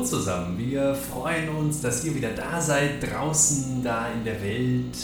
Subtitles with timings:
[0.00, 0.58] Hallo zusammen.
[0.58, 4.96] Wir freuen uns, dass ihr wieder da seid, draußen da in der Welt,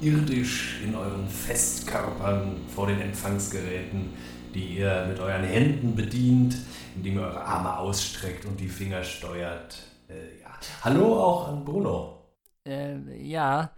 [0.00, 4.12] irdisch in euren Festkörpern vor den Empfangsgeräten,
[4.52, 6.56] die ihr mit euren Händen bedient,
[6.96, 9.84] indem ihr eure Arme ausstreckt und die Finger steuert.
[10.08, 10.50] Äh, ja.
[10.82, 12.18] Hallo auch an Bruno.
[12.66, 13.70] Äh, ja.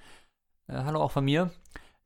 [0.68, 1.50] Äh, hallo auch von mir.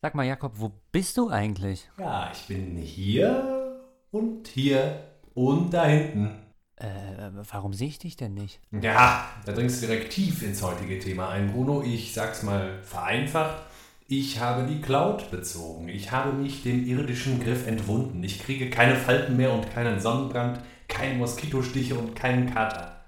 [0.02, 1.88] Sag mal, Jakob, wo bist du eigentlich?
[2.00, 5.04] Ja, ich bin hier und hier
[5.34, 6.45] und da hinten.
[6.76, 8.60] Äh, warum sehe ich dich denn nicht?
[8.70, 11.82] Ja, da dringst du direkt tief ins heutige Thema ein, Bruno.
[11.82, 13.62] Ich sag's mal vereinfacht.
[14.08, 15.88] Ich habe die Cloud bezogen.
[15.88, 18.22] Ich habe mich dem irdischen Griff entwunden.
[18.22, 23.00] Ich kriege keine Falten mehr und keinen Sonnenbrand, keine Moskitostiche und keinen Kater.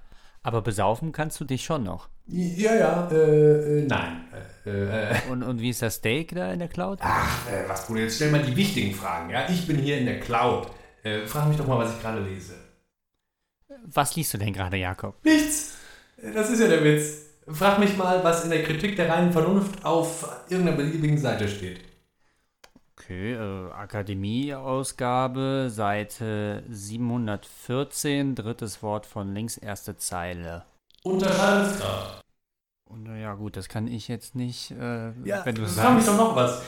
[0.43, 2.09] Aber besaufen kannst du dich schon noch.
[2.27, 4.25] Ja, ja, äh, äh nein.
[4.67, 6.99] Äh, äh, und, und wie ist das Steak da in der Cloud?
[7.03, 9.31] Ach, äh, was, Bruno, jetzt stell mal die wichtigen Fragen.
[9.31, 10.69] Ja, ich bin hier in der Cloud.
[11.05, 12.55] Äh, frag mich doch mal, was ich gerade lese.
[13.87, 15.17] Was liest du denn gerade, Jakob?
[15.25, 15.77] Nichts.
[16.35, 17.27] Das ist ja der Witz.
[17.49, 21.81] Frag mich mal, was in der Kritik der reinen Vernunft auf irgendeiner beliebigen Seite steht.
[22.99, 30.67] Okay, äh, Akademie-Ausgabe, Seite 714, drittes Wort von links, erste Zeile.
[31.05, 32.21] Unterscheidungsgrad.
[32.91, 35.79] Und ja gut, das kann ich jetzt nicht, äh, ja, wenn du sagst.
[35.79, 36.63] Frag mich doch noch was.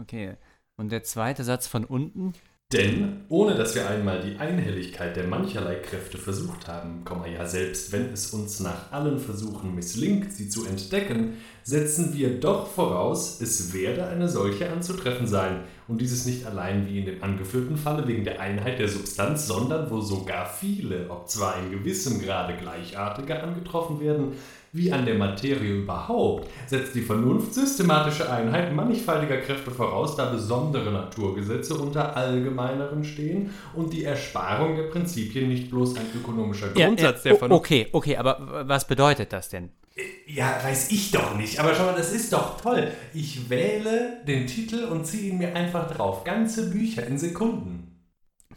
[0.00, 0.36] Okay,
[0.76, 2.32] und der zweite Satz von unten?
[2.72, 8.10] Denn ohne dass wir einmal die Einhelligkeit der mancherlei Kräfte versucht haben, ja selbst wenn
[8.12, 14.06] es uns nach allen Versuchen misslingt, sie zu entdecken, setzen wir doch voraus, es werde
[14.06, 18.40] eine solche anzutreffen sein, und dieses nicht allein wie in dem angeführten Falle wegen der
[18.40, 24.32] Einheit der Substanz, sondern wo sogar viele, ob zwar in gewissem Grade gleichartiger angetroffen werden,
[24.72, 30.90] wie an der Materie überhaupt, setzt die Vernunft systematische Einheit mannigfaltiger Kräfte voraus, da besondere
[30.90, 37.30] Naturgesetze unter allgemeineren stehen und die Ersparung der Prinzipien nicht bloß ein ökonomischer Grundsatz ja,
[37.30, 37.64] äh, der Vernunft.
[37.64, 39.70] Okay, okay, aber was bedeutet das denn?
[39.94, 41.60] Äh, ja, weiß ich doch nicht.
[41.60, 42.90] Aber schau mal, das ist doch toll.
[43.12, 46.24] Ich wähle den Titel und ziehe ihn mir einfach drauf.
[46.24, 47.92] Ganze Bücher in Sekunden.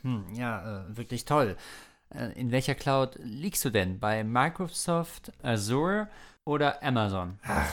[0.02, 1.58] Hm, ja, äh, wirklich toll.
[2.18, 4.00] Äh, in welcher Cloud liegst du denn?
[4.00, 6.08] Bei Microsoft, Azure
[6.46, 7.40] oder Amazon?
[7.44, 7.68] Ach,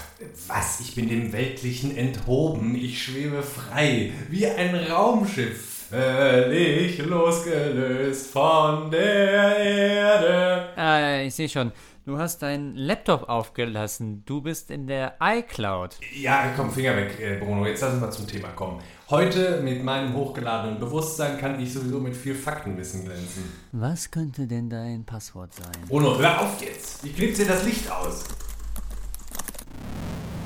[0.48, 0.80] was?
[0.80, 2.74] Ich bin dem Weltlichen enthoben.
[2.74, 5.88] Ich schwebe frei, wie ein Raumschiff.
[5.90, 10.68] Völlig losgelöst von der Erde.
[10.76, 11.70] Ah, ich sehe schon.
[12.06, 14.24] Du hast deinen Laptop aufgelassen.
[14.24, 15.98] Du bist in der iCloud.
[16.14, 17.66] Ja, komm, Finger weg, äh, Bruno.
[17.66, 18.80] Jetzt lass uns mal zum Thema kommen.
[19.12, 23.42] Heute mit meinem hochgeladenen Bewusstsein kann ich sowieso mit viel Faktenwissen glänzen.
[23.72, 25.82] Was könnte denn dein Passwort sein?
[25.86, 27.04] Bruno, hör auf jetzt.
[27.04, 28.24] Ich klebe dir das Licht aus.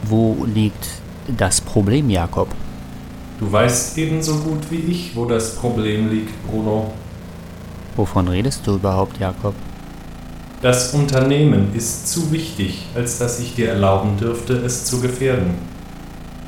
[0.02, 0.84] Wo liegt
[1.36, 2.48] das Problem, Jakob?
[3.38, 6.92] Du weißt ebenso gut wie ich, wo das Problem liegt, Bruno.
[7.94, 9.54] Wovon redest du überhaupt, Jakob?
[10.60, 15.54] Das Unternehmen ist zu wichtig, als dass ich dir erlauben dürfte, es zu gefährden.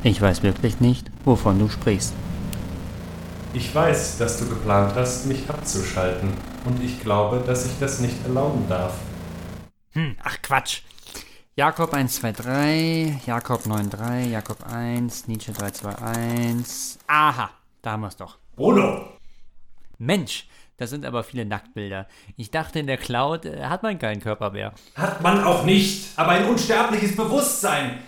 [0.03, 2.13] Ich weiß wirklich nicht, wovon du sprichst.
[3.53, 6.33] Ich weiß, dass du geplant hast, mich abzuschalten,
[6.65, 8.93] und ich glaube, dass ich das nicht erlauben darf.
[9.91, 10.81] Hm, ach Quatsch.
[11.55, 16.99] Jakob 123, Jakob 93, Jakob 1, Nietzsche 321.
[17.07, 17.51] Aha,
[17.81, 18.37] da haben wir es doch.
[18.55, 19.05] Bruno!
[19.99, 20.47] Mensch,
[20.77, 22.07] das sind aber viele Nacktbilder.
[22.37, 24.73] Ich dachte, in der Cloud äh, hat man keinen Körper mehr.
[24.95, 27.99] Hat man auch nicht, aber ein unsterbliches Bewusstsein.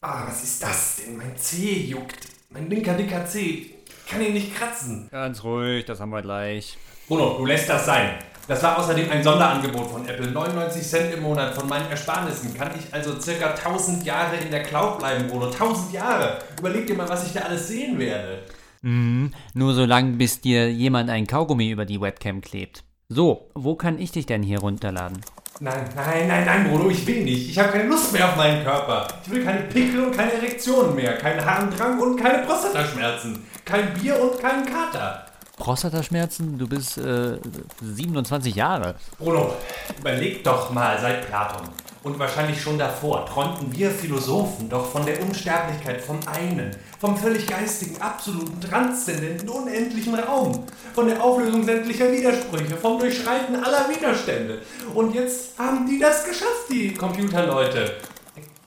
[0.00, 1.16] Ah, was ist das denn?
[1.16, 2.28] Mein Zeh juckt.
[2.50, 3.74] Mein linker dicker Zeh.
[3.84, 5.08] Ich kann ihn nicht kratzen.
[5.10, 6.78] Ganz ruhig, das haben wir gleich.
[7.08, 8.10] Bruno, du lässt das sein.
[8.46, 10.30] Das war außerdem ein Sonderangebot von Apple.
[10.30, 12.54] 99 Cent im Monat von meinen Ersparnissen.
[12.54, 15.46] Kann ich also circa 1000 Jahre in der Cloud bleiben, Bruno?
[15.46, 16.38] 1000 Jahre!
[16.60, 18.44] Überleg dir mal, was ich da alles sehen werde.
[18.82, 22.84] Mhm, nur so lange, bis dir jemand ein Kaugummi über die Webcam klebt.
[23.08, 25.18] So, wo kann ich dich denn hier runterladen?
[25.60, 27.50] Nein, nein, nein, nein, Bruno, ich will nicht.
[27.50, 29.08] Ich habe keine Lust mehr auf meinen Körper.
[29.24, 34.20] Ich will keine Pickel und keine Erektionen mehr, keinen Harndrang und keine Prostataschmerzen, kein Bier
[34.20, 35.26] und keinen Kater.
[35.56, 36.56] Prostataschmerzen?
[36.56, 37.38] Du bist äh,
[37.82, 38.94] 27 Jahre.
[39.18, 39.56] Bruno,
[39.98, 41.68] überleg doch mal seit Platon
[42.02, 47.46] und wahrscheinlich schon davor träumten wir Philosophen doch von der Unsterblichkeit vom einen, vom völlig
[47.46, 50.64] geistigen, absoluten, transzendenten, unendlichen Raum,
[50.94, 54.62] von der Auflösung sämtlicher Widersprüche, vom Durchschreiten aller Widerstände.
[54.94, 57.96] Und jetzt haben die das geschafft, die Computerleute.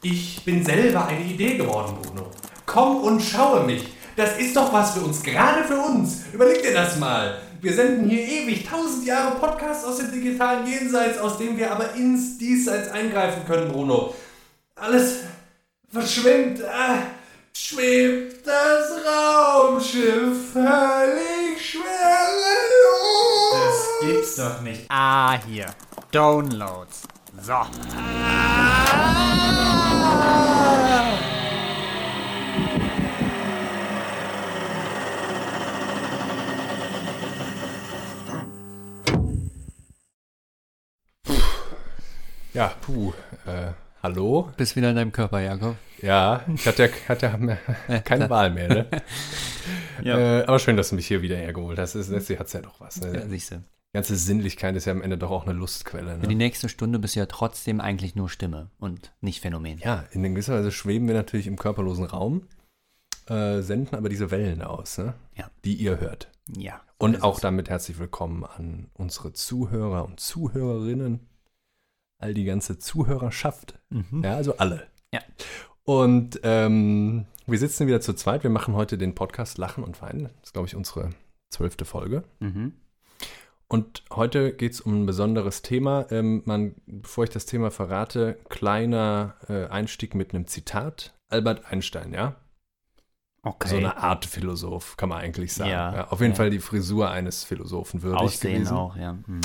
[0.01, 2.27] Ich bin selber eine Idee geworden, Bruno.
[2.65, 3.83] Komm und schaue mich.
[4.15, 6.21] Das ist doch was für uns, gerade für uns.
[6.33, 7.39] Überleg dir das mal.
[7.61, 11.93] Wir senden hier ewig tausend Jahre Podcasts aus dem digitalen Jenseits, aus dem wir aber
[11.93, 14.15] ins Diesseits eingreifen können, Bruno.
[14.73, 15.19] Alles
[15.87, 16.97] verschwimmt, äh,
[17.55, 21.85] schwebt das Raumschiff völlig schwerelos.
[23.53, 24.85] Das gibt's doch nicht.
[24.89, 25.67] Ah, hier.
[26.11, 27.03] Downloads.
[27.43, 27.53] So.
[42.53, 43.13] Ja, puh.
[43.45, 43.71] Äh,
[44.03, 44.49] hallo?
[44.57, 45.75] Bist wieder in deinem Körper, Jakob.
[46.01, 47.57] Ja, ich hatte, hatte
[48.03, 48.87] keine Wahl mehr, ne?
[50.03, 50.17] Ja.
[50.17, 51.93] Äh, aber schön, dass du mich hier wieder hergeholt hast.
[51.93, 52.99] Das hat ja doch was.
[53.01, 53.13] Ne?
[53.19, 53.57] Ja, siehst du.
[53.57, 56.15] Die ganze Sinnlichkeit ist ja am Ende doch auch eine Lustquelle.
[56.19, 56.43] Für die Ne?
[56.45, 59.77] nächste Stunde bist du ja trotzdem eigentlich nur Stimme und nicht Phänomen.
[59.77, 62.47] Ja, in gewisser Weise schweben wir natürlich im körperlosen Raum,
[63.27, 65.13] äh, senden aber diese Wellen aus, ne?
[65.35, 65.51] Ja.
[65.65, 66.31] die ihr hört.
[66.57, 66.81] Ja.
[66.97, 67.41] Und auch es.
[67.41, 71.19] damit herzlich willkommen an unsere Zuhörer und Zuhörerinnen,
[72.21, 73.79] all die ganze Zuhörerschaft.
[73.89, 74.23] Mhm.
[74.23, 74.87] Ja, also alle.
[75.13, 75.21] Ja.
[75.83, 78.43] Und ähm, wir sitzen wieder zu zweit.
[78.43, 80.23] Wir machen heute den Podcast Lachen und Weinen.
[80.23, 81.09] Das ist, glaube ich, unsere
[81.49, 82.23] zwölfte Folge.
[82.39, 82.73] Mhm.
[83.67, 86.05] Und heute geht es um ein besonderes Thema.
[86.11, 91.17] Ähm, man, bevor ich das Thema verrate, kleiner äh, Einstieg mit einem Zitat.
[91.29, 92.35] Albert Einstein, ja?
[93.43, 93.69] Okay.
[93.69, 95.71] So eine Art Philosoph, kann man eigentlich sagen.
[95.71, 96.37] Ja, auf jeden ja.
[96.37, 98.75] Fall die Frisur eines Philosophen würdig Aussehen gewesen.
[98.75, 99.13] auch, ja.
[99.13, 99.41] Mhm.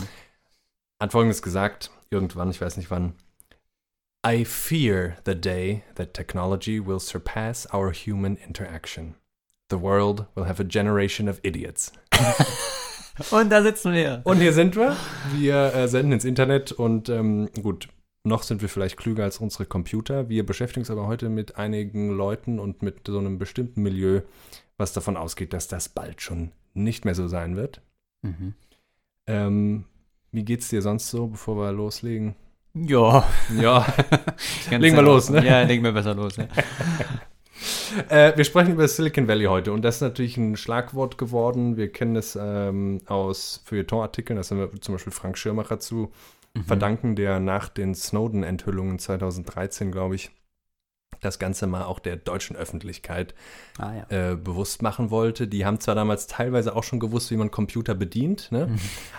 [1.00, 3.14] Hat folgendes gesagt, irgendwann, ich weiß nicht wann.
[4.26, 9.14] I fear the day that technology will surpass our human interaction.
[9.70, 11.92] The world will have a generation of idiots.
[13.30, 14.20] Und da sitzen wir.
[14.24, 14.96] Und hier sind wir.
[15.34, 17.88] Wir äh, senden ins Internet und ähm, gut,
[18.24, 20.28] noch sind wir vielleicht klüger als unsere Computer.
[20.28, 24.22] Wir beschäftigen uns aber heute mit einigen Leuten und mit so einem bestimmten Milieu,
[24.76, 27.80] was davon ausgeht, dass das bald schon nicht mehr so sein wird.
[28.22, 28.54] Mhm.
[29.26, 29.84] Ähm,
[30.32, 32.34] wie geht's dir sonst so, bevor wir loslegen?
[32.74, 33.26] Ja.
[33.58, 33.86] Ja,
[34.70, 35.44] Legen wir los, ne?
[35.44, 36.36] Ja, legen wir besser los.
[36.36, 36.46] Ja.
[38.10, 41.78] Äh, wir sprechen über Silicon Valley heute und das ist natürlich ein Schlagwort geworden.
[41.78, 46.12] Wir kennen es ähm, aus Feuilleton-Artikeln, das haben wir zum Beispiel Frank Schirmacher zu
[46.54, 46.64] Mhm.
[46.64, 50.30] verdanken, der nach den Snowden-Enthüllungen 2013, glaube ich,
[51.20, 53.34] das Ganze mal auch der deutschen Öffentlichkeit
[53.78, 54.32] Ah, ja.
[54.32, 55.48] äh, bewusst machen wollte.
[55.48, 58.76] Die haben zwar damals teilweise auch schon gewusst, wie man Computer bedient, ne?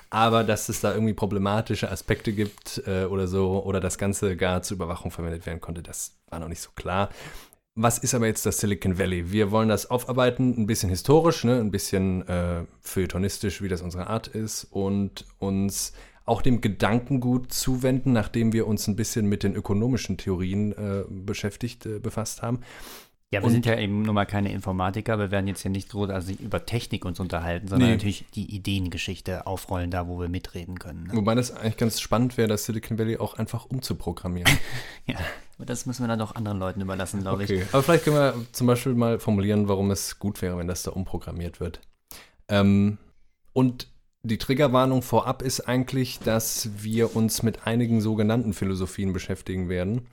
[0.10, 4.62] aber dass es da irgendwie problematische Aspekte gibt äh, oder so, oder das Ganze gar
[4.62, 7.10] zur Überwachung verwendet werden konnte, das war noch nicht so klar.
[7.80, 9.32] Was ist aber jetzt das Silicon Valley?
[9.32, 11.60] Wir wollen das aufarbeiten, ein bisschen historisch, ne?
[11.60, 15.94] ein bisschen äh, feuilletonistisch, wie das unsere Art ist, und uns
[16.28, 21.86] auch dem Gedankengut zuwenden, nachdem wir uns ein bisschen mit den ökonomischen Theorien äh, beschäftigt,
[21.86, 22.60] äh, befasst haben.
[23.30, 25.20] Ja, wir Und- sind ja eben nun mal keine Informatiker.
[25.20, 27.96] Wir werden jetzt hier nicht groß also über Technik uns unterhalten, sondern Nee.
[27.96, 31.04] natürlich die Ideengeschichte aufrollen, da wo wir mitreden können.
[31.08, 31.10] Ne?
[31.14, 34.52] Wobei das eigentlich ganz spannend wäre, das Silicon Valley auch einfach umzuprogrammieren.
[35.08, 35.16] Ja,
[35.58, 37.74] aber das müssen wir dann doch anderen Leuten überlassen, glaube Okay, ich.
[37.74, 40.92] aber vielleicht können wir zum Beispiel mal formulieren, warum es gut wäre, wenn das da
[40.92, 41.80] umprogrammiert wird.
[42.50, 42.98] Ähm,
[43.54, 43.88] und
[44.28, 50.08] die Triggerwarnung vorab ist eigentlich, dass wir uns mit einigen sogenannten Philosophien beschäftigen werden.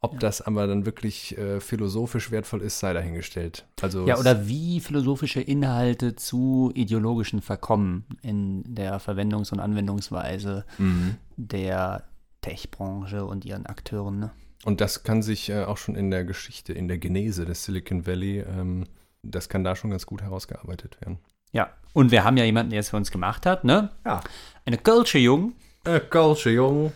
[0.00, 3.66] Ob das aber dann wirklich äh, philosophisch wertvoll ist, sei dahingestellt.
[3.80, 11.16] Also Ja, oder wie philosophische Inhalte zu ideologischen verkommen in der Verwendungs- und Anwendungsweise Mhm.
[11.36, 12.04] der
[12.42, 14.20] Tech-Branche und ihren Akteuren.
[14.20, 14.30] Ne?
[14.64, 18.06] Und das kann sich äh, auch schon in der Geschichte, in der Genese des Silicon
[18.06, 18.84] Valley, ähm,
[19.22, 21.18] das kann da schon ganz gut herausgearbeitet werden.
[21.52, 23.90] Ja, und wir haben ja jemanden, der es für uns gemacht hat, ne?
[24.04, 24.20] Ja.
[24.64, 26.92] Eine Kölsche Jung, Äh, Culture, Jung.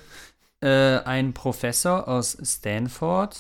[0.60, 3.36] äh, ein Professor aus Stanford,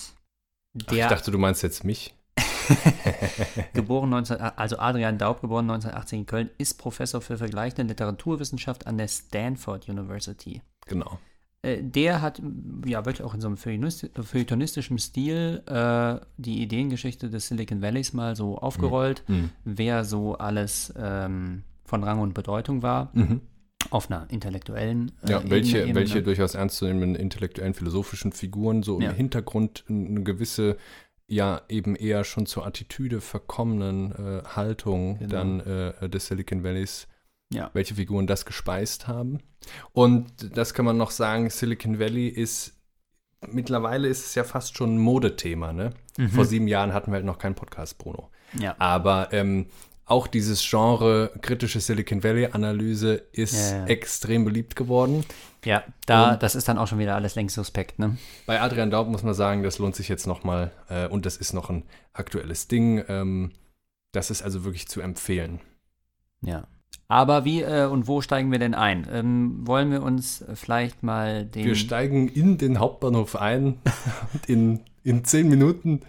[0.86, 2.14] Ach, ich dachte, du meinst jetzt mich.
[3.74, 8.96] geboren 19, also Adrian Daub, geboren 1980 in Köln, ist Professor für vergleichende Literaturwissenschaft an
[8.98, 10.62] der Stanford University.
[10.86, 11.18] Genau.
[11.62, 12.40] Äh, Der hat
[12.86, 18.12] ja wirklich auch in so einem feuilletonist- feuilletonistischen Stil äh, die Ideengeschichte des Silicon Valleys
[18.12, 19.50] mal so aufgerollt, Mhm.
[19.64, 23.40] wer so alles ähm, von Rang und Bedeutung war, Mhm.
[23.90, 26.22] auf einer intellektuellen äh, Ja, welche, Ebene, welche ne?
[26.22, 29.10] durchaus ernstzunehmenden intellektuellen, philosophischen Figuren so Ja.
[29.10, 30.76] im Hintergrund eine gewisse,
[31.26, 35.30] ja, eben eher schon zur Attitüde verkommenen äh, Haltung Genau.
[35.30, 37.06] dann äh, des Silicon Valleys,
[37.52, 37.70] Ja.
[37.74, 39.38] welche Figuren das gespeist haben.
[39.92, 42.72] Und das kann man noch sagen, Silicon Valley ist,
[43.48, 45.92] mittlerweile ist es ja fast schon ein Modethema, ne?
[46.16, 46.30] Mhm.
[46.30, 48.30] Vor sieben Jahren hatten wir halt noch keinen Podcast, Bruno.
[48.58, 48.74] Ja.
[48.78, 49.66] Aber ähm,
[50.06, 53.86] auch dieses Genre kritische Silicon Valley-Analyse ist Ja, ja.
[53.86, 55.24] extrem beliebt geworden.
[55.64, 58.16] Ja, da, Und- das ist dann auch schon wieder alles längst suspekt, ne?
[58.46, 61.52] Bei Adrian Daub muss man sagen, das lohnt sich jetzt nochmal äh, und das ist
[61.52, 63.04] noch ein aktuelles Ding.
[63.08, 63.52] Ähm,
[64.12, 65.60] das ist also wirklich zu empfehlen.
[66.42, 66.66] Ja.
[67.08, 69.06] Aber wie äh, und wo steigen wir denn ein?
[69.12, 71.64] Ähm, wollen wir uns vielleicht mal den.
[71.64, 73.78] Wir steigen in den Hauptbahnhof ein
[74.32, 76.02] und in, in zehn Minuten.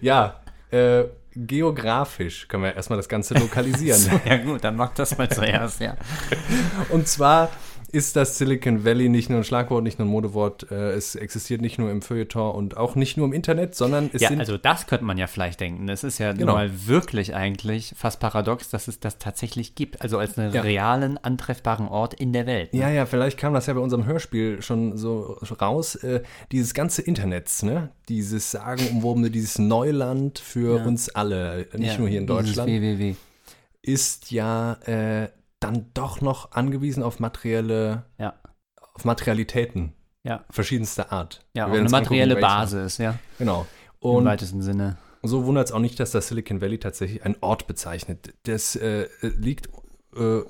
[0.00, 0.40] Ja,
[0.70, 1.04] äh,
[1.34, 3.98] geografisch können wir erstmal das Ganze lokalisieren.
[4.00, 5.96] so, ja, gut, dann mach das mal zuerst, ja.
[6.90, 7.50] Und zwar
[7.86, 10.70] ist das Silicon Valley nicht nur ein Schlagwort, nicht nur ein Modewort.
[10.70, 14.22] Äh, es existiert nicht nur im Feuilleton und auch nicht nur im Internet, sondern es
[14.22, 15.88] Ja, sind also das könnte man ja vielleicht denken.
[15.88, 16.54] Es ist ja Genau.
[16.54, 20.02] mal wirklich eigentlich fast paradox, dass es das tatsächlich gibt.
[20.02, 20.62] Also als einen Ja.
[20.62, 22.72] realen, antreffbaren Ort in der Welt.
[22.74, 22.80] ne?
[22.80, 25.94] Ja, ja, vielleicht kam das ja bei unserem Hörspiel schon so raus.
[25.96, 27.90] Äh, dieses ganze Internets, ne?
[28.08, 30.84] Dieses sagenumwobene, dieses Neuland für Ja.
[30.84, 33.14] uns alle, nicht Ja, nur hier in dieses Deutschland, www.
[33.82, 35.28] ist ja äh,
[35.66, 38.34] dann doch noch angewiesen auf materielle, Ja,
[38.94, 39.92] auf Materialitäten
[40.24, 40.44] ja.
[40.50, 41.44] verschiedenster Art.
[41.54, 42.46] Ja, eine angucken, materielle welche.
[42.46, 43.18] Basis, ja.
[43.38, 43.66] Genau.
[44.00, 44.96] Im Und weitesten Sinne.
[45.22, 48.32] so wundert es auch nicht, dass das Silicon Valley tatsächlich ein Ort bezeichnet.
[48.44, 49.68] Das äh, liegt
[50.16, 50.40] äh,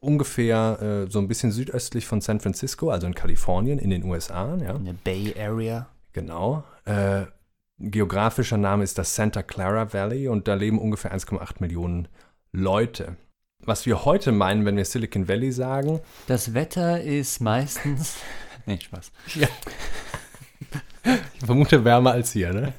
[0.00, 4.56] ungefähr äh, so ein bisschen südöstlich von San Francisco, also in Kalifornien, in den USA.
[4.56, 5.88] Ja, Eine Bay Area.
[6.12, 6.62] genau.
[6.84, 7.24] Äh,
[7.78, 12.08] geografischer Name ist das Santa Clara Valley und da leben ungefähr 1,8 Millionen
[12.52, 13.16] Leute.
[13.66, 18.14] Was wir heute meinen, wenn wir Silicon Valley sagen, Das Wetter ist meistens.
[18.66, 19.10] nee, Spaß.
[19.34, 19.48] Ich
[21.44, 22.72] vermute wärmer als hier, ne?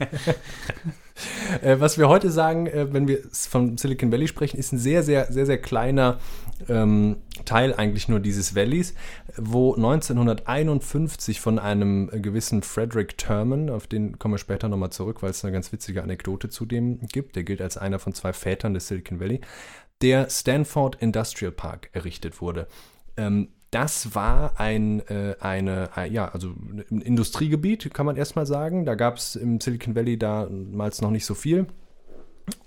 [1.61, 5.03] äh, was wir heute sagen, äh, wenn wir von Silicon Valley sprechen, ist ein sehr,
[5.03, 6.19] sehr, sehr, sehr kleiner
[6.69, 8.93] ähm, Teil eigentlich nur dieses Valleys,
[9.35, 15.21] wo 1951 von einem äh, gewissen Frederick Terman, auf den kommen wir später nochmal zurück,
[15.21, 18.31] weil es eine ganz witzige Anekdote zu dem gibt, der gilt als einer von zwei
[18.31, 19.41] Vätern des Silicon Valley,
[20.01, 22.67] der Stanford Industrial Park errichtet wurde.
[23.15, 26.53] Ähm, das war ein, äh, eine, äh, ja, also
[26.89, 28.85] ein Industriegebiet, kann man erstmal sagen.
[28.85, 31.67] Da gab es im Silicon Valley damals noch nicht so viel.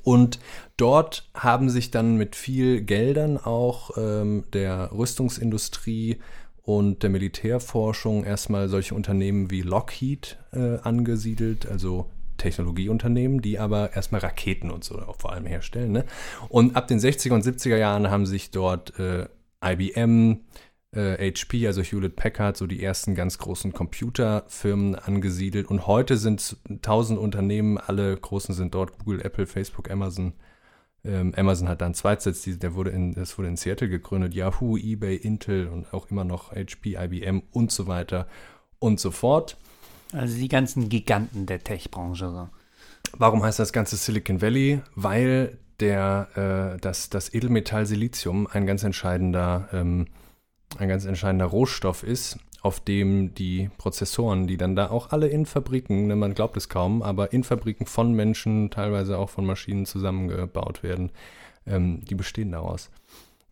[0.03, 0.39] Und
[0.77, 6.19] dort haben sich dann mit viel Geldern auch ähm, der Rüstungsindustrie
[6.63, 12.11] und der Militärforschung erstmal solche Unternehmen wie Lockheed äh, angesiedelt, also
[12.41, 15.93] Technologieunternehmen, die aber erstmal Raketen und so vor allem herstellen.
[15.93, 16.05] Ne?
[16.49, 19.27] Und ab den 60er und 70er Jahren haben sich dort äh,
[19.65, 20.41] IBM,
[20.93, 25.69] äh, HP, also Hewlett Packard, so die ersten ganz großen Computerfirmen angesiedelt.
[25.69, 30.33] Und heute sind es tausend Unternehmen, alle großen sind dort, Google, Apple, Facebook, Amazon.
[31.05, 34.77] Ähm, Amazon hat dann Zweitsitz, die, der wurde in, das wurde in Seattle gegründet, Yahoo,
[34.77, 38.27] eBay, Intel und auch immer noch HP, IBM und so weiter
[38.79, 39.57] und so fort.
[40.13, 42.51] Also die ganzen Giganten der Tech-Branche.
[43.17, 44.81] Warum heißt das Ganze Silicon Valley?
[44.95, 50.07] Weil der, äh, das, das Edelmetall Silizium ein ganz entscheidender, ähm,
[50.79, 55.47] ein ganz entscheidender Rohstoff ist, auf dem die Prozessoren, die dann da auch alle in
[55.47, 59.87] Fabriken, ne, man glaubt es kaum, aber in Fabriken von Menschen, teilweise auch von Maschinen
[59.87, 61.11] zusammengebaut werden,
[61.67, 62.91] ähm, die bestehen daraus.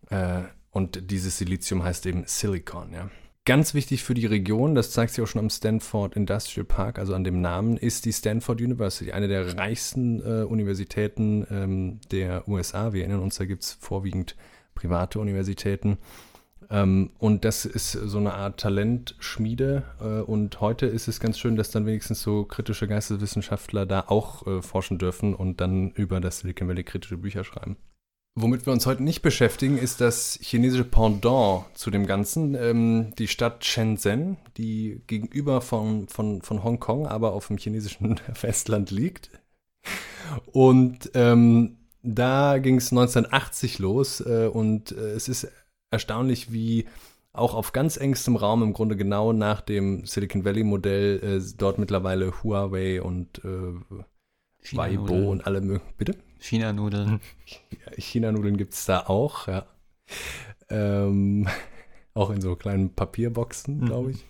[0.09, 3.09] Äh, und dieses Silizium heißt eben Silicon, ja.
[3.49, 7.15] Ganz wichtig für die Region, das zeigt sich auch schon am Stanford Industrial Park, also
[7.15, 12.93] an dem Namen, ist die Stanford University, eine der reichsten äh, Universitäten ähm, der USA.
[12.93, 14.35] Wir erinnern uns, da gibt es vorwiegend
[14.75, 15.97] private Universitäten.
[16.69, 19.81] Ähm, und das ist so eine Art Talentschmiede.
[19.99, 24.45] Äh, und heute ist es ganz schön, dass dann wenigstens so kritische Geisteswissenschaftler da auch
[24.45, 27.77] äh, forschen dürfen und dann über das Silicon Valley kritische Bücher schreiben.
[28.41, 32.55] Womit wir uns heute nicht beschäftigen, ist das chinesische Pendant zu dem Ganzen.
[32.55, 38.91] Ähm, die Stadt Shenzhen, die gegenüber von, von, von Hongkong, aber auf dem chinesischen Festland
[38.91, 39.29] liegt.
[40.53, 45.51] Und ähm, da ging es 1980 los äh, und äh, es ist
[45.91, 46.85] erstaunlich, wie
[47.33, 51.77] auch auf ganz engstem Raum im Grunde genau nach dem Silicon Valley Modell äh, dort
[51.77, 55.83] mittlerweile Huawei und äh, Weibo und alle mögen.
[55.97, 56.15] Bitte?
[56.39, 57.19] China-Nudeln.
[57.97, 59.65] China-Nudeln gibt es da auch, ja.
[60.69, 61.47] Ähm,
[62.13, 64.25] auch in so kleinen Papierboxen, glaube ich.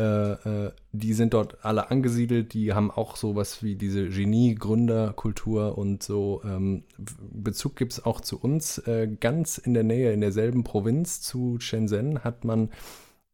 [0.00, 6.02] Äh, äh, die sind dort alle angesiedelt, die haben auch sowas wie diese Genie-Gründerkultur und
[6.02, 6.40] so.
[6.42, 8.78] Ähm, Bezug gibt es auch zu uns.
[8.78, 12.70] Äh, ganz in der Nähe, in derselben Provinz zu Shenzhen, hat man,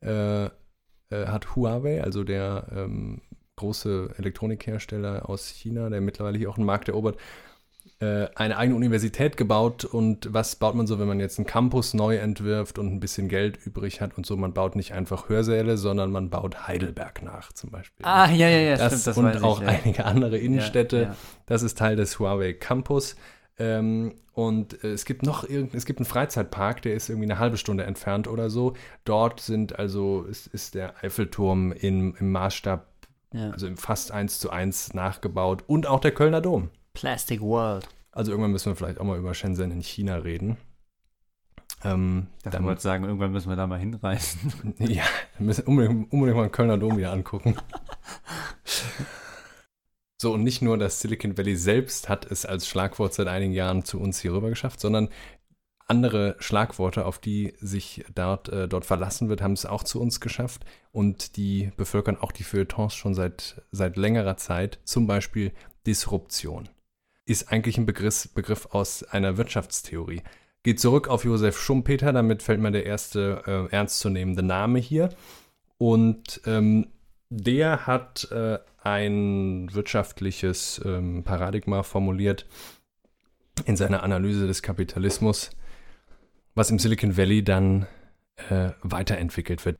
[0.02, 0.50] äh, äh,
[1.10, 3.20] hat Huawei, also der ähm,
[3.54, 7.16] große Elektronikhersteller aus China, der mittlerweile hier auch einen Markt erobert,
[7.98, 9.84] eine eigene Universität gebaut.
[9.84, 13.28] Und was baut man so, wenn man jetzt einen Campus neu entwirft und ein bisschen
[13.28, 14.36] Geld übrig hat und so?
[14.36, 18.04] Man baut nicht einfach Hörsäle, sondern man baut Heidelberg nach zum Beispiel.
[18.04, 19.68] Ah, ja, ja, ja, das, stimmt, das und weiß ich, auch ja.
[19.68, 20.96] einige andere Innenstädte.
[20.96, 21.16] Ja, ja.
[21.46, 23.16] Das ist Teil des Huawei Campus.
[23.58, 27.38] Ähm, und äh, es gibt noch irgend, es gibt einen Freizeitpark, der ist irgendwie eine
[27.38, 28.74] halbe Stunde entfernt oder so.
[29.04, 32.86] Dort sind also, ist, ist der Eiffelturm in, im Maßstab,
[33.32, 36.68] also im fast eins zu eins nachgebaut und auch der Kölner Dom.
[36.96, 37.86] Plastic World.
[38.10, 40.56] Also irgendwann müssen wir vielleicht auch mal über Shenzhen in China reden.
[41.84, 44.74] Ähm, Ich dann, wollte sagen, irgendwann müssen wir da mal hinreisen.
[44.78, 45.04] ja,
[45.36, 47.56] wir müssen unbedingt, unbedingt mal den Kölner Dom wieder angucken.
[50.18, 53.84] So, und nicht nur das Silicon Valley selbst hat es als Schlagwort seit einigen Jahren
[53.84, 55.10] zu uns hier rüber geschafft, sondern
[55.88, 60.20] andere Schlagworte, auf die sich dort, äh, dort verlassen wird, haben es auch zu uns
[60.20, 64.80] geschafft und die bevölkern auch die Feuilletons schon seit, seit längerer Zeit.
[64.84, 65.52] Zum Beispiel
[65.86, 66.70] Disruption.
[67.26, 70.22] Ist eigentlich ein Begriff, Begriff aus einer Wirtschaftstheorie.
[70.62, 75.10] Geht zurück auf Josef Schumpeter, damit fällt mir der erste äh, ernstzunehmende Name hier.
[75.78, 76.86] Und ähm,
[77.28, 82.46] der hat äh, ein wirtschaftliches ähm, Paradigma formuliert
[83.64, 85.50] in seiner Analyse des Kapitalismus,
[86.54, 87.86] was im Silicon Valley dann
[88.48, 89.78] äh, weiterentwickelt wird.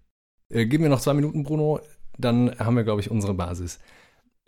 [0.50, 1.80] Äh, geben wir noch zwei Minuten, Bruno,
[2.18, 3.78] dann haben wir, glaube ich, unsere Basis.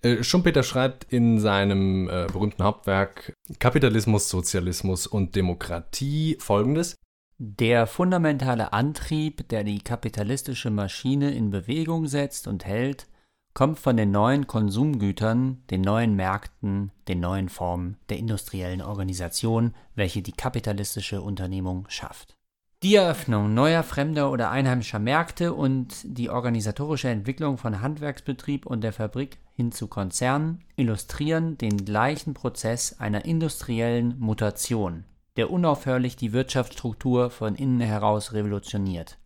[0.03, 6.95] Äh, Schumpeter schreibt in seinem äh, berühmten Hauptwerk Kapitalismus, Sozialismus und Demokratie folgendes.
[7.39, 13.07] Der fundamentale Antrieb, der die kapitalistische Maschine in Bewegung setzt und hält,
[13.55, 20.23] kommt von den neuen Konsumgütern, den neuen Märkten, den neuen Formen der industriellen Organisation, welche
[20.23, 22.37] die kapitalistische Unternehmung schafft.
[22.85, 28.93] Die Eröffnung neuer fremder oder einheimischer Märkte und die organisatorische Entwicklung von Handwerksbetrieb und der
[28.93, 35.03] Fabrik hin zu Konzernen illustrieren den gleichen Prozess einer industriellen Mutation,
[35.37, 39.19] der unaufhörlich die Wirtschaftsstruktur von innen heraus revolutioniert,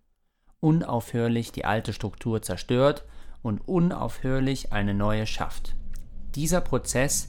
[0.59, 3.05] unaufhörlich die alte Struktur zerstört
[3.43, 5.75] und unaufhörlich eine neue schafft.
[6.35, 7.29] Dieser Prozess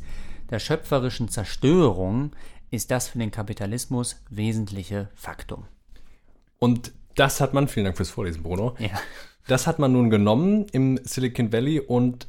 [0.49, 2.31] der schöpferischen Zerstörung
[2.71, 5.65] ist das für den Kapitalismus wesentliche Faktum.
[6.57, 8.75] Und das hat man, vielen Dank fürs Vorlesen, Bruno.
[8.79, 8.97] Ja.
[9.45, 12.27] Das hat man nun genommen im Silicon Valley und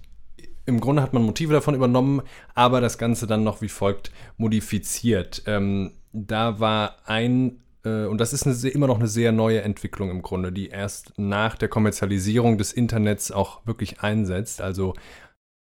[0.67, 2.23] im Grunde hat man Motive davon übernommen,
[2.55, 5.43] aber das Ganze dann noch wie folgt modifiziert.
[5.47, 10.11] Ähm, da war ein äh, und das ist eine, immer noch eine sehr neue Entwicklung
[10.11, 14.61] im Grunde, die erst nach der Kommerzialisierung des Internets auch wirklich einsetzt.
[14.61, 14.95] Also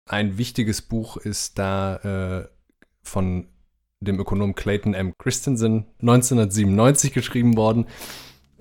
[0.08, 1.96] ein wichtiges Buch ist da
[2.42, 2.48] äh,
[3.02, 3.48] von
[4.00, 5.14] dem Ökonom Clayton M.
[5.18, 7.86] Christensen 1997 geschrieben worden.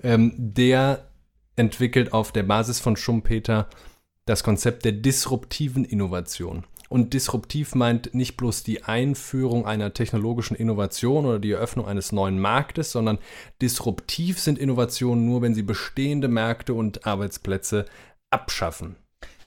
[0.02, 1.08] Ähm, der
[1.56, 3.68] entwickelt auf der Basis von Schumpeter
[4.30, 6.64] das Konzept der disruptiven Innovation.
[6.88, 12.38] Und disruptiv meint nicht bloß die Einführung einer technologischen Innovation oder die Eröffnung eines neuen
[12.38, 13.18] Marktes, sondern
[13.60, 17.86] disruptiv sind Innovationen nur, wenn sie bestehende Märkte und Arbeitsplätze
[18.30, 18.96] abschaffen.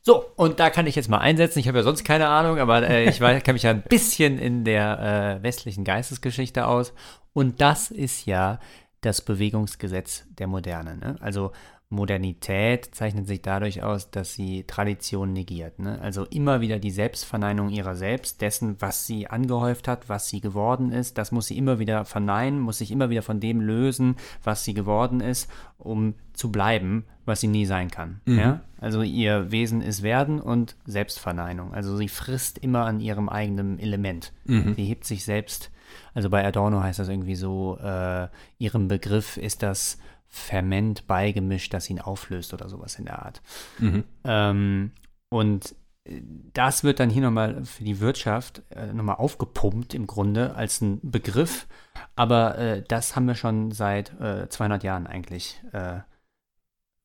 [0.01, 1.59] So, und da kann ich jetzt mal einsetzen.
[1.59, 4.65] Ich habe ja sonst keine Ahnung, aber äh, ich kenne mich ja ein bisschen in
[4.65, 6.93] der äh, westlichen Geistesgeschichte aus.
[7.31, 8.59] Und das ist ja
[8.99, 10.97] das Bewegungsgesetz der Moderne.
[10.97, 11.15] Ne?
[11.21, 11.51] Also
[11.93, 15.79] Modernität zeichnet sich dadurch aus, dass sie Tradition negiert.
[15.79, 15.99] Ne?
[16.01, 20.91] Also immer wieder die Selbstverneinung ihrer selbst, dessen, was sie angehäuft hat, was sie geworden
[20.91, 24.63] ist, das muss sie immer wieder verneinen, muss sich immer wieder von dem lösen, was
[24.63, 28.21] sie geworden ist, um zu bleiben, was sie nie sein kann.
[28.25, 28.39] Mhm.
[28.39, 28.61] Ja?
[28.81, 31.73] Also ihr Wesen ist Werden und Selbstverneinung.
[31.73, 34.33] Also sie frisst immer an ihrem eigenen Element.
[34.45, 34.73] Mhm.
[34.75, 35.71] Sie hebt sich selbst,
[36.15, 38.27] also bei Adorno heißt das irgendwie so, äh,
[38.57, 39.99] ihrem Begriff ist das
[40.35, 43.43] Ferment beigemischt, das ihn auflöst oder sowas in der Art.
[43.77, 44.03] Mhm.
[44.23, 44.91] Ähm,
[45.29, 50.81] und das wird dann hier nochmal für die Wirtschaft äh, nochmal aufgepumpt im Grunde als
[50.81, 51.67] ein Begriff.
[52.15, 55.61] Aber äh, das haben wir schon seit äh, 200 Jahren eigentlich.
[55.71, 55.99] Äh,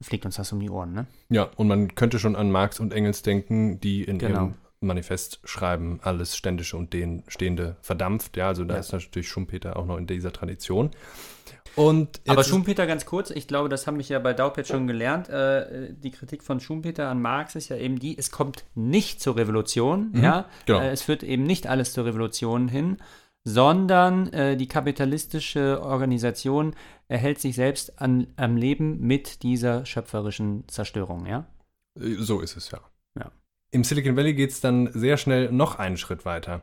[0.01, 1.07] fliegt uns das um die Ohren, ne?
[1.29, 4.39] Ja, und man könnte schon an Marx und Engels denken, die in genau.
[4.39, 8.37] ihrem Manifest schreiben, alles Ständische und den Stehende verdampft.
[8.39, 8.81] Ja, also da ja.
[8.81, 10.93] ist natürlich Schumpeter auch noch in dieser Tradition.
[11.79, 15.29] Und Aber Schumpeter ganz kurz, ich glaube, das haben ich ja bei Daupet schon gelernt.
[15.29, 19.37] Äh, die Kritik von Schumpeter an Marx ist ja eben die, es kommt nicht zur
[19.37, 20.47] Revolution, mhm, ja.
[20.67, 20.81] Genau.
[20.81, 22.97] Äh, es führt eben nicht alles zur Revolution hin,
[23.45, 26.75] sondern äh, die kapitalistische Organisation
[27.07, 31.47] erhält sich selbst an, am Leben mit dieser schöpferischen Zerstörung, ja.
[31.97, 32.81] Äh, so ist es ja.
[33.17, 33.31] ja.
[33.71, 36.63] Im Silicon Valley geht es dann sehr schnell noch einen Schritt weiter.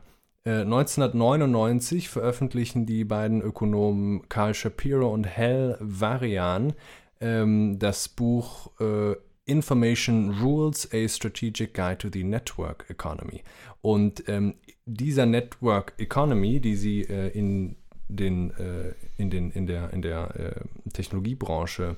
[0.50, 6.74] 1999 äh, veröffentlichen die beiden Ökonomen Carl Shapiro und Hal Varian
[7.20, 13.42] ähm, das Buch äh, Information Rules, a Strategic Guide to the Network Economy.
[13.80, 14.54] Und ähm,
[14.86, 17.76] dieser Network Economy, die sie äh, in,
[18.08, 21.96] den, äh, in, den, in der, in der äh, Technologiebranche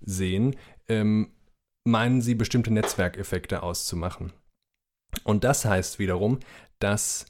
[0.00, 0.56] sehen,
[0.88, 1.30] ähm,
[1.84, 4.32] meinen sie bestimmte Netzwerkeffekte auszumachen.
[5.24, 6.40] Und das heißt wiederum,
[6.80, 7.26] dass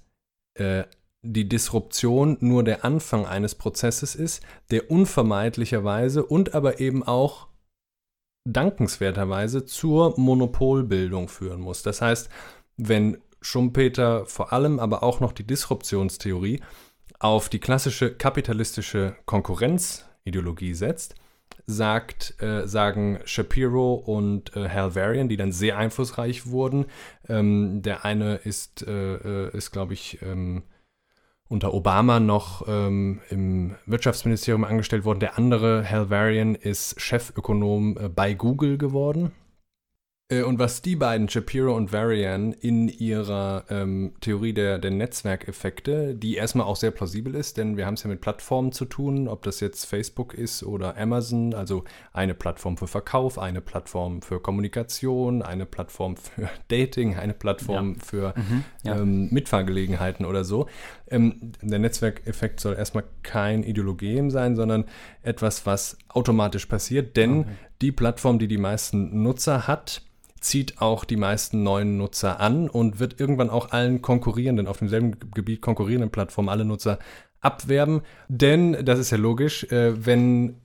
[0.59, 0.85] äh,
[1.23, 7.49] die Disruption nur der Anfang eines Prozesses ist, der unvermeidlicherweise und aber eben auch
[8.47, 11.83] dankenswerterweise zur Monopolbildung führen muss.
[11.83, 12.31] Das heißt,
[12.77, 16.61] wenn Schumpeter vor allem aber auch noch die Disruptionstheorie
[17.19, 21.15] auf die klassische kapitalistische Konkurrenzideologie setzt,
[21.67, 26.87] sagt, äh, sagen Shapiro und äh, Hal Varian, die dann sehr einflussreich wurden.
[27.29, 30.63] Ähm, der eine ist, äh, äh ist glaube ich, ähm,
[31.49, 35.21] unter Obama noch ähm, im Wirtschaftsministerium angestellt worden.
[35.21, 39.33] Der andere, Hal Varian, ist Chefökonom äh, bei Google geworden.
[40.31, 46.15] Äh, und was die beiden, Shapiro und Varian, in ihrer ähm, Theorie der, der Netzwerkeffekte,
[46.15, 49.27] die erstmal auch sehr plausibel ist, denn wir haben es ja mit Plattformen zu tun,
[49.27, 54.39] ob das jetzt Facebook ist oder Amazon, also eine Plattform für Verkauf, eine Plattform für
[54.41, 58.05] Kommunikation, eine Plattform für Dating, eine Plattform Ja.
[58.05, 58.97] für Mhm, ja.
[59.01, 60.67] ähm, Mitfahrgelegenheiten oder so.
[61.11, 64.85] Ähm, der Netzwerkeffekt soll erstmal kein Ideologem sein, sondern
[65.23, 67.49] etwas, was automatisch passiert, denn Okay.
[67.81, 70.03] die Plattform, die die meisten Nutzer hat,
[70.41, 75.19] zieht auch die meisten neuen Nutzer an und wird irgendwann auch allen konkurrierenden, auf demselben
[75.35, 76.99] Gebiet konkurrierenden Plattformen alle Nutzer
[77.41, 78.03] abwerben.
[78.29, 80.57] Denn, das ist ja logisch, äh, wenn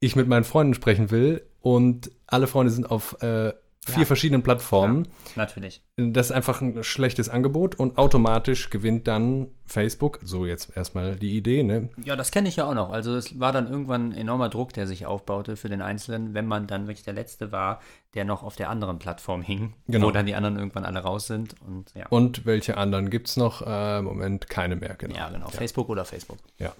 [0.00, 3.52] ich mit meinen Freunden sprechen will und alle Freunde sind auf äh,
[3.84, 4.04] vier Ja.
[4.04, 5.82] verschiedenen Plattformen, Natürlich.
[5.96, 11.36] das ist einfach ein schlechtes Angebot und automatisch gewinnt dann Facebook, so jetzt erstmal die
[11.36, 11.88] Idee, ne?
[12.04, 12.90] Ja, das kenne ich ja auch noch.
[12.90, 16.46] Also es war dann irgendwann ein enormer Druck, der sich aufbaute für den Einzelnen, wenn
[16.46, 17.80] man dann wirklich der Letzte war,
[18.14, 20.06] der noch auf der anderen Plattform hing, Genau.
[20.06, 21.56] wo dann die anderen irgendwann alle raus sind.
[21.62, 23.62] Und ja, Und welche anderen gibt es noch?
[23.66, 25.16] Äh, Im Moment keine mehr, genau.
[25.16, 26.38] ja genau, Facebook oder Facebook.
[26.58, 26.72] Ja.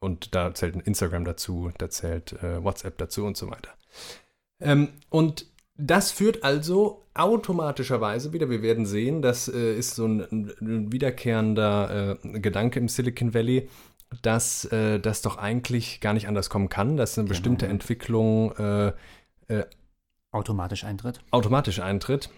[0.00, 3.70] Und da zählt Instagram dazu, da zählt äh, WhatsApp dazu und so weiter.
[4.60, 10.20] Ähm, und das führt also automatischerweise wieder, wir werden sehen, das äh, ist so ein,
[10.60, 13.68] ein wiederkehrender äh, Gedanke im Silicon Valley,
[14.22, 17.70] dass äh, das doch eigentlich gar nicht anders kommen kann, dass eine bestimmte ja.
[17.70, 18.92] Entwicklung äh,
[20.34, 21.20] Automatisch Eintritt.
[21.30, 22.28] automatisch eintritt,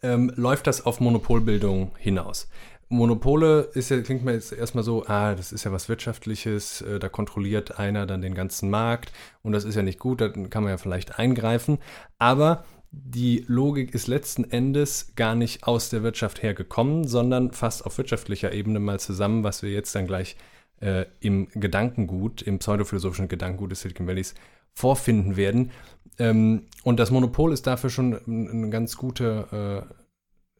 [0.00, 2.48] ähm, läuft das auf Monopolbildung hinaus.
[2.92, 6.98] Monopole ist ja, klingt mir jetzt erstmal so, ah, das ist ja was Wirtschaftliches, äh,
[6.98, 10.62] da kontrolliert einer dann den ganzen Markt und das ist ja nicht gut, da kann
[10.62, 11.78] man ja vielleicht eingreifen.
[12.18, 17.96] Aber die Logik ist letzten Endes gar nicht aus der Wirtschaft hergekommen, sondern fast auf
[17.96, 20.36] wirtschaftlicher Ebene mal zusammen, was wir jetzt dann gleich
[20.80, 24.34] äh, im Gedankengut, im pseudophilosophischen Gedankengut des Silicon Valleys
[24.74, 25.70] vorfinden werden.
[26.18, 29.88] Ähm, und das Monopol ist dafür schon ein, ein ganz gute,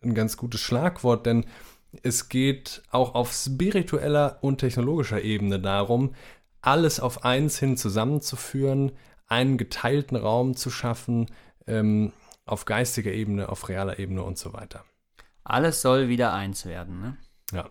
[0.02, 1.44] äh, ein ganz gutes Schlagwort, denn
[2.02, 6.14] es geht auch auf spiritueller und technologischer Ebene darum,
[6.60, 8.92] alles auf eins hin zusammenzuführen,
[9.26, 11.26] einen geteilten Raum zu schaffen,
[11.66, 12.12] ähm,
[12.46, 14.84] auf geistiger Ebene, auf realer Ebene und so weiter.
[15.44, 17.00] Alles soll wieder eins werden.
[17.00, 17.16] Ne?
[17.52, 17.68] Ja.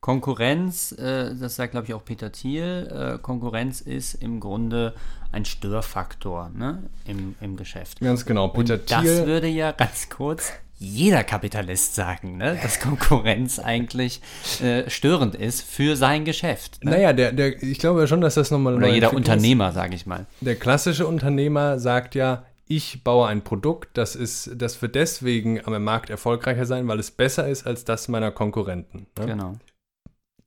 [0.00, 4.94] Konkurrenz, äh, das sagt glaube ich auch Peter Thiel, äh, Konkurrenz ist im Grunde
[5.32, 6.90] ein Störfaktor ne?
[7.06, 8.00] Im, im Geschäft.
[8.00, 8.48] Ganz genau.
[8.48, 9.26] Peter Und das Thiel.
[9.26, 10.52] würde ja ganz kurz
[10.84, 12.58] jeder Kapitalist sagen, ne?
[12.62, 14.20] dass Konkurrenz eigentlich
[14.62, 16.84] äh, störend ist für sein Geschäft.
[16.84, 16.92] Ne?
[16.92, 20.26] Naja, der, der, ich glaube schon, dass das nochmal Oder jeder Unternehmer, sage ich mal.
[20.40, 25.82] Der klassische Unternehmer sagt ja, ich baue ein Produkt, das ist, das wird deswegen am
[25.84, 29.06] Markt erfolgreicher sein, weil es besser ist als das meiner Konkurrenten.
[29.18, 29.26] Ne?
[29.26, 29.52] Genau.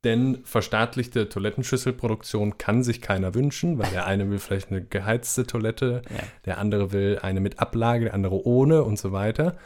[0.03, 6.01] Denn verstaatlichte Toilettenschüsselproduktion kann sich keiner wünschen, weil der eine will vielleicht eine geheizte Toilette,
[6.09, 6.23] Ja.
[6.45, 9.57] der andere will eine mit Ablage, der andere ohne und so weiter.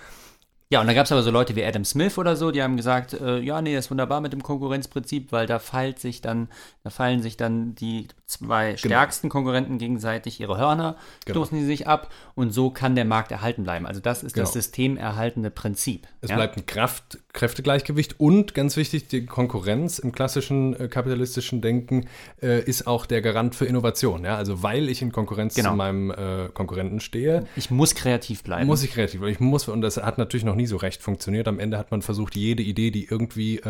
[0.72, 2.78] Ja, und da gab es aber so Leute wie Adam Smith oder so, die haben
[2.78, 6.48] gesagt, äh, ja, nee, das ist wunderbar mit dem Konkurrenzprinzip, weil da fällt sich dann,
[6.86, 11.40] da fallen sich dann die zwei stärksten Konkurrenten gegenseitig ihre Hörner, Genau.
[11.40, 13.86] stoßen die sich ab und so kann der Markt erhalten bleiben.
[13.86, 14.62] Also das ist das Genau.
[14.62, 16.08] systemerhaltende Prinzip.
[16.22, 16.36] Es ja?
[16.38, 22.08] bleibt ein Kraft, Kräftegleichgewicht und ganz wichtig, die Konkurrenz im klassischen äh, kapitalistischen Denken
[22.42, 24.24] äh, ist auch der Garant für Innovation.
[24.24, 24.38] Ja?
[24.38, 25.72] Also weil ich in Konkurrenz Genau.
[25.72, 28.68] zu meinem äh, Konkurrenten stehe, Ich muss kreativ bleiben.
[28.68, 29.22] muss ich kreativ.
[29.24, 31.48] Ich muss, und das hat natürlich noch nie so recht funktioniert.
[31.48, 33.62] Am Ende hat man versucht, jede Idee, die irgendwie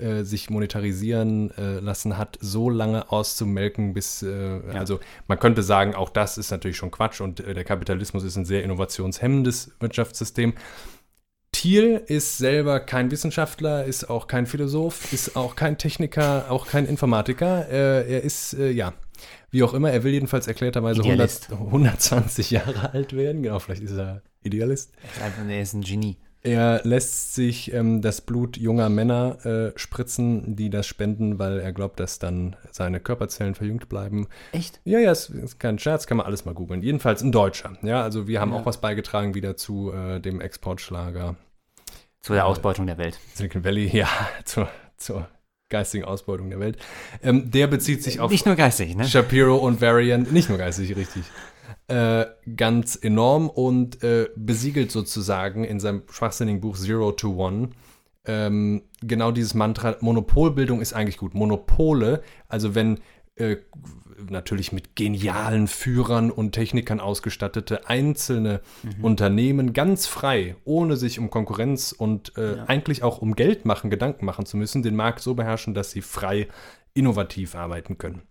[0.00, 5.94] äh, sich monetarisieren äh, lassen hat, so lange auszumelken, bis, äh, also man könnte sagen,
[5.94, 10.54] auch das ist natürlich schon Quatsch und äh, der Kapitalismus ist ein sehr innovationshemmendes Wirtschaftssystem.
[11.52, 16.86] Thiel ist selber kein Wissenschaftler, ist auch kein Philosoph, ist auch kein Techniker, auch kein
[16.86, 17.68] Informatiker.
[17.68, 18.92] Äh, er ist, ja,
[19.50, 21.52] wie auch immer, er will jedenfalls erklärterweise 100, Idealist.
[21.52, 23.42] 120 Jahre alt werden.
[23.42, 24.92] Genau, vielleicht ist er Idealist.
[25.02, 26.18] Er ist einfach, er ist ein Genie.
[26.42, 31.72] Er lässt sich ähm, das Blut junger Männer äh, spritzen, die das spenden, weil er
[31.72, 34.28] glaubt, dass dann seine Körperzellen verjüngt bleiben.
[34.52, 34.80] Echt?
[34.84, 36.80] Ja, ja, ist, ist kein Scherz, kann man alles mal googeln.
[36.82, 37.76] Jedenfalls ein Deutscher.
[37.82, 38.58] Ja, also wir haben Ja.
[38.60, 41.34] auch was beigetragen wieder zu äh, dem Exportschlager
[42.20, 43.18] Zu der Ausbeutung der Welt.
[43.34, 44.08] Silicon Valley, ja,
[44.44, 45.28] zur, zur
[45.70, 46.78] geistigen Ausbeutung der Welt.
[47.22, 49.04] Ähm, der bezieht sich auf Nicht nur geistig, ne?
[49.04, 51.24] Shapiro und Variant, nicht nur geistig, richtig,
[51.88, 52.26] äh,
[52.56, 57.70] ganz enorm und äh, besiegelt sozusagen in seinem schwachsinnigen Buch Zero to One
[58.28, 61.34] ähm, genau dieses Mantra, Monopolbildung ist eigentlich gut.
[61.34, 63.00] Monopole, also wenn
[63.36, 63.56] äh,
[64.28, 69.04] natürlich mit genialen Führern und Technikern ausgestattete einzelne mhm.
[69.04, 72.64] Unternehmen ganz frei, ohne sich um Konkurrenz und äh, ja.
[72.64, 76.02] eigentlich auch um Geld machen, Gedanken machen zu müssen, den Markt so beherrschen, dass sie
[76.02, 76.48] frei
[76.92, 78.22] innovativ arbeiten können.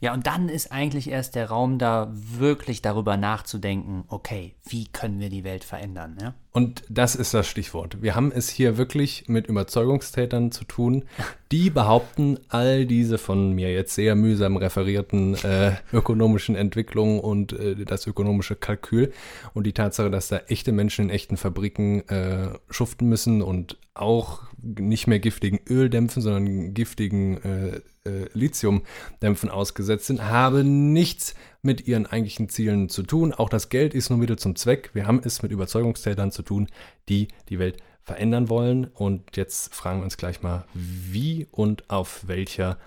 [0.00, 5.18] Ja, und dann ist eigentlich erst der Raum da, wirklich darüber nachzudenken, okay, wie können
[5.20, 6.18] wir die Welt verändern?
[6.20, 6.34] Ja?
[6.52, 8.02] Und das ist das Stichwort.
[8.02, 11.04] Wir haben es hier wirklich mit Überzeugungstätern zu tun,
[11.50, 17.84] die behaupten, all diese von mir jetzt sehr mühsam referierten äh, ökonomischen Entwicklungen und äh,
[17.84, 19.12] das ökonomische Kalkül
[19.54, 24.42] und die Tatsache, dass da echte Menschen in echten Fabriken äh, schuften müssen und auch
[24.64, 32.06] nicht mehr giftigen Öldämpfen, sondern giftigen äh, äh, Lithiumdämpfen ausgesetzt sind, haben nichts mit ihren
[32.06, 33.32] eigentlichen Zielen zu tun.
[33.32, 34.90] Auch das Geld ist nur Mittel zum Zweck.
[34.92, 36.68] Wir haben es mit Überzeugungstätern zu tun,
[37.08, 38.84] die die Welt verändern wollen.
[38.86, 42.78] Und jetzt fragen wir uns gleich mal, wie und auf welcher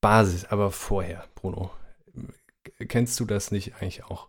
[0.00, 0.44] Basis.
[0.44, 1.70] Aber vorher, Bruno,
[2.88, 4.28] kennst du das nicht eigentlich auch?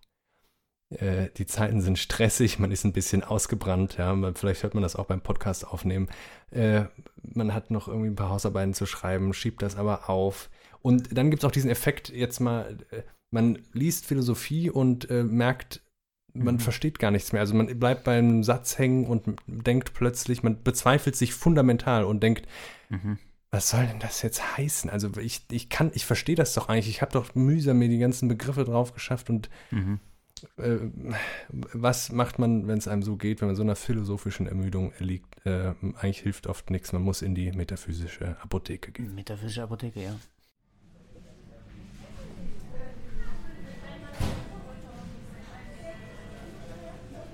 [0.89, 4.95] Äh, die Zeiten sind stressig, man ist ein bisschen ausgebrannt, ja, vielleicht hört man das
[4.95, 6.09] auch beim Podcast aufnehmen.
[6.51, 6.85] Äh,
[7.23, 10.49] man hat noch irgendwie ein paar Hausarbeiten zu schreiben, schiebt das aber auf.
[10.81, 15.23] Und dann gibt es auch diesen Effekt, jetzt mal, äh, man liest Philosophie und äh,
[15.23, 15.81] merkt,
[16.33, 16.59] man mhm.
[16.59, 17.41] versteht gar nichts mehr.
[17.41, 22.47] Also man bleibt beim Satz hängen und denkt plötzlich, man bezweifelt sich fundamental und denkt,
[22.89, 23.17] mhm.
[23.49, 24.89] was soll denn das jetzt heißen?
[24.91, 26.89] Also ich, ich kann, ich verstehe das doch eigentlich.
[26.89, 29.99] Ich habe doch mühsam mir die ganzen Begriffe drauf geschafft und mhm
[30.57, 30.77] äh,
[31.49, 35.45] was macht man, wenn es einem so geht, wenn man so einer philosophischen Ermüdung erliegt?
[35.45, 36.93] Äh, eigentlich hilft oft nichts.
[36.93, 39.15] Man muss in die metaphysische Apotheke gehen.
[39.15, 40.15] Metaphysische Apotheke, ja.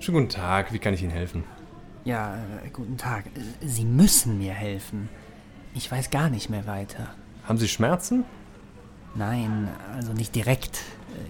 [0.00, 1.44] Schönen guten Tag, wie kann ich Ihnen helfen?
[2.04, 2.34] Ja,
[2.64, 3.26] äh, guten Tag.
[3.60, 5.08] Sie müssen mir helfen.
[5.74, 7.14] Ich weiß gar nicht mehr weiter.
[7.44, 8.24] Haben Sie Schmerzen?
[9.14, 10.80] Nein, also nicht direkt.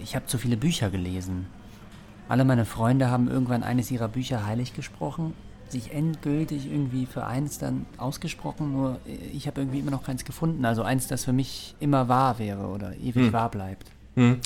[0.02, 1.46] Ich habe zu viele Bücher gelesen.
[2.32, 5.34] Alle meine Freunde haben irgendwann eines ihrer Bücher heilig gesprochen,
[5.68, 8.98] sich endgültig irgendwie für eins dann ausgesprochen, nur
[9.34, 10.64] ich habe irgendwie immer noch keins gefunden.
[10.64, 13.32] Also eins, das für mich immer wahr wäre oder ewig hm.
[13.34, 13.90] wahr bleibt.
[14.14, 14.40] Hm.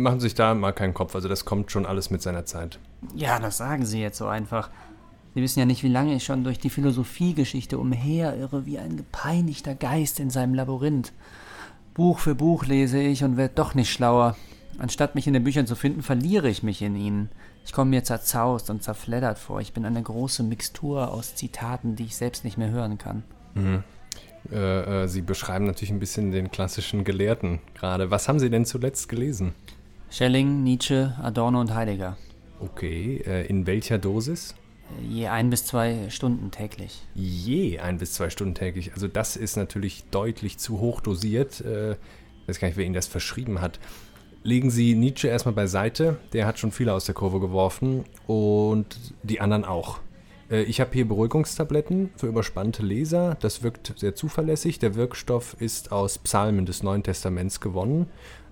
[0.00, 2.78] Machen sich da mal keinen Kopf, also das kommt schon alles mit seiner Zeit.
[3.12, 4.70] Ja, das sagen Sie jetzt so einfach.
[5.34, 9.74] Sie wissen ja nicht, wie lange ich schon durch die Philosophiegeschichte umherirre wie ein gepeinigter
[9.74, 11.12] Geist in seinem Labyrinth.
[11.94, 14.36] Buch für Buch lese ich und werde doch nicht schlauer.
[14.78, 17.28] Anstatt mich in den Büchern zu finden, verliere ich mich in ihnen.
[17.64, 19.60] Ich komme mir zerzaust und zerfleddert vor.
[19.60, 23.22] Ich bin eine große Mixtur aus Zitaten, die ich selbst nicht mehr hören kann.
[23.54, 23.84] Mhm.
[24.50, 28.10] Äh, äh, Sie beschreiben natürlich ein bisschen den klassischen Gelehrten gerade.
[28.10, 29.54] Was haben Sie denn zuletzt gelesen?
[30.10, 32.16] Schelling, Nietzsche, Adorno und Heidegger.
[32.58, 34.54] Okay, äh, in welcher Dosis?
[35.00, 37.02] Äh, je ein bis zwei Stunden täglich.
[37.14, 38.92] Je ein bis zwei Stunden täglich.
[38.94, 41.60] Also das ist natürlich deutlich zu hoch dosiert.
[41.60, 43.78] Äh, ich weiß gar nicht, wer Ihnen das verschrieben hat
[44.42, 46.16] legen Sie Nietzsche erstmal beiseite.
[46.32, 50.00] Der hat schon viele aus der Kurve geworfen und die anderen auch.
[50.50, 53.36] Äh, ich habe hier Beruhigungstabletten für überspannte Leser.
[53.40, 54.78] Das wirkt sehr zuverlässig.
[54.78, 58.06] Der Wirkstoff ist aus Psalmen des Neuen Testaments gewonnen.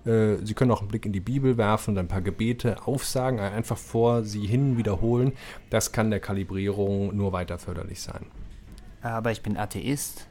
[0.05, 3.39] Äh, Sie können auch einen Blick in die Bibel werfen und ein paar Gebete aufsagen,
[3.39, 5.33] einfach vor Sie hin wiederholen.
[5.69, 8.25] Das kann der Kalibrierung nur weiter förderlich sein.
[9.01, 10.27] Aber ich bin Atheist.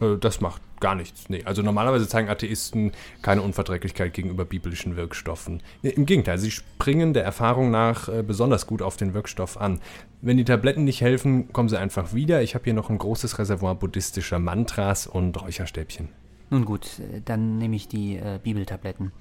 [0.00, 1.28] Äh, das macht gar nichts.
[1.28, 5.62] Nee, also normalerweise zeigen Atheisten keine Unverträglichkeit gegenüber biblischen Wirkstoffen.
[5.82, 9.80] Im Gegenteil, sie springen der Erfahrung nach äh, besonders gut auf den Wirkstoff an.
[10.20, 12.42] Wenn die Tabletten nicht helfen, kommen sie einfach wieder.
[12.42, 16.08] Ich habe hier noch ein großes Reservoir buddhistischer Mantras und Räucherstäbchen.
[16.50, 19.12] Nun gut, äh, dann nehme ich die äh, Bibeltabletten.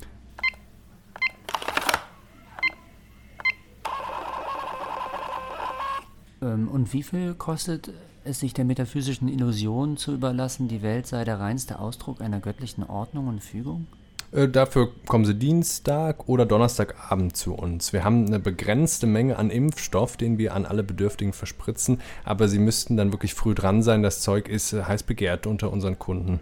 [6.41, 7.91] Ähm, und wie viel kostet
[8.27, 12.83] es sich der metaphysischen Illusion zu überlassen, die Welt sei der reinste Ausdruck einer göttlichen
[12.83, 13.87] Ordnung und Fügung?
[14.31, 17.93] Äh, dafür kommen Sie Dienstag oder Donnerstagabend zu uns.
[17.93, 22.59] Wir haben eine begrenzte Menge an Impfstoff, den wir an alle Bedürftigen verspritzen, aber Sie
[22.59, 24.03] müssten dann wirklich früh dran sein.
[24.03, 26.39] Das Zeug ist äh, heiß begehrt unter unseren Kunden.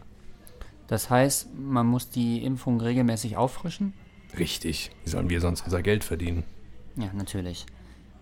[0.88, 3.94] Das heißt, man muss die Impfung regelmäßig auffrischen?
[4.38, 4.92] Richtig.
[5.04, 6.44] Wie sollen wir sonst unser Geld verdienen?
[6.96, 7.66] Ja, natürlich.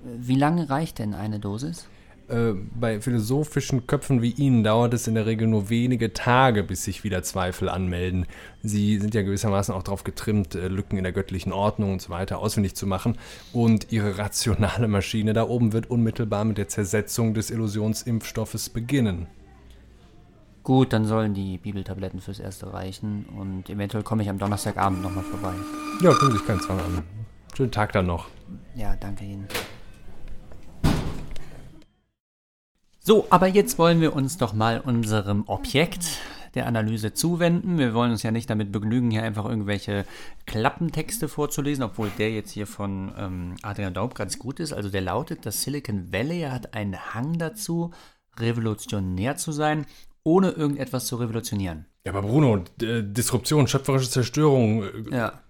[0.04, 1.88] Wie lange reicht denn eine Dosis?
[2.30, 6.84] Äh, bei philosophischen Köpfen wie Ihnen dauert es in der Regel nur wenige Tage, bis
[6.86, 8.26] sich wieder Zweifel anmelden.
[8.62, 12.10] Sie sind ja gewissermaßen auch darauf getrimmt, äh, Lücken in der göttlichen Ordnung und so
[12.10, 13.18] weiter ausfindig zu machen.
[13.52, 19.28] Und Ihre rationale Maschine da oben wird unmittelbar mit der Zersetzung des Illusionsimpfstoffes beginnen.
[20.64, 25.26] Gut, dann sollen die Bibeltabletten fürs Erste reichen und eventuell komme ich am Donnerstagabend nochmal
[25.26, 25.54] vorbei.
[26.02, 27.04] Ja, tun sich keinen Zwang an.
[27.54, 28.28] Schönen Tag dann noch.
[28.74, 29.46] Ja, danke Ihnen.
[33.06, 36.20] So, aber jetzt wollen wir uns doch mal unserem Objekt,
[36.56, 37.78] der Analyse zuwenden.
[37.78, 40.06] Wir wollen uns ja nicht damit begnügen, hier einfach irgendwelche
[40.46, 44.72] Klappentexte vorzulesen, obwohl der jetzt hier von ähm, Adrian Daub ganz gut ist.
[44.72, 47.92] Also der lautet, das Silicon Valley hat einen Hang dazu,
[48.40, 49.86] revolutionär zu sein,
[50.24, 51.86] ohne irgendetwas zu revolutionieren.
[52.06, 55.42] Ja, aber Bruno, D Disruption, schöpferische Zerstörung, äh, Ja,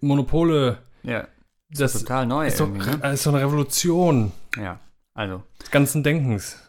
[0.00, 1.28] Monopole, ja.
[1.70, 3.12] das Total neu ist doch, ne?
[3.12, 4.80] ist doch eine Revolution Ja,
[5.14, 6.67] also des ganzen Denkens.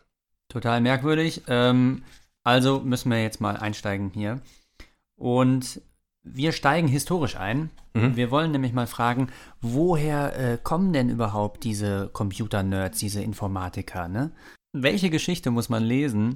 [0.50, 1.44] Total merkwürdig.
[1.48, 2.04] Ähm,
[2.44, 4.42] also müssen wir jetzt mal einsteigen hier.
[5.16, 5.82] Und
[6.24, 7.70] wir steigen historisch ein.
[7.94, 8.16] Mhm.
[8.16, 9.28] Wir wollen nämlich mal fragen,
[9.62, 14.08] woher äh, kommen denn überhaupt diese Computer-Nerds, diese Informatiker?
[14.08, 14.32] Ne?
[14.74, 16.36] Welche Geschichte muss man lesen?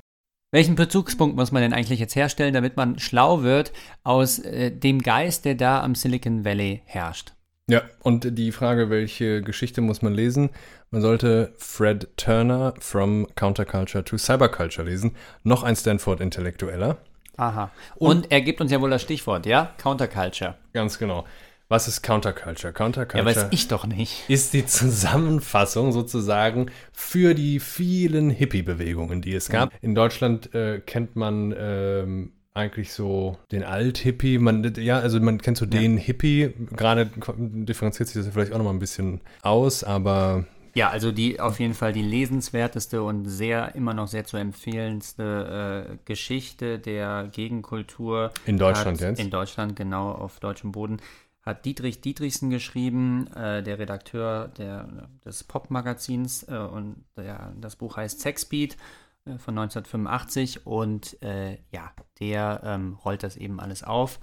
[0.51, 3.73] Welchen Bezugspunkt muss man denn eigentlich jetzt herstellen, damit man schlau wird
[4.03, 7.33] aus äh, dem Geist, der da am Silicon Valley herrscht?
[7.69, 10.49] Ja, und die Frage, welche Geschichte muss man lesen?
[10.91, 15.15] Man sollte Fred Turner From Counterculture to Cyberculture lesen.
[15.43, 16.97] Noch ein Stanford-Intellektueller.
[17.37, 17.71] Aha.
[17.95, 19.73] Und, er gibt uns ja wohl das Stichwort, ja?
[19.77, 20.55] Counterculture.
[20.73, 21.25] Ganz genau.
[21.69, 22.67] Was ist Counterculture?
[22.67, 24.29] Ja, Counterculture weiß ich doch nicht.
[24.29, 29.71] ist die Zusammenfassung sozusagen für die vielen Hippie-Bewegungen, die es gab.
[29.81, 34.37] In Deutschland äh, kennt man ähm, eigentlich so den Alt-Hippie.
[34.37, 36.53] Man, ja, also man kennt so den Hippie.
[36.75, 41.59] Gerade differenziert sich das vielleicht auch nochmal ein bisschen aus, aber Ja, also die auf
[41.59, 48.31] jeden Fall die lesenswerteste und sehr immer noch sehr zu empfehlendste äh, Geschichte der Gegenkultur.
[48.45, 49.19] In Deutschland hat, jetzt?
[49.19, 50.97] In Deutschland, genau, auf deutschem Boden.
[51.43, 56.43] Hat Dietrich Dietrichsen geschrieben, äh, der Redakteur der, des Pop-Magazins.
[56.43, 58.77] Äh, und der, das Buch heißt Sexbeat
[59.25, 60.65] von 1985.
[60.65, 64.19] Und äh, ja, der ähm, rollt das eben alles auf.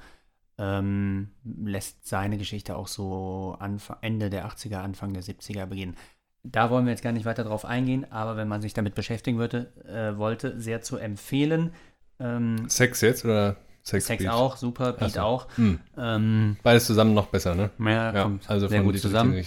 [0.59, 5.97] Ähm, lässt seine Geschichte auch so Anfang, Ende der 80er, Anfang der 70er beginnen.
[6.43, 9.39] Da wollen wir jetzt gar nicht weiter drauf eingehen, aber wenn man sich damit beschäftigen
[9.39, 11.73] würde, äh, wollte, sehr zu empfehlen.
[12.19, 14.33] Ähm, Sex jetzt oder Sex, Sex Beat?
[14.33, 15.21] auch, super, Beat so.
[15.21, 15.49] auch.
[15.57, 15.81] Hm.
[15.97, 17.71] Ähm, Beides zusammen noch besser, ne?
[17.79, 19.43] ja, Ja, also sehr von gut zusammen.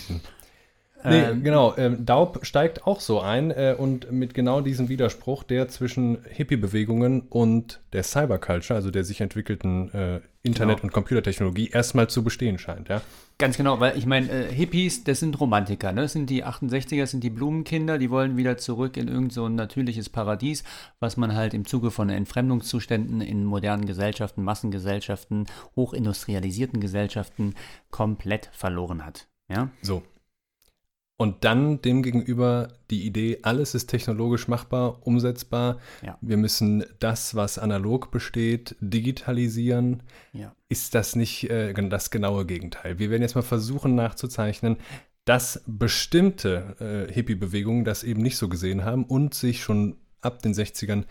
[1.05, 1.75] Nee, Ähm, genau.
[1.77, 7.21] Ähm, Daub steigt auch so ein äh, und mit genau diesem Widerspruch, der zwischen Hippie-Bewegungen
[7.29, 10.83] und der Cyberculture, also der sich entwickelten äh, Internet- Genau.
[10.87, 12.89] und Computertechnologie, erstmal zu bestehen scheint.
[12.89, 13.01] Ja?
[13.37, 16.01] Ganz genau, weil ich meine, äh, Hippies, das sind Romantiker, ne?
[16.01, 19.45] Das sind die 68er, das sind die Blumenkinder, die wollen wieder zurück in irgend so
[19.45, 20.63] ein natürliches Paradies,
[20.99, 27.55] was man halt im Zuge von Entfremdungszuständen in modernen Gesellschaften, Massengesellschaften, hochindustrialisierten Gesellschaften
[27.89, 29.27] komplett verloren hat.
[29.49, 29.69] Ja?
[29.81, 30.03] So.
[31.15, 35.79] Und dann demgegenüber die Idee, alles ist technologisch machbar, umsetzbar.
[36.01, 36.17] Ja.
[36.21, 40.03] Wir müssen das, was analog besteht, digitalisieren.
[40.33, 40.55] Ja.
[40.69, 42.97] ist das nicht äh, das genaue Gegenteil.
[42.97, 44.77] Wir werden jetzt mal versuchen nachzuzeichnen,
[45.25, 50.53] dass bestimmte äh, Hippie-Bewegungen das eben nicht so gesehen haben und sich schon ab den
[50.53, 51.05] 60ern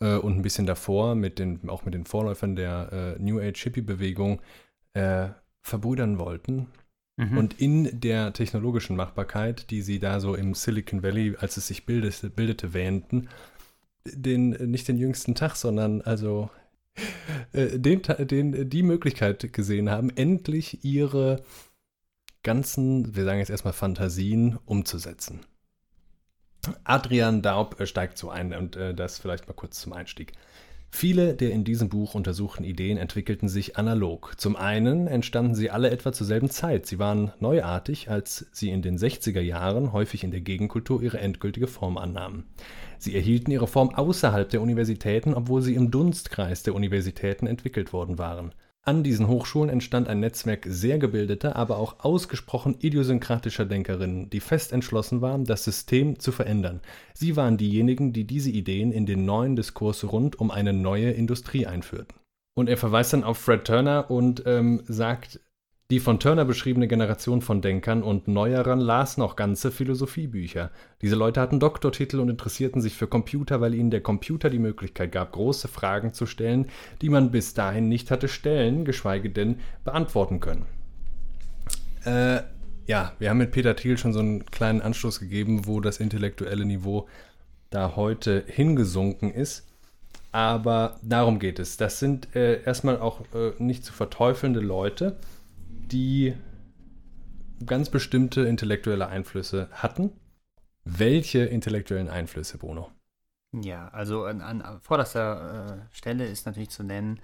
[0.00, 4.40] äh, und ein bisschen davor, mit den, auch mit den Vorläufern der äh, New Age-Hippie-Bewegung,
[4.94, 5.28] äh,
[5.60, 6.68] verbrüdern wollten.
[7.30, 7.38] Mhm.
[7.38, 11.86] Und in der technologischen Machbarkeit, die sie da so im Silicon Valley, als es sich
[11.86, 13.28] bildete, bildete wähnten,
[14.04, 16.50] den, nicht den jüngsten Tag, sondern also
[17.52, 21.42] äh, den, den, die Möglichkeit gesehen haben, endlich ihre
[22.42, 25.40] ganzen, wir sagen jetzt erstmal Fantasien umzusetzen.
[26.84, 30.32] Adrian Daub äh, steigt so ein und äh, das vielleicht mal kurz zum Einstieg.
[30.94, 34.34] Viele der in diesem Buch untersuchten Ideen entwickelten sich analog.
[34.36, 36.86] Zum einen entstanden sie alle etwa zur selben Zeit.
[36.86, 41.66] Sie waren neuartig, als sie in den 60er Jahren häufig in der Gegenkultur ihre endgültige
[41.66, 42.44] Form annahmen.
[42.98, 48.18] Sie erhielten ihre Form außerhalb der Universitäten, obwohl sie im Dunstkreis der Universitäten entwickelt worden
[48.18, 48.52] waren.
[48.84, 54.72] An diesen Hochschulen entstand ein Netzwerk sehr gebildeter, aber auch ausgesprochen idiosynkratischer Denkerinnen, die fest
[54.72, 56.80] entschlossen waren, das System zu verändern.
[57.14, 61.64] Sie waren diejenigen, die diese Ideen in den neuen Diskurs rund um eine neue Industrie
[61.64, 62.16] einführten.
[62.54, 65.38] Und er verweist dann auf Fred Turner und ähm, sagt,
[65.90, 70.70] die von Turner beschriebene Generation von Denkern und Neuerern las noch ganze Philosophiebücher.
[71.02, 75.12] Diese Leute hatten Doktortitel und interessierten sich für Computer, weil ihnen der Computer die Möglichkeit
[75.12, 76.68] gab, große Fragen zu stellen,
[77.02, 80.64] die man bis dahin nicht hatte stellen, geschweige denn beantworten können.
[82.04, 82.42] Äh,
[82.86, 86.64] ja, wir haben mit Peter Thiel schon so einen kleinen Anstoß gegeben, wo das intellektuelle
[86.64, 87.06] Niveau
[87.70, 89.66] da heute hingesunken ist.
[90.32, 91.76] Aber darum geht es.
[91.76, 95.18] Das sind äh, erstmal auch äh, nicht zu verteufelnde Leute,
[95.92, 96.34] die
[97.66, 100.12] ganz bestimmte intellektuelle Einflüsse hatten.
[100.84, 102.90] Welche intellektuellen Einflüsse, Bruno?
[103.52, 107.20] Ja, also an, an vorderster äh, Stelle ist natürlich zu nennen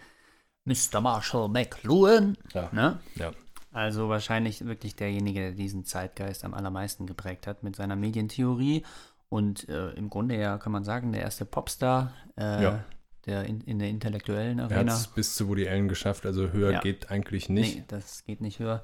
[0.64, 1.01] Mr.
[1.01, 2.37] Marshall McLuhan.
[2.53, 2.69] Ja.
[2.73, 3.01] Ne?
[3.16, 3.33] Ja.
[3.73, 8.85] Also wahrscheinlich wirklich derjenige, der diesen Zeitgeist am allermeisten geprägt hat mit seiner Medientheorie.
[9.29, 12.85] Und äh, im Grunde ja kann man sagen, der erste Popstar, äh, Ja.
[13.29, 14.95] Der in, in der intellektuellen Er hat Arena.
[14.95, 16.81] es bis zu Woody Allen geschafft, also höher Ja.
[16.81, 17.76] geht eigentlich nicht.
[17.76, 18.83] Nee, das geht nicht höher.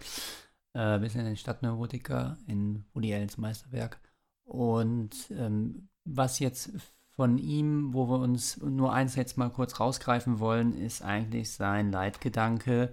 [0.74, 4.00] Äh, bis in den Stadtneurotiker in Woody Allens Meisterwerk.
[4.44, 6.70] Und ähm, was jetzt
[7.16, 11.90] von ihm, wo wir uns nur eins jetzt mal kurz rausgreifen wollen, ist eigentlich sein
[11.92, 12.92] Leitgedanke: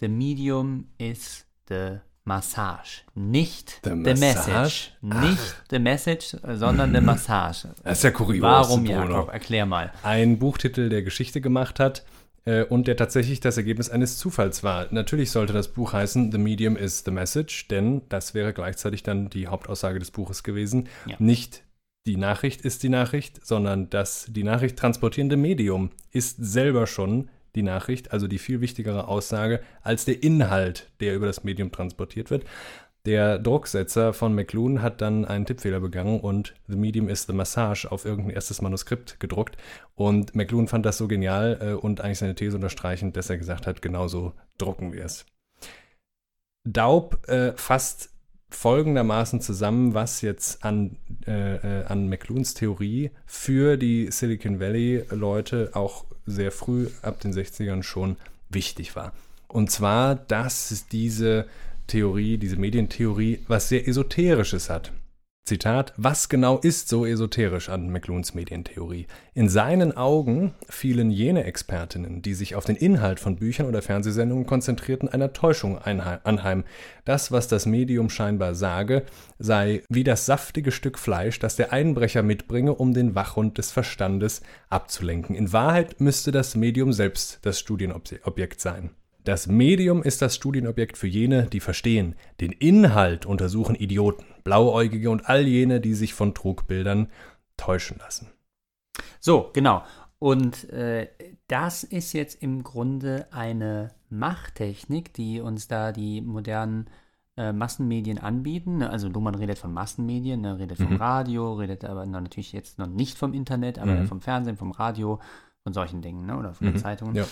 [0.00, 3.02] The medium is the massage.
[3.14, 4.90] Nicht The the, massage?
[5.00, 5.30] message.
[5.30, 7.68] Nicht the message, sondern the massage.
[7.84, 8.86] Das ist ja kurios, Warum.
[8.86, 9.32] Jakob?
[9.32, 9.92] Erklär mal.
[10.02, 12.04] ein Buchtitel, der Geschichte gemacht hat
[12.44, 14.86] äh, und der tatsächlich das Ergebnis eines Zufalls war.
[14.90, 19.28] Natürlich sollte das Buch heißen The Medium is the Message, denn das wäre gleichzeitig dann
[19.28, 20.88] die Hauptaussage des Buches gewesen.
[21.06, 21.16] Ja.
[21.18, 21.64] Nicht
[22.06, 27.62] die Nachricht ist die Nachricht, sondern das die Nachricht transportierende Medium ist selber schon die
[27.62, 32.44] Nachricht, also die viel wichtigere Aussage als der Inhalt, der über das Medium transportiert wird.
[33.04, 37.90] Der Drucksetzer von McLuhan hat dann einen Tippfehler begangen und The Medium is the Massage
[37.90, 39.56] auf irgendein erstes Manuskript gedruckt.
[39.96, 43.66] Und McLuhan fand das so genial äh, und eigentlich seine These unterstreichend, dass er gesagt
[43.66, 45.26] hat, genau so drucken wir es.
[46.64, 48.10] Daub äh, fasst
[48.50, 50.96] folgendermaßen zusammen, was jetzt an,
[51.26, 57.82] äh, äh, an McLuhans Theorie für die Silicon Valley-Leute auch sehr früh ab den 60ern
[57.82, 58.16] schon
[58.48, 59.12] wichtig war.
[59.48, 61.46] Und zwar, dass diese
[61.86, 64.92] Theorie, diese Medientheorie, was sehr Esoterisches hat.
[65.44, 69.08] Zitat, was genau ist so esoterisch an McLuhans Medientheorie?
[69.34, 74.46] In seinen Augen fielen jene Expertinnen, die sich auf den Inhalt von Büchern oder Fernsehsendungen
[74.46, 76.62] konzentrierten, einer Täuschung anheim.
[77.04, 79.02] Das, was das Medium scheinbar sage,
[79.40, 84.42] sei wie das saftige Stück Fleisch, das der Einbrecher mitbringe, um den Wachhund des Verstandes
[84.70, 85.34] abzulenken.
[85.34, 88.90] In Wahrheit müsste das Medium selbst das Studienobjekt sein.
[89.24, 92.16] Das Medium ist das Studienobjekt für jene, die verstehen.
[92.40, 97.08] Den Inhalt untersuchen Idioten, Blauäugige und all jene, die sich von Trugbildern
[97.56, 98.32] täuschen lassen.
[99.20, 99.84] So, genau.
[100.18, 101.08] Und äh,
[101.48, 106.88] das ist jetzt im Grunde eine Machttechnik, die uns da die modernen
[107.36, 108.78] äh, Massenmedien anbieten.
[108.78, 108.90] ne?
[108.90, 110.96] Also Luhmann redet von Massenmedien, ne, redet vom Mhm.
[110.96, 114.06] Radio, redet aber natürlich jetzt noch nicht vom Internet, aber Mhm.
[114.06, 115.18] vom Fernsehen, vom Radio,
[115.62, 116.36] von solchen Dingen, ne?
[116.36, 117.14] oder von den Mhm, Zeitungen.
[117.14, 117.24] ja.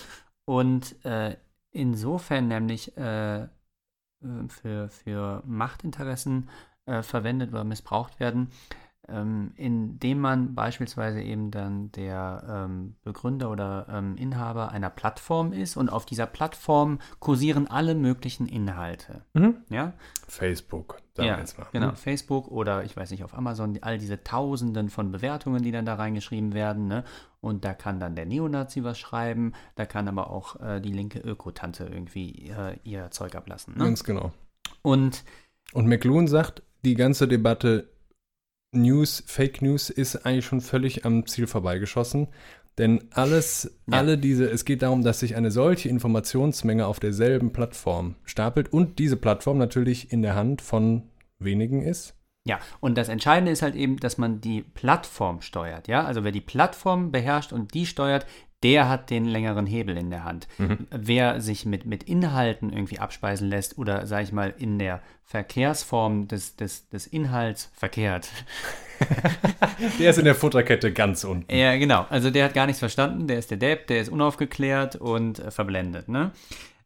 [0.45, 1.35] Und äh,
[1.71, 3.43] insofern nämlich äh,
[4.21, 6.49] äh, für, für Machtinteressen
[6.85, 8.49] äh, verwendet oder missbraucht werden,
[9.07, 15.75] ähm, indem man beispielsweise eben dann der ähm, Begründer oder ähm, Inhaber einer Plattform ist
[15.75, 19.25] und auf dieser Plattform kursieren alle möglichen Inhalte.
[19.69, 19.93] Ja,
[20.27, 21.67] Facebook, sagen ja jetzt mal.
[21.71, 21.93] genau.
[21.93, 25.95] Facebook oder ich weiß nicht, auf Amazon, all diese Tausenden von Bewertungen, die dann da
[25.95, 26.87] reingeschrieben werden.
[26.87, 27.03] Ne?
[27.41, 31.19] Und da kann dann der Neonazi was schreiben, da kann aber auch äh, die linke
[31.19, 33.73] Ökotante irgendwie äh, ihr Zeug ablassen.
[33.73, 33.83] Ne?
[33.85, 34.31] Ganz genau.
[34.83, 35.23] Und
[35.73, 37.89] Und McLuhan sagt, die ganze Debatte
[38.73, 42.27] News, Fake News ist eigentlich schon völlig am Ziel vorbeigeschossen.
[42.77, 43.97] Denn alles, Ja.
[43.97, 48.97] alle diese, es geht darum, dass sich eine solche Informationsmenge auf derselben Plattform stapelt und
[48.97, 52.15] diese Plattform natürlich in der Hand von wenigen ist.
[52.43, 56.03] Ja, und das Entscheidende ist halt eben, dass man die Plattform steuert, ja?
[56.03, 58.25] Also wer die Plattform beherrscht und die steuert,
[58.63, 60.47] der hat den längeren Hebel in der Hand.
[60.91, 66.27] Wer sich mit, mit Inhalten irgendwie abspeisen lässt oder, sag ich mal, in der Verkehrsform
[66.27, 68.29] des, des, des Inhalts verkehrt.
[69.99, 71.51] Der ist in der Futterkette ganz unten.
[71.51, 72.05] Ja, genau.
[72.09, 75.49] Also der hat gar nichts verstanden, der ist der Depp, der ist unaufgeklärt und äh,
[75.49, 76.31] verblendet, ne?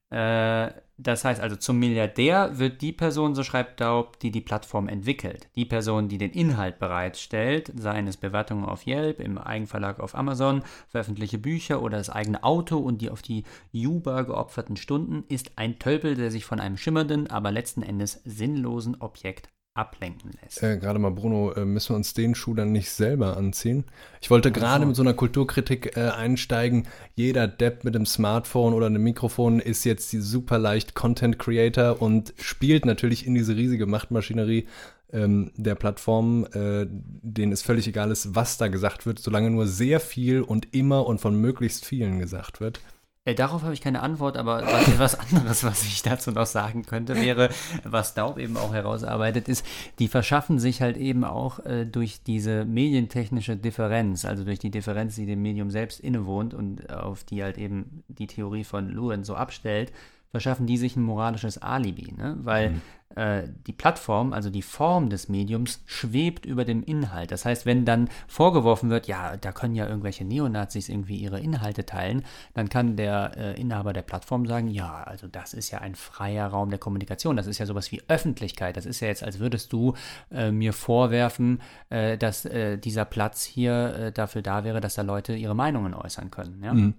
[0.10, 4.88] Äh, das heißt also, zum Milliardär wird die Person, so schreibt Daub, die die Plattform
[4.88, 5.50] entwickelt.
[5.56, 10.64] Die Person, die den Inhalt bereitstellt, seien es Bewertungen auf Yelp, im Eigenverlag auf Amazon,
[10.88, 15.80] veröffentliche Bücher oder das eigene Auto und die auf die Juba geopferten Stunden, ist ein
[15.80, 20.64] Tölpel, der sich von einem schimmernden, aber letzten Endes sinnlosen Objekt ablenken lässt.
[20.64, 23.84] Äh, gerade mal, Bruno, äh, müssen wir uns den Schuh dann nicht selber anziehen?
[24.22, 26.88] Ich wollte gerade mit so einer Kulturkritik äh, einsteigen.
[27.16, 32.02] Jeder Depp mit einem Smartphone oder einem Mikrofon ist jetzt die super leicht Content Creator
[32.02, 34.66] und spielt natürlich in diese riesige Machtmaschinerie
[35.12, 39.68] ähm, der Plattform, äh, denen es völlig egal ist, was da gesagt wird, solange nur
[39.68, 42.80] sehr viel und immer und von möglichst vielen gesagt wird.
[43.26, 46.86] Äh, darauf habe ich keine Antwort, aber was, was anderes, was ich dazu noch sagen
[46.86, 47.50] könnte, wäre,
[47.84, 49.66] was Daub eben auch herausarbeitet, ist,
[49.98, 55.16] die verschaffen sich halt eben auch äh, durch diese medientechnische Differenz, also durch die Differenz,
[55.16, 59.36] die dem Medium selbst innewohnt und auf die halt eben die Theorie von Lewin so
[59.36, 59.92] abstellt,
[60.30, 62.38] verschaffen die sich ein moralisches Alibi, ne?
[62.42, 62.72] Weil äh,
[63.16, 67.32] die Plattform, also die Form des Mediums, schwebt über dem Inhalt.
[67.32, 71.86] Das heißt, wenn dann vorgeworfen wird, ja, da können ja irgendwelche Neonazis irgendwie ihre Inhalte
[71.86, 75.96] teilen, dann kann der äh, Inhaber der Plattform sagen, ja, also das ist ja ein
[75.96, 78.78] freier Raum der Kommunikation, das ist ja sowas wie Öffentlichkeit.
[78.78, 79.94] Das ist ja jetzt, als würdest du
[80.32, 85.02] äh, mir vorwerfen, äh, dass äh, dieser Platz hier äh, dafür da wäre, dass da
[85.02, 86.62] Leute ihre Meinungen äußern können.
[86.64, 86.74] Ja?
[86.74, 86.94] Mhm.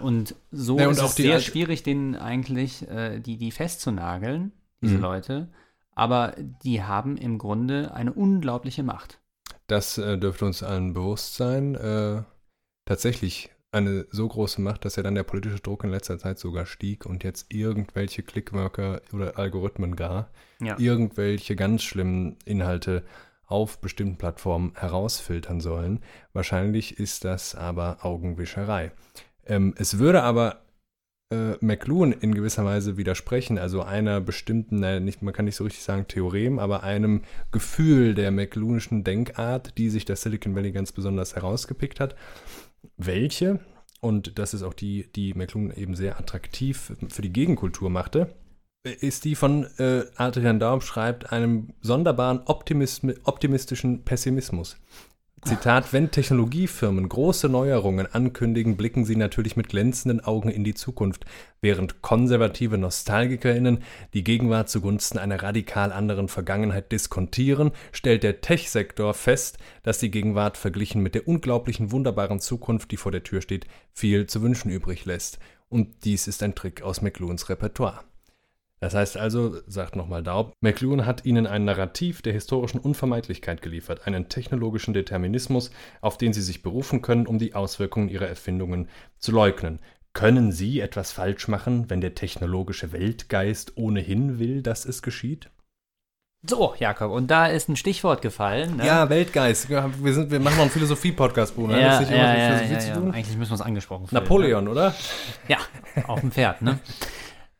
[0.00, 2.84] Und so Ja, und ist es sehr schwierig, denen eigentlich
[3.24, 4.50] die, die festzunageln
[4.82, 5.02] diese Mhm.
[5.02, 5.48] Leute,
[5.92, 9.20] aber die haben im Grunde eine unglaubliche Macht.
[9.66, 11.74] Das äh, dürfte uns allen bewusst sein.
[11.74, 12.22] Äh,
[12.84, 16.64] tatsächlich eine so große Macht, dass ja dann der politische Druck in letzter Zeit sogar
[16.64, 20.78] stieg und jetzt irgendwelche Clickworker oder Algorithmen gar Ja.
[20.78, 23.04] irgendwelche ganz schlimmen Inhalte
[23.46, 26.00] auf bestimmten Plattformen herausfiltern sollen.
[26.32, 28.92] Wahrscheinlich ist das aber Augenwischerei.
[29.46, 30.62] Ähm, es würde aber
[31.30, 35.64] äh, McLuhan in gewisser Weise widersprechen, also einer bestimmten, naja, nicht, man kann nicht so
[35.64, 37.22] richtig sagen Theorem, aber einem
[37.52, 42.14] Gefühl der McLuhanischen Denkart, die sich das Silicon Valley ganz besonders herausgepickt hat.
[42.96, 43.60] Welche,
[44.00, 48.34] und das ist auch die, die McLuhan eben sehr attraktiv für die Gegenkultur machte,
[48.84, 54.76] ist die von äh, Adrian Daub schreibt, einem sonderbaren optimistischen Pessimismus.
[55.42, 61.26] Zitat, wenn Technologiefirmen große Neuerungen ankündigen, blicken sie natürlich mit glänzenden Augen in die Zukunft,
[61.60, 63.84] während konservative Nostalgikerinnen
[64.14, 70.56] die Gegenwart zugunsten einer radikal anderen Vergangenheit diskontieren, stellt der Tech-Sektor fest, dass die Gegenwart
[70.56, 75.04] verglichen mit der unglaublichen, wunderbaren Zukunft, die vor der Tür steht, viel zu wünschen übrig
[75.04, 75.38] lässt.
[75.68, 78.00] Und dies ist ein Trick aus McLuhans Repertoire.
[78.80, 84.06] Das heißt also, sagt nochmal Daub, McLuhan hat ihnen ein Narrativ der historischen Unvermeidlichkeit geliefert,
[84.06, 85.70] einen technologischen Determinismus,
[86.00, 89.80] auf den sie sich berufen können, um die Auswirkungen ihrer Erfindungen zu leugnen.
[90.12, 95.50] Können Sie etwas falsch machen, wenn der technologische Weltgeist ohnehin will, dass es geschieht?
[96.46, 98.76] So, Jakob, und da ist ein Stichwort gefallen.
[98.76, 98.86] Ne?
[98.86, 99.68] Ja, Weltgeist.
[99.68, 101.72] Wir, sind, wir machen noch einen Philosophie-Podcast, Bruno.
[101.76, 102.94] ja, das ja, nicht immer mit ja, Philosophie ja, zu ja.
[102.94, 103.10] tun?
[103.12, 104.88] Eigentlich müssen wir es angesprochen fühlen, Napoleon, oder?
[104.90, 104.94] Ne?
[105.48, 105.58] Ja,
[106.06, 106.78] auf dem Pferd, ne?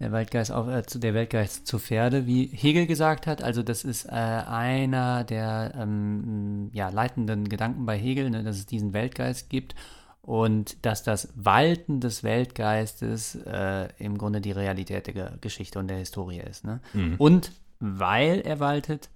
[0.00, 3.42] Der Weltgeist, auf, äh, zu- der Weltgeist zu Pferde, wie Hegel gesagt hat.
[3.42, 8.66] Also das ist äh, einer der ähm, ja, leitenden Gedanken bei Hegel, ne, dass es
[8.66, 9.74] diesen Weltgeist gibt
[10.22, 15.88] und dass das Walten des Weltgeistes äh, im Grunde die Realität der Ge Geschichte und
[15.88, 16.64] der Historie ist.
[16.64, 16.80] Ne?
[17.18, 19.10] Und weil er waltet,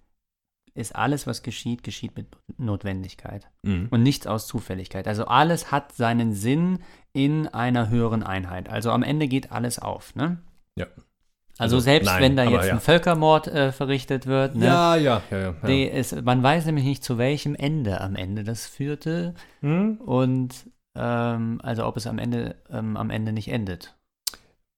[0.74, 2.26] ist alles, was geschieht, geschieht mit
[2.56, 3.88] Notwendigkeit Mhm.
[3.90, 5.06] und nichts aus Zufälligkeit.
[5.06, 6.78] Also alles hat seinen Sinn
[7.12, 8.68] in einer höheren Einheit.
[8.68, 10.14] Also am Ende geht alles auf.
[10.16, 10.38] Ne?
[10.78, 10.86] Ja.
[11.58, 12.72] Also, Also, selbst nein, wenn da jetzt ja.
[12.72, 14.66] ein Völkermord äh, verrichtet wird, ne?
[14.66, 15.54] Ja, ja, ja.
[15.62, 15.90] ja, ja.
[15.92, 19.96] Ist, man weiß nämlich nicht, zu welchem Ende am Ende das führte Hm?
[19.98, 23.94] und ähm, also ob es am Ende ähm, am Ende nicht endet.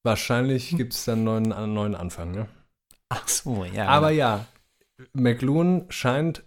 [0.02, 2.48] Wahrscheinlich gibt es dann einen neuen, einen neuen Anfang, ne?
[3.08, 3.86] Ach so, ja.
[3.86, 4.44] Aber ja,
[5.12, 6.42] McLuhan scheint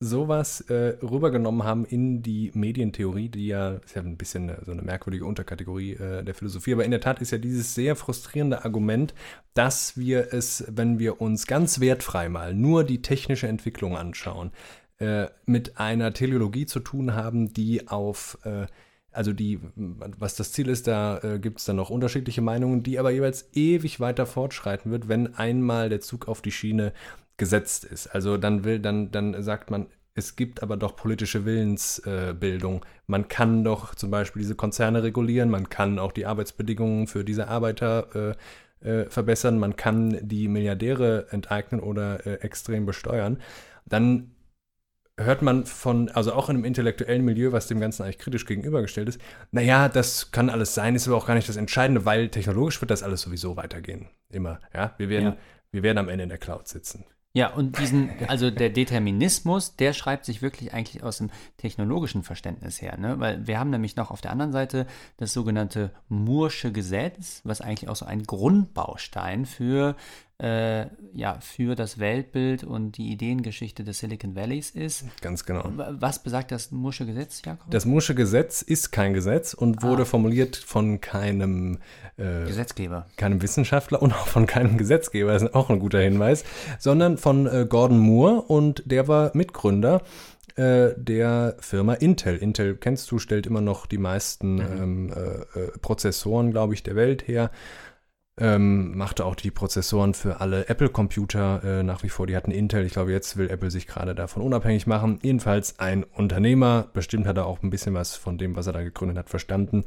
[0.00, 4.70] sowas äh, rübergenommen haben in die Medientheorie, die ja, ist ja ein bisschen äh, so
[4.70, 8.64] eine merkwürdige Unterkategorie äh, der Philosophie, aber in der Tat ist ja dieses sehr frustrierende
[8.64, 9.12] Argument,
[9.54, 14.52] dass wir es, wenn wir uns ganz wertfrei mal nur die technische Entwicklung anschauen,
[14.98, 18.66] äh, mit einer Teleologie zu tun haben, die auf äh,
[19.10, 23.00] also die, was das Ziel ist, da äh, gibt es dann noch unterschiedliche Meinungen, die
[23.00, 26.92] aber jeweils ewig weiter fortschreiten wird, wenn einmal der Zug auf die Schiene
[27.38, 28.08] gesetzt ist.
[28.08, 32.82] Also dann will, dann, dann sagt man, es gibt aber doch politische Willensbildung.
[32.82, 37.24] Äh, man kann doch zum Beispiel diese Konzerne regulieren, man kann auch die Arbeitsbedingungen für
[37.24, 38.34] diese Arbeiter
[38.82, 43.40] äh, äh, verbessern, man kann die Milliardäre enteignen oder äh, extrem besteuern.
[43.86, 44.32] Dann
[45.16, 49.08] hört man von, also auch in einem intellektuellen Milieu, was dem Ganzen eigentlich kritisch gegenübergestellt
[49.08, 49.20] ist,
[49.50, 52.90] naja, das kann alles sein, ist aber auch gar nicht das Entscheidende, weil technologisch wird
[52.90, 54.08] das alles sowieso weitergehen.
[54.30, 54.94] Immer, ja.
[54.98, 55.36] Wir werden, Ja.
[55.72, 57.04] wir werden am Ende in der Cloud sitzen.
[57.38, 62.82] Ja, und diesen, also der Determinismus, der schreibt sich wirklich eigentlich aus dem technologischen Verständnis
[62.82, 63.20] her, ne?
[63.20, 67.88] Weil wir haben nämlich noch auf der anderen Seite das sogenannte Moore'sche Gesetz, was eigentlich
[67.88, 69.94] auch so ein Grundbaustein für,
[70.40, 75.04] äh, ja, für das Weltbild und die Ideengeschichte des Silicon Valleys ist.
[75.20, 75.64] Ganz genau.
[75.74, 77.68] Was besagt das Moore'sche Gesetz, Jakob?
[77.70, 80.04] Das Moore'sche Gesetz ist kein Gesetz und wurde Ah.
[80.04, 81.78] formuliert von keinem,
[82.18, 83.06] äh, Gesetzgeber.
[83.16, 86.44] keinem Wissenschaftler und auch von keinem Gesetzgeber, das ist auch ein guter Hinweis,
[86.78, 90.02] sondern von äh, Gordon Moore und der war Mitgründer
[90.54, 92.36] äh, der Firma Intel.
[92.36, 96.94] Intel kennst du, stellt immer noch die meisten ähm, äh, äh, Prozessoren, glaube ich, der
[96.96, 97.50] Welt her.
[98.40, 102.26] Ähm, machte auch die Prozessoren für alle Apple-Computer äh, nach wie vor.
[102.26, 102.84] Die hatten Intel.
[102.84, 105.18] Ich glaube, jetzt will Apple sich gerade davon unabhängig machen.
[105.22, 106.88] Jedenfalls ein Unternehmer.
[106.92, 109.84] Bestimmt hat er auch ein bisschen was von dem, was er da gegründet hat, verstanden.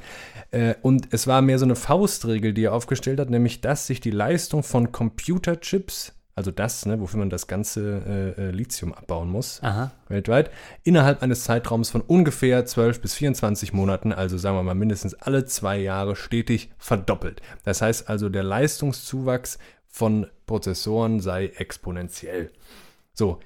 [0.52, 4.00] Äh, und es war mehr so eine Faustregel, die er aufgestellt hat, nämlich, dass sich
[4.00, 9.30] die Leistung von Computerchips also das, ne, wofür man das ganze äh, äh, Lithium abbauen
[9.30, 9.92] muss, Aha.
[10.08, 10.50] weltweit,
[10.84, 15.46] innerhalb eines Zeitraums von ungefähr 12 bis 24 Monaten, also sagen wir mal mindestens alle
[15.46, 17.42] zwei Jahre, stetig verdoppelt.
[17.64, 22.52] Das heißt also, der Leistungszuwachs von Prozessoren sei exponentiell.
[23.14, 23.40] So,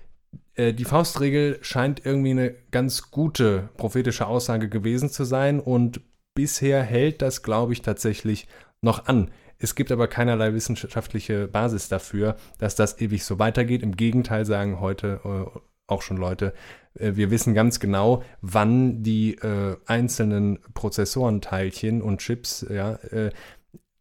[0.55, 6.01] äh, die Faustregel scheint irgendwie eine ganz gute prophetische Aussage gewesen zu sein und
[6.35, 8.47] bisher hält das, glaube ich, tatsächlich
[8.81, 9.31] noch an.
[9.65, 13.81] Es gibt aber keinerlei wissenschaftliche Basis dafür, dass das ewig so weitergeht.
[13.81, 16.53] Im Gegenteil sagen heute äh, auch schon Leute,
[16.93, 23.31] äh, wir wissen ganz genau, wann die äh, einzelnen Prozessorenteilchen und Chips ja, äh,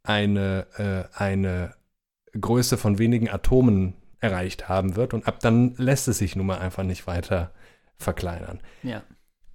[0.03, 1.73] eine, äh, eine
[2.39, 5.15] Größe von wenigen Atomen erreicht haben wird.
[5.15, 7.53] Und ab dann lässt es sich nun mal einfach nicht weiter
[7.97, 8.61] verkleinern.
[8.83, 9.03] Ja.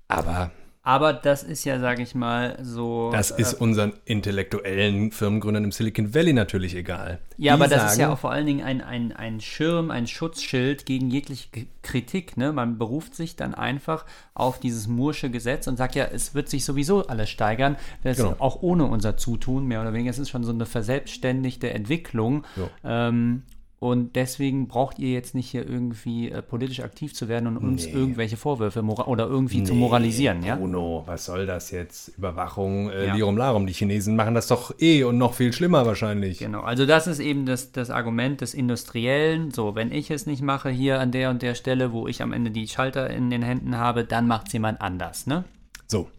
[0.07, 0.49] Aber
[0.89, 3.11] Aber das ist ja, sage ich mal, so.
[3.11, 7.19] das ist unseren intellektuellen Firmengründern im Silicon Valley natürlich egal.
[7.37, 9.91] Ja, Die aber das ist ja sagen- auch vor allen Dingen ein, ein, ein Schirm,
[9.91, 11.47] ein Schutzschild gegen jegliche
[11.83, 12.37] Kritik.
[12.37, 12.53] Ne?
[12.53, 16.65] Man beruft sich dann einfach auf dieses Mursche Gesetz und sagt ja, es wird sich
[16.65, 17.75] sowieso alles steigern.
[18.03, 18.31] Das Genau.
[18.31, 20.09] ist auch ohne unser Zutun, mehr oder weniger.
[20.09, 22.45] Es ist schon so eine verselbstständigte Entwicklung.
[22.55, 22.67] So.
[22.83, 23.43] Ähm,
[23.79, 27.85] und deswegen braucht ihr jetzt nicht hier irgendwie äh, politisch aktiv zu werden und uns
[27.85, 27.93] Nee.
[27.93, 30.57] irgendwelche Vorwürfe oder irgendwie zu moralisieren, ja?
[30.57, 32.09] Bruno, was soll das jetzt?
[32.17, 33.15] Überwachung, äh, Ja.
[33.15, 33.65] Lirum Larum.
[33.65, 36.39] Die Chinesen machen das doch eh und noch viel schlimmer wahrscheinlich.
[36.39, 39.51] Genau, also das ist eben das, das Argument des Industriellen.
[39.51, 42.33] So, wenn ich es nicht mache hier an der und der Stelle, wo ich am
[42.33, 45.45] Ende die Schalter in den Händen habe, dann macht es jemand anders, ne?
[45.87, 46.09] So.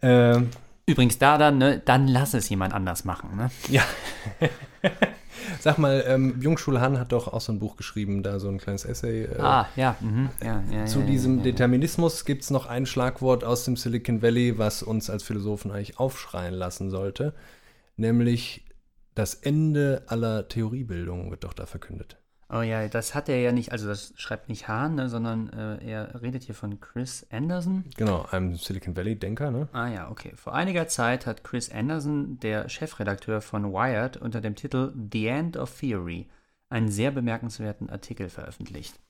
[0.00, 0.48] Ähm,
[0.86, 3.50] Übrigens da dann, ne, dann lass es jemand anders machen, ne?
[3.68, 3.82] ja.
[5.60, 8.58] Sag mal, ähm, Byung-Chul Han hat doch auch so ein Buch geschrieben, da so ein
[8.58, 9.24] kleines Essay.
[9.24, 11.42] Äh, Ah, ja, mhm, ja, ja, Zu ja, diesem.
[11.42, 15.98] Determinismus gibt es noch ein Schlagwort aus dem Silicon Valley, was uns als Philosophen eigentlich
[15.98, 17.34] aufschreien lassen sollte,
[17.96, 18.64] nämlich
[19.14, 22.16] das Ende aller Theoriebildung wird doch da verkündet.
[22.52, 25.82] Oh ja, das hat er ja nicht, also das schreibt nicht Hahn, ne, sondern äh,
[25.90, 27.84] er redet hier von Chris Anderson.
[27.96, 29.68] Genau, einem Silicon Valley-Denker, ne?
[29.72, 30.32] Ah ja, okay.
[30.36, 35.56] Vor einiger Zeit hat Chris Anderson, der Chefredakteur von Wired, unter dem Titel The End
[35.56, 36.28] of Theory
[36.68, 39.00] einen sehr bemerkenswerten Artikel veröffentlicht.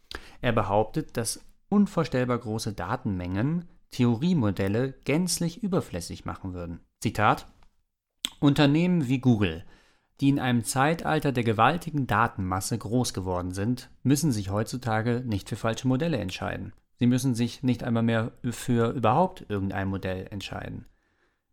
[0.41, 6.79] Er behauptet, dass unvorstellbar große Datenmengen Theoriemodelle gänzlich überflüssig machen würden.
[7.01, 7.47] Zitat
[8.39, 9.65] Unternehmen wie Google,
[10.21, 15.57] die in einem Zeitalter der gewaltigen Datenmasse groß geworden sind, müssen sich heutzutage nicht für
[15.57, 16.73] falsche Modelle entscheiden.
[16.99, 20.87] Sie müssen sich nicht einmal mehr für überhaupt irgendein Modell entscheiden.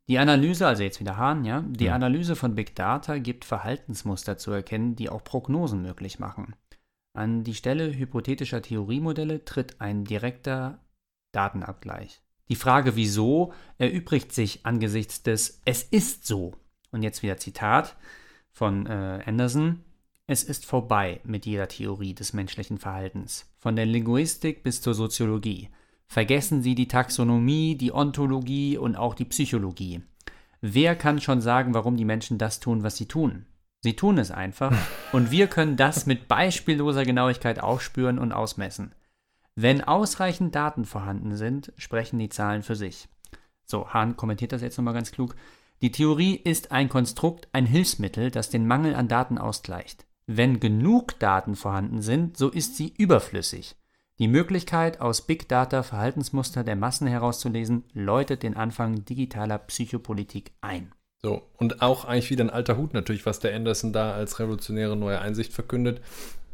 [0.07, 1.95] Die Analyse, also jetzt wieder Hahn, ja, die Ja.
[1.95, 6.55] Analyse von Big Data gibt Verhaltensmuster zu erkennen, die auch Prognosen möglich machen.
[7.13, 10.79] An die Stelle hypothetischer Theoriemodelle tritt ein direkter
[11.31, 12.21] Datenabgleich.
[12.49, 16.55] Die Frage wieso erübrigt sich angesichts des Es ist so.
[16.91, 17.95] Und jetzt wieder Zitat
[18.59, 19.85] von äh, Anderson.
[20.27, 25.69] Es ist vorbei mit jeder Theorie des menschlichen Verhaltens, von der Linguistik bis zur Soziologie.
[26.07, 30.01] Vergessen Sie die Taxonomie, die Ontologie und auch die Psychologie.
[30.59, 33.45] Wer kann schon sagen, warum die Menschen das tun, was sie tun?
[33.79, 34.75] Sie tun es einfach
[35.13, 38.93] und wir können das mit beispielloser Genauigkeit aufspüren und ausmessen.
[39.55, 43.07] Wenn ausreichend Daten vorhanden sind, sprechen die Zahlen für sich.
[43.63, 45.37] So, Hahn kommentiert das jetzt nochmal ganz klug.
[45.81, 50.05] Die Theorie ist ein Konstrukt, ein Hilfsmittel, das den Mangel an Daten ausgleicht.
[50.27, 53.77] Wenn genug Daten vorhanden sind, so ist sie überflüssig.
[54.19, 60.91] Die Möglichkeit, aus Big Data Verhaltensmuster der Massen herauszulesen, läutet den Anfang digitaler Psychopolitik ein.
[61.21, 64.97] So, und auch eigentlich wieder ein alter Hut natürlich, was der Anderson da als revolutionäre
[64.97, 66.01] neue Einsicht verkündet,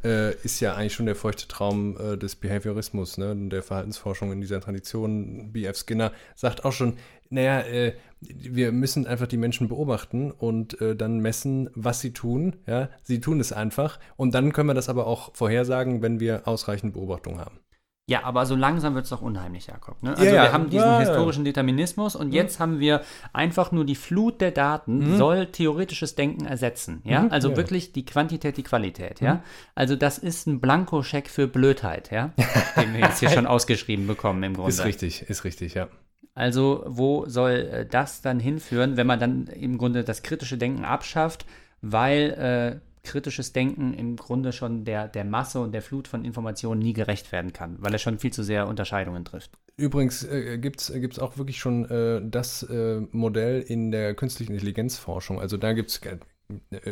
[0.05, 4.39] äh, ist ja eigentlich schon der feuchte Traum äh, des Behaviorismus, ne, der Verhaltensforschung in
[4.39, 5.51] dieser Tradition.
[5.51, 5.77] B.F.
[5.77, 6.97] Skinner sagt auch schon,
[7.29, 12.55] naja, äh, wir müssen einfach die Menschen beobachten und äh, dann messen, was sie tun.
[12.67, 16.47] Ja, sie tun es einfach und dann können wir das aber auch vorhersagen, wenn wir
[16.47, 17.59] ausreichend Beobachtung haben.
[18.07, 20.01] Ja, aber so langsam wird es doch unheimlich, Jakob.
[20.03, 20.11] Ne?
[20.11, 23.01] Also Ja, wir haben diesen Ja, historischen Determinismus und jetzt haben wir
[23.33, 27.01] einfach nur die Flut der Daten soll theoretisches Denken ersetzen.
[27.03, 27.57] Ja, Mhm, also ja.
[27.57, 29.21] wirklich die Quantität, die Qualität.
[29.21, 29.41] Ja,
[29.73, 32.11] also das ist ein Blankoscheck für Blödheit.
[32.11, 32.31] Ja,
[32.77, 34.69] den wir jetzt hier schon ausgeschrieben bekommen im Grunde.
[34.69, 35.87] Ist richtig, ist richtig, ja.
[36.35, 40.85] Also wo soll äh, das dann hinführen, wenn man dann im Grunde das kritische Denken
[40.85, 41.45] abschafft,
[41.81, 46.81] weil äh, kritisches Denken im Grunde schon der, der Masse und der Flut von Informationen
[46.81, 49.51] nie gerecht werden kann, weil er schon viel zu sehr Unterscheidungen trifft.
[49.77, 55.39] Übrigens äh, gibt es auch wirklich schon äh, das äh, Modell in der künstlichen Intelligenzforschung.
[55.39, 56.01] Also da gibt es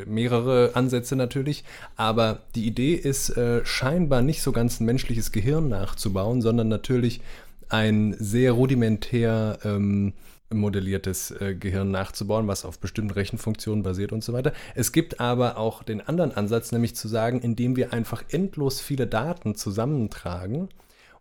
[0.07, 1.63] mehrere Ansätze natürlich,
[1.95, 7.21] aber die Idee ist äh, scheinbar nicht so ganz ein menschliches Gehirn nachzubauen, sondern natürlich
[7.69, 10.13] ein sehr rudimentär ähm,
[10.53, 14.53] modelliertes äh, Gehirn nachzubauen, was auf bestimmten Rechenfunktionen basiert und so weiter.
[14.75, 19.07] Es gibt aber auch den anderen Ansatz, nämlich zu sagen, indem wir einfach endlos viele
[19.07, 20.69] Daten zusammentragen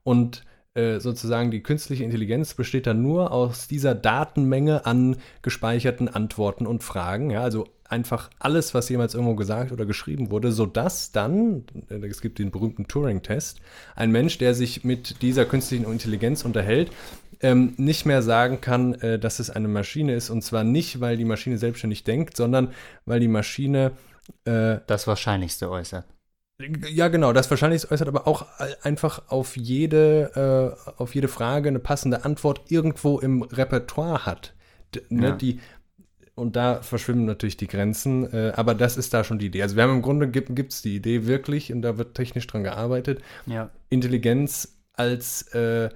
[0.05, 6.67] und äh, sozusagen die künstliche Intelligenz besteht dann nur aus dieser Datenmenge an gespeicherten Antworten
[6.67, 7.31] und Fragen.
[7.31, 12.23] Ja, also einfach alles, was jemals irgendwo gesagt oder geschrieben wurde, sodass dann, äh, es
[12.23, 13.61] gibt den berühmten Turing-Test,
[13.95, 16.91] ein Mensch, der sich mit dieser künstlichen Intelligenz unterhält,
[17.43, 20.31] ähm, nicht mehr sagen kann, äh, dass es eine Maschine ist.
[20.31, 22.73] Und zwar nicht, weil die Maschine selbstständig denkt, sondern
[23.05, 23.93] weil die Maschine
[24.45, 26.07] äh, das Wahrscheinlichste äußert.
[26.89, 28.47] Ja, genau, das wahrscheinlich äußert, aber auch
[28.83, 34.55] einfach auf jede, äh, auf jede Frage eine passende Antwort irgendwo im Repertoire hat.
[34.95, 35.33] D ne, ja.
[35.33, 35.61] die,
[36.35, 39.63] und da verschwimmen natürlich die Grenzen, äh, aber das ist da schon die Idee.
[39.63, 42.63] Also wir haben im Grunde gibt es die Idee wirklich, und da wird technisch dran
[42.63, 43.71] gearbeitet, ja.
[43.89, 45.91] Intelligenz als äh,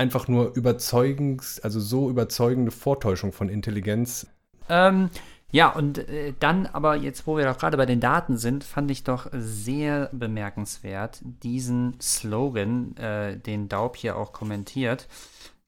[0.00, 4.26] einfach nur überzeugend, also so überzeugende Vortäuschung von Intelligenz.
[4.70, 5.10] Ähm,
[5.52, 8.90] ja, und äh, dann aber jetzt, wo wir doch gerade bei den Daten sind, fand
[8.90, 15.06] ich doch sehr bemerkenswert diesen Slogan, äh, den Daub hier auch kommentiert,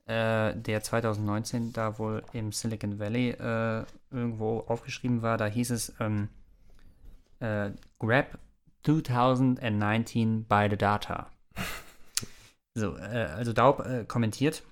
[0.06, 5.36] äh, der 2019 da wohl im Silicon Valley äh, irgendwo aufgeschrieben war.
[5.36, 6.28] Da hieß es ähm,
[7.40, 8.38] äh, Grab
[8.84, 11.26] 2019 by the data.
[12.74, 14.62] So, äh, also Daub kommentiert.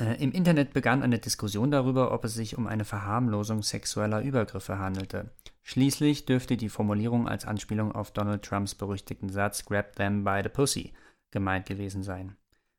[0.00, 4.78] Äh, Im Internet begann eine Diskussion darüber, ob es sich um eine Verharmlosung sexueller Übergriffe
[4.78, 5.30] handelte.
[5.62, 10.48] Schließlich dürfte die Formulierung als Anspielung auf Donald Trumps berüchtigten Satz Grab them by the
[10.48, 10.92] pussy
[11.30, 12.36] gemeint gewesen sein.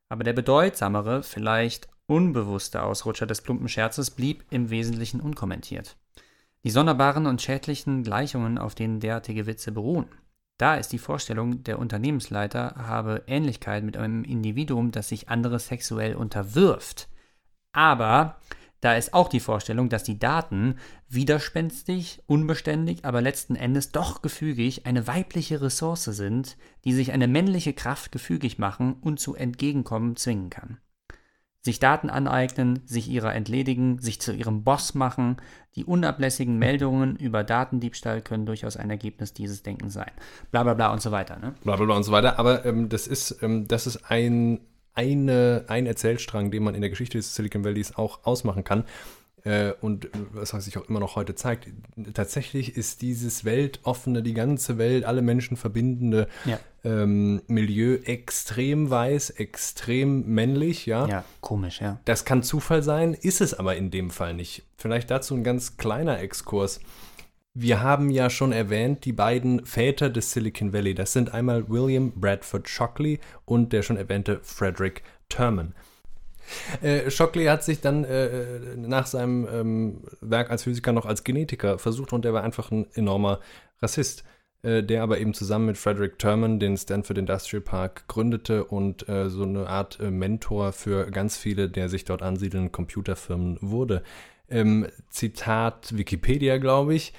[0.08, 5.96] Aber der bedeutsamere, vielleicht unbewusste Ausrutscher des plumpen Scherzes blieb im Wesentlichen unkommentiert.
[6.64, 10.08] Die sonderbaren und schädlichen Gleichungen, auf denen derartige Witze beruhen.
[10.58, 16.14] Da ist die Vorstellung, der Unternehmensleiter habe Ähnlichkeit mit einem Individuum, das sich andere sexuell
[16.14, 17.08] unterwirft.
[17.72, 18.40] Aber
[18.80, 20.76] da ist auch die Vorstellung, dass die Daten
[21.08, 27.74] widerspenstig, unbeständig, aber letzten Endes doch gefügig eine weibliche Ressource sind, die sich eine männliche
[27.74, 30.78] Kraft gefügig machen und zu Entgegenkommen zwingen kann
[31.66, 35.36] sich Daten aneignen, sich ihrer entledigen, sich zu ihrem Boss machen.
[35.74, 40.10] Die unablässigen Meldungen über Datendiebstahl können durchaus ein Ergebnis dieses Denkens sein.
[40.50, 41.38] Bla bla bla und so weiter.
[41.38, 41.54] Ne?
[41.62, 42.38] Bla bla bla und so weiter.
[42.38, 44.60] Aber ähm, das ist, ähm, das ist ein,
[44.94, 48.84] eine, ein Erzählstrang, den man in der Geschichte des Silicon Valleys auch ausmachen kann
[49.46, 51.68] äh, und was sich auch immer noch heute zeigt,
[52.14, 56.58] tatsächlich ist dieses weltoffene, die ganze Welt, alle Menschen verbindende ja.
[56.82, 61.06] ähm, Milieu extrem weiß, extrem männlich, ja.
[61.06, 62.00] Ja, komisch, ja.
[62.06, 64.64] Das kann Zufall sein, ist es aber in dem Fall nicht.
[64.76, 66.80] Vielleicht dazu ein ganz kleiner Exkurs.
[67.54, 70.94] Wir haben ja schon erwähnt, die beiden Väter des Silicon Valley.
[70.94, 75.72] Das sind einmal William Bradford Shockley und der schon erwähnte Frederick Terman.
[76.82, 81.78] Äh, Shockley hat sich dann äh, nach seinem ähm, Werk als Physiker noch als Genetiker
[81.78, 83.40] versucht und er war einfach ein enormer
[83.80, 84.24] Rassist,
[84.62, 89.28] äh, der aber eben zusammen mit Frederick Terman den Stanford Industrial Park gründete und äh,
[89.28, 94.02] so eine Art äh, Mentor für ganz viele der sich dort ansiedelnden Computerfirmen wurde.
[94.48, 97.12] Ähm, Zitat Wikipedia, glaube ich.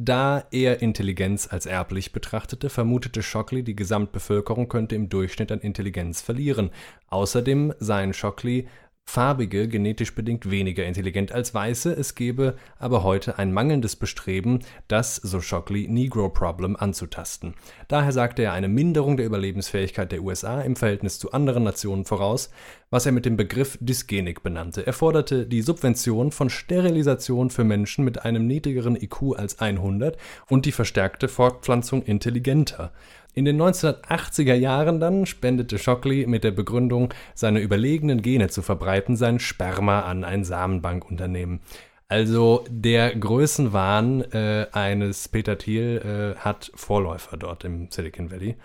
[0.00, 6.20] Da er Intelligenz als erblich betrachtete, vermutete Shockley, die Gesamtbevölkerung könnte im Durchschnitt an Intelligenz
[6.20, 6.70] verlieren.
[7.08, 8.68] Außerdem seien Shockley
[9.08, 15.16] Farbige genetisch bedingt weniger intelligent als Weiße, es gebe aber heute ein mangelndes Bestreben, das,
[15.16, 17.54] so Shockley, Negro Problem anzutasten.
[17.88, 22.50] Daher sagte er eine Minderung der Überlebensfähigkeit der USA im Verhältnis zu anderen Nationen voraus,
[22.90, 24.86] was er mit dem Begriff Dysgenik benannte.
[24.86, 30.18] Er forderte die Subvention von Sterilisation für Menschen mit einem niedrigeren IQ als 100
[30.50, 32.92] und die verstärkte Fortpflanzung intelligenter.
[33.38, 39.14] In den 1980er Jahren dann spendete Shockley mit der Begründung, seine überlegenen Gene zu verbreiten,
[39.14, 41.60] sein Sperma an ein Samenbankunternehmen.
[42.08, 48.56] Also der Größenwahn äh, eines Peter Thiel äh, hat Vorläufer dort im Silicon Valley.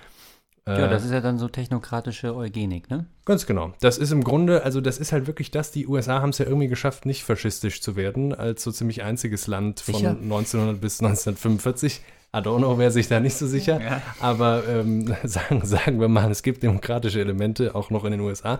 [0.65, 3.05] Ja, das ist ja dann so technokratische Eugenik, ne?
[3.25, 3.73] Ganz genau.
[3.79, 6.47] Das ist im Grunde, also das ist halt wirklich das, die USA haben es ja
[6.47, 10.09] irgendwie geschafft, nicht faschistisch zu werden, als so ziemlich einziges Land von Sicher?
[10.11, 12.01] 1900 bis 1945.
[12.33, 14.01] Adorno wäre sich da nicht so sicher, ja.
[14.19, 18.59] aber ähm, sagen, sagen wir mal, es gibt demokratische Elemente auch noch in den USA.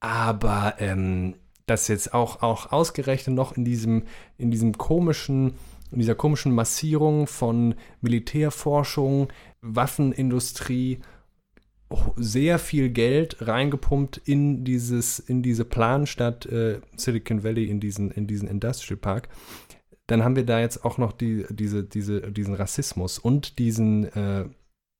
[0.00, 1.34] Aber ähm,
[1.66, 4.04] das jetzt auch, auch ausgerechnet noch in diesem,
[4.38, 5.54] in diesem komischen,
[5.90, 9.28] in dieser komischen Massierung von Militärforschung,
[9.60, 11.00] Waffenindustrie,
[12.16, 18.26] sehr viel Geld reingepumpt in dieses, in diese Planstadt äh, Silicon Valley, in diesen, in
[18.26, 19.28] diesen Industrial Park
[20.06, 24.48] dann haben wir da jetzt auch noch die, diese, diese, diesen Rassismus und diesen äh,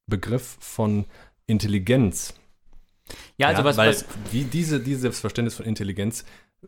[0.07, 1.04] Begriff von
[1.46, 2.34] Intelligenz.
[3.36, 6.24] Ja, also ja, was, weil was die, diese, dieses Selbstverständnis von Intelligenz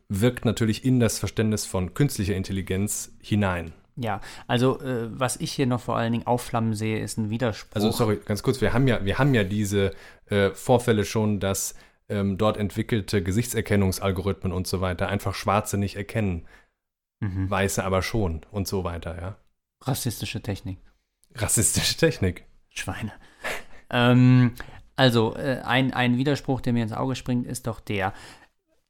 [0.08, 3.72] wirkt natürlich in das Verständnis von künstlicher Intelligenz hinein.
[3.96, 7.74] Ja, also äh, was ich hier noch vor allen Dingen aufflammen sehe, ist ein Widerspruch.
[7.74, 9.92] Also sorry, ganz kurz, wir haben ja, wir haben ja diese
[10.26, 11.74] äh, Vorfälle schon, dass
[12.08, 16.46] ähm, dort entwickelte Gesichtserkennungsalgorithmen und so weiter einfach Schwarze nicht erkennen,
[17.20, 17.50] Mhm.
[17.50, 19.36] Weiße aber schon und so weiter, ja.
[19.82, 20.78] Rassistische Technik.
[21.34, 22.44] Rassistische Technik.
[22.70, 23.12] Schweine.
[23.90, 24.52] ähm,
[24.96, 28.12] also, äh, ein, ein Widerspruch, der mir ins Auge springt, ist doch der.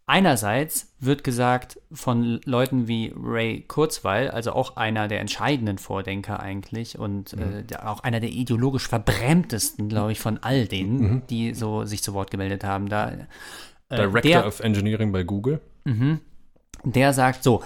[0.07, 6.99] Einerseits wird gesagt von Leuten wie Ray Kurzweil, also auch einer der entscheidenden Vordenker eigentlich
[6.99, 11.85] und äh, der, auch einer der ideologisch verbrämtesten, glaube ich, von all denen, die so
[11.85, 12.89] sich zu Wort gemeldet haben.
[12.89, 13.11] Da,
[13.91, 15.61] äh, Director der, of Engineering bei Google.
[16.85, 17.63] der sagt so,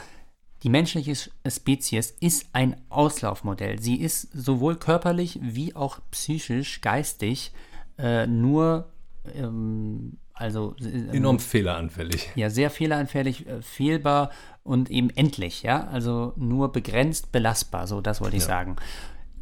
[0.63, 1.15] die menschliche
[1.49, 3.81] Spezies ist ein Auslaufmodell.
[3.81, 7.53] Sie ist sowohl körperlich wie auch psychisch, geistig
[7.99, 8.89] äh, nur,
[9.35, 12.31] ähm, also ähm, Enorm fehleranfällig.
[12.37, 14.31] ja, sehr fehleranfällig, äh, fehlbar
[14.63, 18.49] und eben endlich, ja, also nur begrenzt belastbar, so das wollte ich Ja.
[18.49, 18.77] sagen.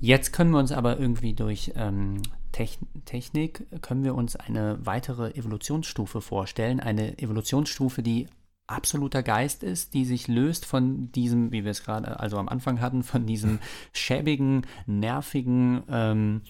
[0.02, 5.30] Jetzt können wir uns aber irgendwie durch ähm, Techn Technik, können wir uns eine weitere
[5.34, 8.26] Evolutionsstufe vorstellen, eine Evolutionsstufe, die
[8.70, 12.80] absoluter Geist ist, die sich löst von diesem, wie wir es gerade also am Anfang
[12.80, 13.58] hatten, von diesem
[13.92, 16.42] schäbigen, nervigen, ähm,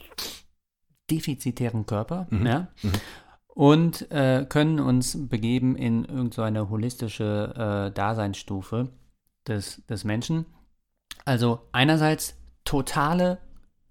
[1.11, 2.69] defizitären Körper, ja,
[3.49, 8.91] und äh, können uns begeben in irgendeine holistische äh, Daseinsstufe
[9.47, 10.47] des, des Menschen.
[11.25, 13.39] Also einerseits totale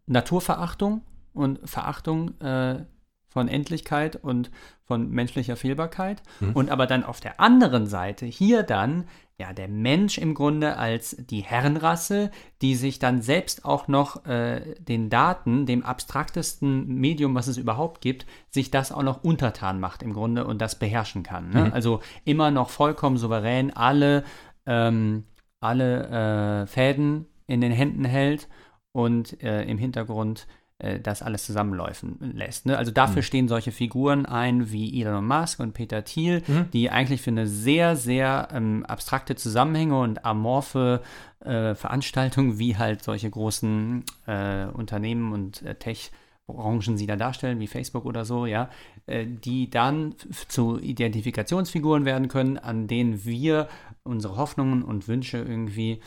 [0.06, 1.02] Naturverachtung
[1.34, 2.86] und Verachtung äh,
[3.30, 4.52] von Endlichkeit und
[4.84, 6.24] von menschlicher Fehlbarkeit
[6.54, 9.06] und aber dann auf der anderen Seite hier dann
[9.38, 14.76] ja der Mensch im Grunde als die Herrenrasse, die sich dann selbst auch noch äh,
[14.80, 20.04] den Daten, dem abstraktesten Medium, was es überhaupt gibt, sich das auch noch untertan macht
[20.04, 21.52] im Grunde und das beherrschen kann.
[21.52, 21.72] Ne?
[21.72, 24.24] Also immer noch vollkommen souverän alle
[24.66, 25.24] ähm,
[25.62, 28.48] alle äh, Fäden in den Händen hält
[28.92, 30.48] und äh, im Hintergrund
[30.80, 32.66] äh, das alles zusammenläufen lässt.
[32.66, 32.78] Ne?
[32.78, 36.42] Also dafür stehen solche Figuren ein wie Elon Musk und Peter Thiel,
[36.74, 41.02] die eigentlich für eine sehr, sehr ähm, abstrakte Zusammenhänge und amorphe
[41.42, 46.12] äh, Veranstaltungen wie halt solche großen äh, Unternehmen und äh, Tech-
[46.48, 48.72] Branchen sie da darstellen, wie Facebook oder so, ja,
[49.06, 50.16] äh, die dann
[50.48, 53.68] zu Identifikationsfiguren werden können, an denen wir
[54.02, 56.00] unsere Hoffnungen und Wünsche irgendwie,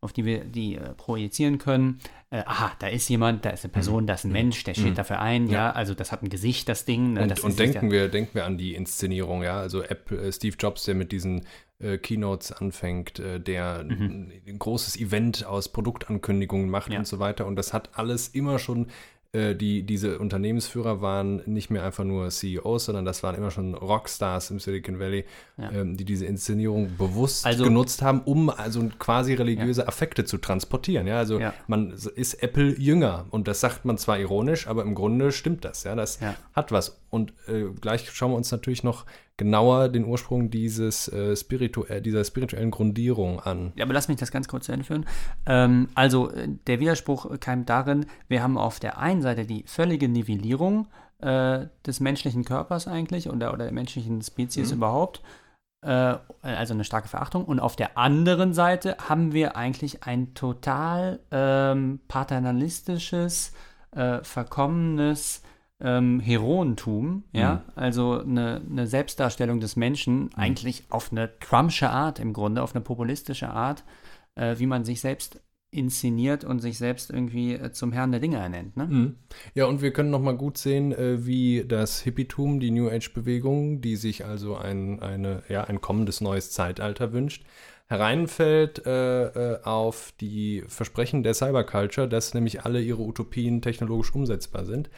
[0.00, 1.98] auf die wir die projizieren können.
[2.32, 4.96] Äh, aha, da ist jemand, da ist eine Person, da ist ein Mensch, der steht
[4.96, 7.14] dafür ein, ja, also das hat ein Gesicht, das Ding.
[7.14, 9.58] Ne, Und, das und denken, ja, wir, denken wir an die Inszenierung, ja.
[9.58, 11.44] Also Apple, äh, Steve Jobs, der mit diesen
[11.80, 16.92] äh, Keynotes anfängt, äh, der ein, ein großes Event aus Produktankündigungen macht Mhm.
[16.92, 16.98] Ja.
[17.00, 17.46] und so weiter.
[17.46, 18.86] Und das hat alles immer schon.
[19.32, 23.74] Äh, Die, diese Unternehmensführer waren nicht mehr einfach nur CEOs, sondern das waren immer schon
[23.74, 25.24] Rockstars im Silicon Valley,
[25.56, 25.70] Ja.
[25.70, 31.06] ähm, die diese Inszenierung bewusst Also- genutzt haben, um also quasi religiöse Affekte zu transportieren.
[31.06, 31.54] Ja, also Ja.
[31.68, 35.84] man ist Apple jünger und das sagt man zwar ironisch, aber im Grunde stimmt das.
[35.84, 36.34] Ja, das Ja.
[36.52, 37.00] hat was.
[37.10, 39.06] Und äh, gleich schauen wir uns natürlich noch
[39.40, 43.72] genauer den Ursprung dieses, äh, spiritu äh, dieser spirituellen Grundierung an.
[43.74, 45.06] Ja, aber lass mich das ganz kurz zu Ende führen.
[45.46, 50.10] Ähm, also, äh, der Widerspruch keimt darin, wir haben auf der einen Seite die völlige
[50.10, 50.88] Nivellierung
[51.20, 55.22] äh, des menschlichen Körpers eigentlich oder, oder der menschlichen Spezies überhaupt.
[55.80, 57.46] Äh, also eine starke Verachtung.
[57.46, 63.54] Und auf der anderen Seite haben wir eigentlich ein total ähm, paternalistisches,
[63.92, 65.42] äh, verkommenes
[65.80, 72.32] ähm, Heroentum, ja, also eine, eine Selbstdarstellung des Menschen, eigentlich auf eine Trumpsche Art im
[72.32, 73.84] Grunde, auf eine populistische Art,
[74.34, 75.40] äh, wie man sich selbst
[75.72, 78.76] inszeniert und sich selbst irgendwie äh, zum Herrn der Dinge ernennt.
[78.76, 78.88] Ne?
[79.54, 83.80] Ja, und wir können noch mal gut sehen, äh, wie das Hippietum, die New Age-Bewegung,
[83.80, 87.44] die sich also ein, eine, ja, ein kommendes neues Zeitalter wünscht,
[87.86, 94.64] hereinfällt äh, äh, auf die Versprechen der Cyberculture, dass nämlich alle ihre Utopien technologisch umsetzbar
[94.64, 94.90] sind.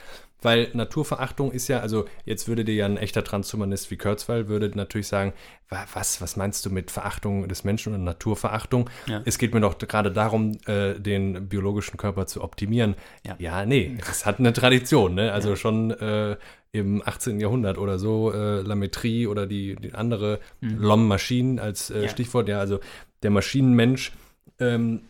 [0.42, 4.70] Weil Naturverachtung ist ja, also jetzt würde dir ja ein echter Transhumanist wie Kurzweil würde
[4.76, 5.32] natürlich sagen,
[5.68, 8.90] wa- was, was meinst du mit Verachtung des Menschen und Naturverachtung?
[9.06, 9.22] Ja.
[9.24, 12.94] Es geht mir doch gerade darum, äh, den biologischen Körper zu optimieren.
[13.26, 13.36] Ja.
[13.38, 15.32] Ja, nee, es hat eine Tradition, ne?
[15.32, 16.36] Also schon äh,
[16.72, 17.38] im 18.
[17.40, 22.02] Jahrhundert oder so, äh, Lametrie oder die, die andere Lom-Maschinen als äh, Mhm.
[22.04, 22.08] Ja.
[22.08, 22.80] Stichwort, ja, also
[23.22, 24.12] der Maschinenmensch,
[24.58, 25.02] ähm,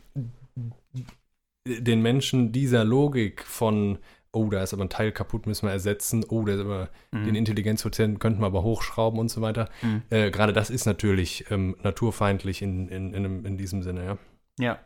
[1.66, 3.99] den Menschen dieser Logik von,
[4.33, 7.24] oh, da ist aber ein Teil kaputt, müssen wir ersetzen, oh, da ist aber Mhm.
[7.26, 9.68] den Intelligenzquotienten könnten wir aber hochschrauben und so weiter.
[9.83, 10.03] Mhm.
[10.11, 14.18] Äh, Gerade das ist natürlich ähm, naturfeindlich in, in, in, in diesem Sinne, ja.
[14.59, 14.78] Ja.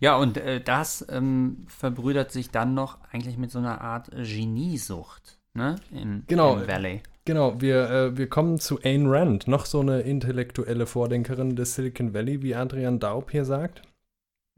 [0.00, 5.38] Ja, und äh, das ähm, verbrüdert sich dann noch eigentlich mit so einer Art Geniesucht,
[5.54, 5.76] ne?
[5.90, 6.56] Im, Genau.
[6.58, 7.02] im Valley.
[7.24, 12.12] Genau, wir, äh, wir kommen zu Ayn Rand, noch so eine intellektuelle Vordenkerin des Silicon
[12.12, 13.82] Valley, wie Adrian Daub hier sagt.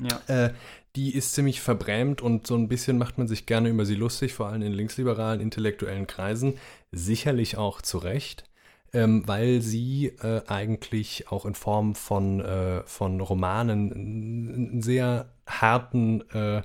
[0.01, 0.19] Ja.
[0.47, 0.51] Äh,
[0.97, 4.35] die ist ziemlich verbrämt und so ein bisschen macht man sich gerne über sie lustig,
[4.35, 6.59] vor allem in linksliberalen intellektuellen Kreisen.
[6.93, 8.45] Sicherlich auch zu Recht,
[8.93, 16.21] ähm, weil sie äh, eigentlich auch in Form von, äh, von Romanen einen sehr harten
[16.31, 16.63] äh,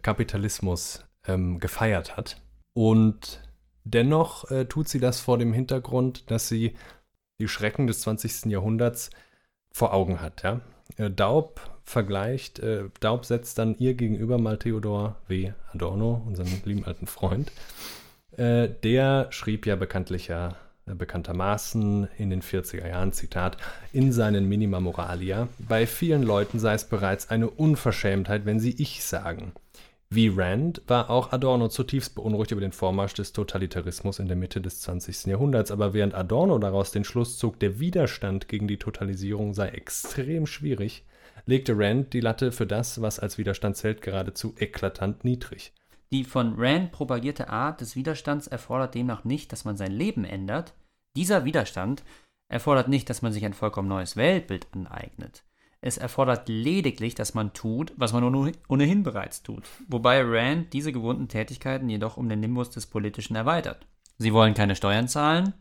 [0.00, 2.40] Kapitalismus ähm, gefeiert hat.
[2.72, 3.42] Und
[3.84, 6.74] dennoch äh, tut sie das vor dem Hintergrund, dass sie
[7.38, 8.46] die Schrecken des 20.
[8.46, 9.10] Jahrhunderts
[9.72, 10.42] vor Augen hat.
[10.42, 10.62] Ja?
[10.96, 15.52] Äh, Daub vergleicht, äh, Daub setzt dann ihr gegenüber mal Theodor W.
[15.72, 17.52] Adorno, unseren lieben alten Freund.
[18.36, 20.56] Äh, der schrieb ja bekanntlicher,
[20.86, 23.56] äh, bekanntermaßen in den 40er Jahren, Zitat,
[23.92, 29.04] in seinen Minima Moralia, bei vielen Leuten sei es bereits eine Unverschämtheit, wenn sie ich
[29.04, 29.52] sagen.
[30.14, 34.60] Wie Rand war auch Adorno zutiefst beunruhigt über den Vormarsch des Totalitarismus in der Mitte
[34.60, 35.24] des 20.
[35.24, 40.46] Jahrhunderts, aber während Adorno daraus den Schluss zog, der Widerstand gegen die Totalisierung sei extrem
[40.46, 41.04] schwierig,
[41.46, 45.72] legte Rand die Latte für das, was als Widerstand zählt, geradezu eklatant niedrig.
[46.12, 50.74] Die von Rand propagierte Art des Widerstands erfordert demnach nicht, dass man sein Leben ändert.
[51.16, 52.02] Dieser Widerstand
[52.48, 55.42] erfordert nicht, dass man sich ein vollkommen neues Weltbild aneignet.
[55.80, 58.22] Es erfordert lediglich, dass man tut, was man
[58.68, 59.64] ohnehin bereits tut.
[59.88, 63.86] Wobei Rand diese gewohnten Tätigkeiten jedoch um den Nimbus des Politischen erweitert.
[64.18, 65.54] Sie wollen keine Steuern zahlen?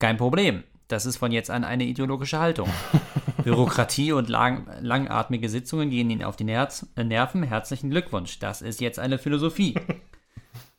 [0.00, 0.64] Kein Problem.
[0.88, 2.68] Das ist von jetzt an eine ideologische Haltung.
[3.42, 7.42] Bürokratie und lang, langatmige Sitzungen gehen Ihnen auf die Nerz, äh, Nerven.
[7.42, 8.38] Herzlichen Glückwunsch.
[8.38, 9.74] Das ist jetzt eine Philosophie.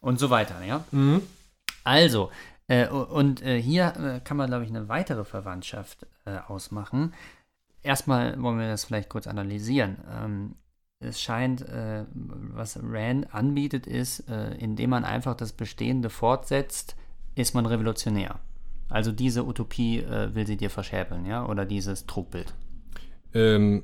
[0.02, 0.84] und so weiter, ja.
[0.92, 1.22] Mhm.
[1.84, 2.30] Also,
[2.68, 7.14] äh, und äh, hier äh, kann man, glaube ich, eine weitere Verwandtschaft äh, ausmachen.
[7.82, 9.98] Erstmal wollen wir das vielleicht kurz analysieren.
[10.10, 10.56] Ähm,
[11.00, 16.96] es scheint, äh, was Rand anbietet, ist, indem man einfach das Bestehende fortsetzt,
[17.36, 18.40] ist man revolutionär.
[18.90, 21.46] Also diese Utopie äh, will sie dir verschäbeln, ja?
[21.46, 22.54] Oder dieses Trugbild?
[23.34, 23.84] Ähm,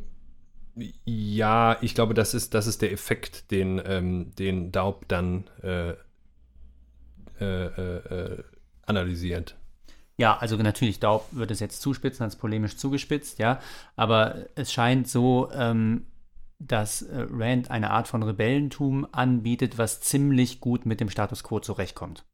[1.05, 5.93] ja, ich glaube, das ist, das ist der Effekt, den, ähm, den Daub dann äh,
[7.39, 8.43] äh, äh
[8.85, 9.55] analysiert.
[10.17, 13.59] Ja, also natürlich, Daub wird es jetzt zuspitzen, als polemisch zugespitzt, ja.
[13.95, 16.07] Aber es scheint so, ähm,
[16.59, 21.59] dass äh, Rand eine Art von Rebellentum anbietet, was ziemlich gut mit dem Status quo
[21.61, 22.25] zurechtkommt.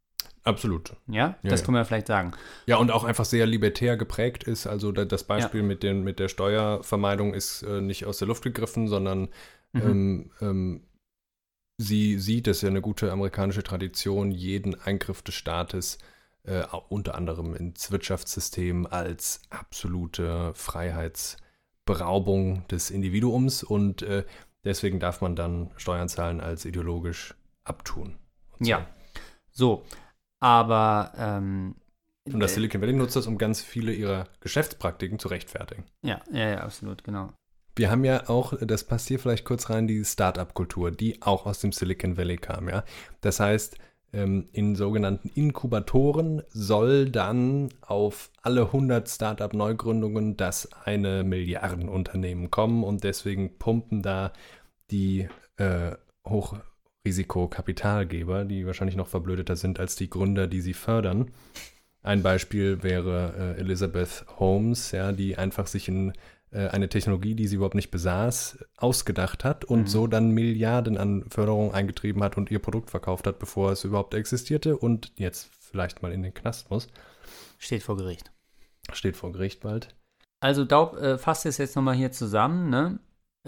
[0.45, 0.95] Absolut.
[1.07, 1.65] Ja, Ja, das ja.
[1.65, 2.31] können wir vielleicht sagen.
[2.67, 4.67] Ja, und auch einfach sehr libertär geprägt ist.
[4.67, 8.43] Also da- das Beispiel mit, den, mit der Steuervermeidung ist äh, nicht aus der Luft
[8.43, 9.29] gegriffen, sondern
[9.73, 9.81] Mhm.
[9.81, 10.81] ähm, ähm,
[11.77, 15.97] sie sieht, das ist ja eine gute amerikanische Tradition, jeden Eingriff des Staates
[16.43, 24.23] äh, unter anderem ins Wirtschaftssystem als absolute Freiheitsberaubung des Individuums und äh,
[24.63, 27.33] deswegen darf man dann Steuern zahlen als ideologisch
[27.63, 28.15] abtun.
[28.59, 28.65] So.
[28.69, 28.87] Ja.
[29.51, 29.83] So,
[30.39, 31.75] aber ähm,
[32.31, 35.85] Und das Silicon Valley nutzt das, um ganz viele ihrer Geschäftspraktiken zu rechtfertigen.
[36.03, 37.33] ja, ja, ja, absolut, genau.
[37.77, 41.59] Wir haben ja auch, das passt hier vielleicht kurz rein, die Startup-Kultur, die auch aus
[41.59, 42.85] dem Silicon Valley kam, ja.
[43.19, 43.77] Das heißt,
[44.15, 53.03] ähm, in sogenannten Inkubatoren soll dann auf alle 100 Startup-Neugründungen das eine Milliardenunternehmen kommen und
[53.03, 54.31] deswegen pumpen da
[54.89, 55.27] die
[55.57, 55.95] äh,
[57.05, 61.31] Hochrisikokapitalgeber, die wahrscheinlich noch verblödeter sind als die Gründer, die sie fördern.
[62.01, 66.13] Ein Beispiel wäre äh, Elizabeth Holmes, ja, die einfach sich in
[66.51, 69.87] äh, eine Technologie, die sie überhaupt nicht besaß, ausgedacht hat und Mhm.
[69.87, 74.13] so dann Milliarden an Förderung eingetrieben hat und ihr Produkt verkauft hat, bevor es überhaupt
[74.13, 76.87] existierte und jetzt vielleicht mal in den Knast muss.
[77.57, 78.31] Steht vor Gericht.
[78.93, 79.95] Steht vor Gericht bald.
[80.39, 82.99] Also Daub äh, fasst es jetzt nochmal hier zusammen, ne?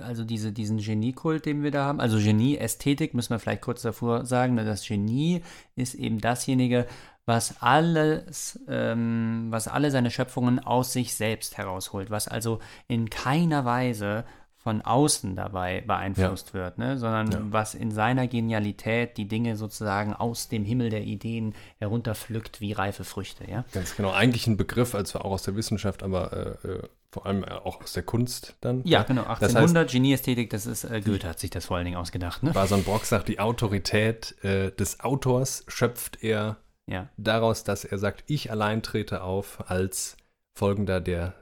[0.02, 2.00] Also diese, diesen Geniekult, den wir da haben.
[2.00, 4.56] Also Genie, Ästhetik, müssen wir vielleicht kurz davor sagen.
[4.56, 4.66] Ne?
[4.66, 5.42] Das Genie
[5.76, 6.86] ist eben dasjenige,
[7.26, 13.66] was alles, ähm, was alle seine Schöpfungen aus sich selbst herausholt, was also in keiner
[13.66, 14.24] Weise
[14.56, 16.98] von außen dabei beeinflusst wird, ne?
[16.98, 17.40] sondern Ja.
[17.52, 23.06] was in seiner Genialität die Dinge sozusagen aus dem Himmel der Ideen herunterpflückt wie reife
[23.06, 23.64] Früchte, ja.
[23.72, 24.12] Ganz genau.
[24.12, 26.84] Eigentlich ein Begriff, also auch aus der Wissenschaft, aber äh, äh,
[27.18, 28.82] vor allem äh, auch aus der Kunst dann.
[28.86, 29.24] Ja, genau.
[29.24, 32.44] Das heißt- 1800 Genieästhetik, das ist äh, Goethe hat sich das vor allen Dingen ausgedacht,
[32.44, 32.52] ne?
[32.52, 36.58] Bason Brock sagt, die Autorität äh, des Autors schöpft er
[36.88, 40.16] Ja, daraus, dass er sagt, ich allein trete auf als
[40.58, 41.34] Folgender, der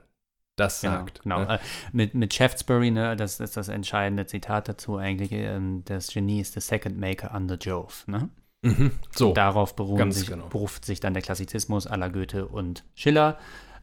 [0.58, 0.94] das genau.
[0.94, 1.24] sagt.
[1.24, 1.40] genau.
[1.40, 1.56] ne?
[1.56, 1.60] Äh,
[1.92, 5.34] mit, mit Shaftesbury, ne, das ist das entscheidende Zitat dazu eigentlich.
[5.34, 8.30] Ähm, das Genie ist the second maker under Jove, ne?
[8.62, 8.92] Mhm.
[9.14, 10.48] So, Darauf ganz sich, genau.
[10.48, 13.38] beruft sich dann der Klassizismus aller Goethe und Schiller.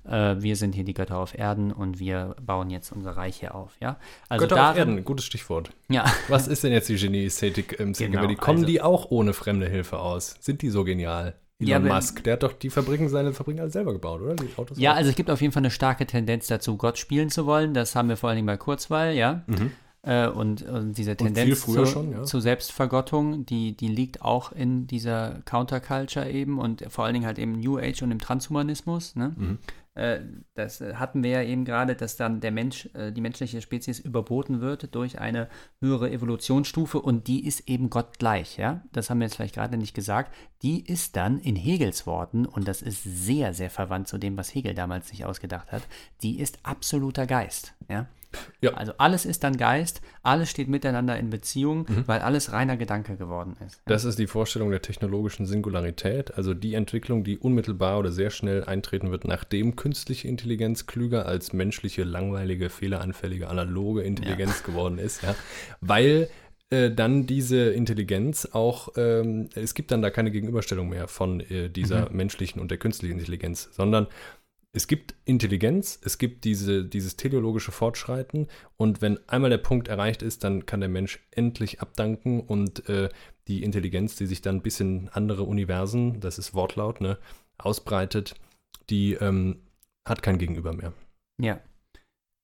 [0.05, 3.55] Äh, wir sind hier die Götter auf Erden und wir bauen jetzt unser Reich hier
[3.55, 3.97] auf, ja?
[4.29, 5.71] Also Götter auf darin- Erden, gutes Stichwort.
[5.89, 8.35] Ja, Was ist denn jetzt die Genie-Ästhetik im Genau, Valley?
[8.37, 10.35] Kommen also- die auch ohne fremde Hilfe aus?
[10.41, 11.35] Sind die so genial?
[11.61, 14.35] Elon Ja, Musk, der hat doch die Fabriken, seine Fabriken alle selber gebaut, oder?
[14.35, 14.97] Die Autos Ja, auch?
[14.97, 17.73] also es gibt auf jeden Fall eine starke Tendenz dazu, Gott spielen zu wollen.
[17.73, 19.43] Das haben wir vor allen Dingen bei Kurzweil, ja.
[20.05, 22.23] Äh, und, und diese Tendenz früher zu, schon, ja.
[22.25, 27.39] zu Selbstvergottung, die, die liegt auch in dieser Counterculture eben und vor allen Dingen halt
[27.39, 29.15] im New Age und im Transhumanismus.
[29.15, 29.33] Ne?
[29.37, 29.59] Mhm.
[29.95, 30.21] Äh,
[30.55, 33.99] das äh, hatten wir ja eben gerade, dass dann der Mensch, äh, die menschliche Spezies
[33.99, 35.49] überboten wird durch eine
[35.81, 38.83] höhere Evolutionsstufe und die ist eben gottgleich, ja.
[38.93, 40.35] Das haben wir jetzt vielleicht gerade nicht gesagt.
[40.63, 44.55] Die ist dann in Hegels Worten, und das ist sehr, sehr verwandt zu dem, was
[44.55, 45.83] Hegel damals sich ausgedacht hat,
[46.23, 48.07] die ist absoluter Geist, ja.
[48.61, 48.75] Ja.
[48.75, 53.57] Also alles ist dann Geist, alles steht miteinander in Beziehung, weil alles reiner Gedanke geworden
[53.67, 53.81] ist.
[53.87, 58.65] Das ist die Vorstellung der technologischen Singularität, also die Entwicklung, die unmittelbar oder sehr schnell
[58.65, 65.35] eintreten wird, nachdem künstliche Intelligenz klüger als menschliche, langweilige, fehleranfällige, analoge Intelligenz geworden ist, ja,
[65.81, 66.29] weil
[66.73, 71.69] äh, dann diese Intelligenz auch, ähm, es gibt dann da keine Gegenüberstellung mehr von äh,
[71.69, 74.07] dieser menschlichen und der künstlichen Intelligenz, sondern
[74.75, 80.23] es gibt Intelligenz, es gibt diese, dieses teleologische Fortschreiten und wenn einmal der Punkt erreicht
[80.23, 83.11] ist, dann kann der Mensch endlich abdanken und äh,
[83.49, 87.19] die Intelligenz, die sich dann bis in andere Universen, das ist Wortlaut, ne,
[87.59, 88.35] ausbreitet,
[88.89, 89.63] die ähm,
[90.07, 90.95] hat kein Gegenüber mehr.
[91.41, 91.61] Ja,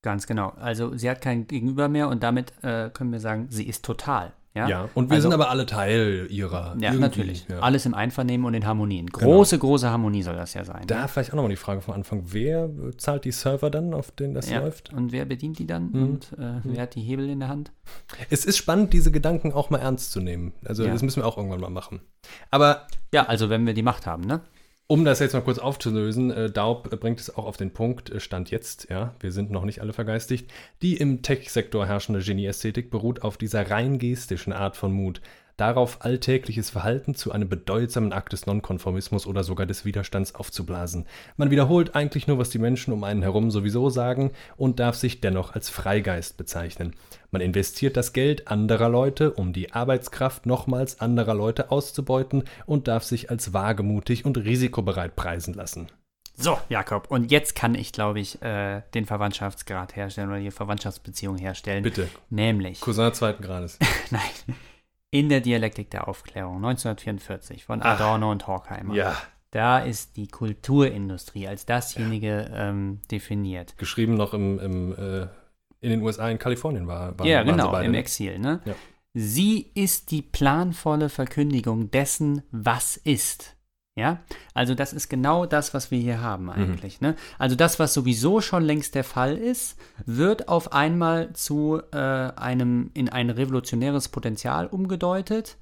[0.02, 0.50] ganz genau.
[0.50, 4.34] Also sie hat kein Gegenüber mehr und damit äh, können wir sagen, sie ist total.
[4.58, 6.76] Ja, Ja, und wir Also- sind aber alle Teil ihrer.
[6.80, 7.46] Ja, natürlich.
[7.48, 7.60] Ja.
[7.60, 9.06] Alles im Einvernehmen und in Harmonien.
[9.06, 10.82] Große, große Harmonie soll das ja sein.
[10.86, 12.22] Da vielleicht auch nochmal die Frage vom Anfang.
[12.26, 14.60] Wer zahlt die Server dann, auf denen das ja.
[14.60, 14.92] läuft?
[14.92, 15.90] Und wer bedient die dann?
[15.92, 16.02] Mhm.
[16.02, 17.70] Und äh, wer hat die Hebel in der Hand?
[18.30, 20.52] Es ist spannend, diese Gedanken auch mal ernst zu nehmen.
[20.64, 20.92] Also Ja.
[20.92, 22.00] das müssen wir auch irgendwann mal machen.
[22.50, 24.40] Aber Ja, also wenn wir die Macht haben, ne?
[24.90, 28.20] Um das jetzt mal kurz aufzulösen, äh, Daub bringt es auch auf den Punkt, äh,
[28.20, 33.20] Stand jetzt, ja, wir sind noch nicht alle vergeistigt, die im Tech-Sektor herrschende Genieästhetik beruht
[33.20, 35.20] auf dieser rein gestischen Art von Mut,
[35.58, 41.06] darauf alltägliches Verhalten zu einem bedeutsamen Akt des Nonkonformismus oder sogar des Widerstands aufzublasen.
[41.36, 45.20] Man wiederholt eigentlich nur, was die Menschen um einen herum sowieso sagen und darf sich
[45.20, 46.94] dennoch als Freigeist bezeichnen.
[47.30, 53.04] Man investiert das Geld anderer Leute, um die Arbeitskraft nochmals anderer Leute auszubeuten und darf
[53.04, 55.88] sich als wagemutig und risikobereit preisen lassen.
[56.40, 61.36] So, Jakob, und jetzt kann ich, glaube ich, äh, den Verwandtschaftsgrad herstellen oder die Verwandtschaftsbeziehung
[61.36, 61.82] herstellen.
[61.82, 62.08] Bitte.
[62.30, 63.76] Nämlich, Cousin zweiten Grades.
[64.10, 64.20] nein,
[65.10, 67.98] in der Dialektik der Aufklärung 1944 von Ach.
[67.98, 68.94] Adorno und Horkheimer.
[68.94, 69.16] Ja.
[69.50, 73.78] Da ist die Kulturindustrie als dasjenige ähm, definiert.
[73.78, 75.22] Geschrieben noch im, im, äh,
[75.80, 77.98] in den USA, in Kalifornien war, waren, ja, genau, beide, im ne?
[77.98, 78.38] Exil.
[78.38, 78.60] Ne?
[78.66, 78.74] Ja.
[79.14, 83.56] Sie ist die planvolle Verkündigung dessen, was ist.
[83.98, 84.20] Ja,
[84.54, 86.22] also das ist genau das, was wir hier Mhm.
[86.22, 87.00] haben eigentlich.
[87.00, 87.16] Ne?
[87.36, 89.76] Also das, was sowieso schon längst der Fall ist,
[90.06, 95.56] wird auf einmal zu äh, einem in ein revolutionäres Potenzial umgedeutet,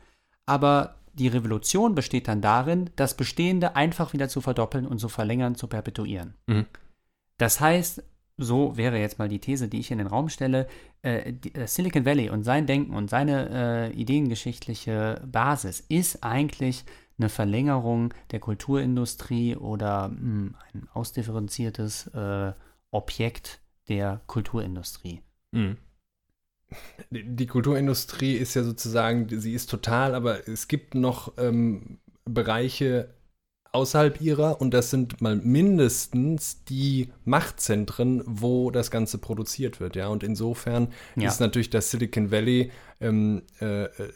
[0.44, 5.54] aber die Revolution besteht dann darin, das Bestehende einfach wieder zu verdoppeln und zu verlängern,
[5.54, 6.34] zu perpetuieren.
[6.46, 6.66] Mhm.
[7.38, 8.02] Das heißt,
[8.38, 10.68] so wäre jetzt mal die These, die ich in den Raum stelle,
[11.00, 16.84] äh, die, äh, Silicon Valley und sein Denken und seine äh, ideengeschichtliche Basis ist eigentlich
[17.18, 22.52] eine Verlängerung der Kulturindustrie oder mh, ein ausdifferenziertes äh,
[22.90, 25.22] Objekt der Kulturindustrie.
[25.52, 25.76] Mhm.
[27.10, 33.14] Die die Kulturindustrie ist ja sozusagen, sie ist total, aber es gibt noch ähm, Bereiche
[33.72, 40.08] außerhalb ihrer und das sind mal mindestens die Machtzentren, wo das Ganze produziert wird, ja.
[40.08, 41.28] Und insofern Ja.
[41.28, 44.12] ist natürlich das Silicon Valley, ähm, äh, äh,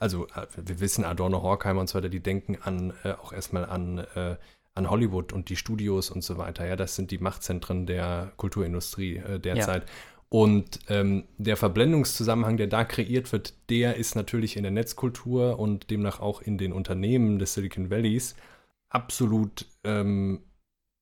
[0.00, 3.64] also äh, wir wissen Adorno, Horkheimer und so weiter, die denken an äh, auch erstmal
[3.66, 4.36] an äh,
[4.74, 6.66] an Hollywood und die Studios und so weiter.
[6.66, 9.84] Ja, das sind die Machtzentren der Kulturindustrie äh, derzeit.
[10.28, 15.90] Und ähm, der Verblendungszusammenhang, der da kreiert wird, der ist natürlich in der Netzkultur und
[15.90, 18.36] demnach auch in den Unternehmen des Silicon Valleys
[18.90, 20.44] absolut ähm,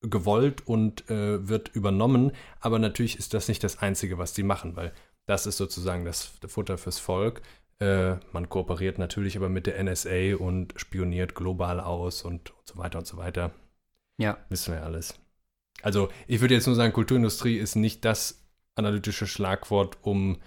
[0.01, 2.33] gewollt und äh, wird übernommen.
[2.61, 4.93] Aber natürlich ist das nicht das Einzige, was die machen, weil
[5.27, 7.43] das ist sozusagen das Futter fürs Volk.
[7.81, 12.77] Äh, man kooperiert natürlich aber mit der NSA und spioniert global aus und, und so
[12.77, 13.53] weiter und so weiter.
[14.19, 14.37] Ja.
[14.49, 15.15] Wissen wir alles.
[15.83, 18.45] Also, ich würde jetzt nur sagen, Kulturindustrie ist nicht das
[18.75, 20.39] analytische Schlagwort, um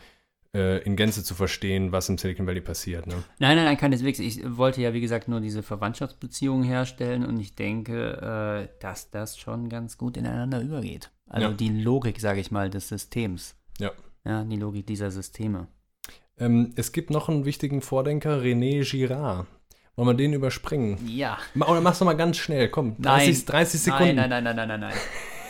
[0.53, 3.07] äh, in Gänze zu verstehen, was im Silicon Valley passiert.
[3.07, 3.13] Ne?
[3.39, 4.19] Nein, nein, nein, keineswegs.
[4.19, 9.37] Ich wollte ja, wie gesagt, nur diese Verwandtschaftsbeziehungen herstellen und ich denke, äh, dass das
[9.37, 11.11] schon ganz gut ineinander übergeht.
[11.29, 11.53] Also Ja.
[11.53, 13.55] die Logik, sage ich mal, des Systems.
[13.79, 13.91] Ja.
[14.25, 15.67] Ja, die Logik dieser Systeme.
[16.41, 19.45] Ähm, es gibt noch einen wichtigen Vordenker, René Girard.
[19.95, 20.97] Wollen wir den überspringen?
[21.07, 21.38] Ja.
[21.55, 22.95] Oder mach's noch mal ganz schnell, komm.
[22.97, 23.26] Nein.
[23.27, 24.15] 30, 30 Sekunden.
[24.15, 24.99] Nein, nein, nein, nein, nein, nein, nein.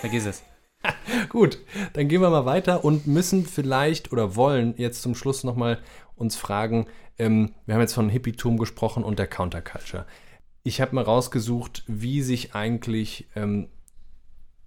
[0.02, 0.44] Vergiss es.
[1.30, 1.60] Gut,
[1.94, 5.80] dann gehen wir mal weiter und müssen vielleicht oder wollen jetzt zum Schluss nochmal
[6.16, 6.88] uns fragen,
[7.18, 10.06] ähm, wir haben jetzt von Hippietum gesprochen und der Counterculture.
[10.64, 13.70] ich habe mal rausgesucht, wie sich eigentlich ähm,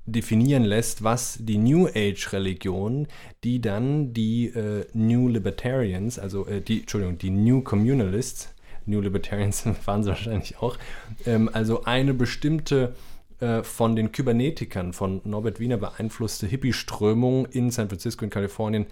[0.07, 3.09] definieren lässt, was die New Age-Religion,
[3.43, 8.55] die dann die äh, New Libertarians, also äh, die, Entschuldigung, die New Communalists,
[8.87, 10.77] New Libertarians waren sie wahrscheinlich auch,
[11.25, 12.95] ähm, also eine bestimmte
[13.41, 18.87] äh, von den Kybernetikern von Norbert Wiener beeinflusste Hippie-Strömung in San Francisco in Kalifornien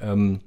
[0.00, 0.40] ähm,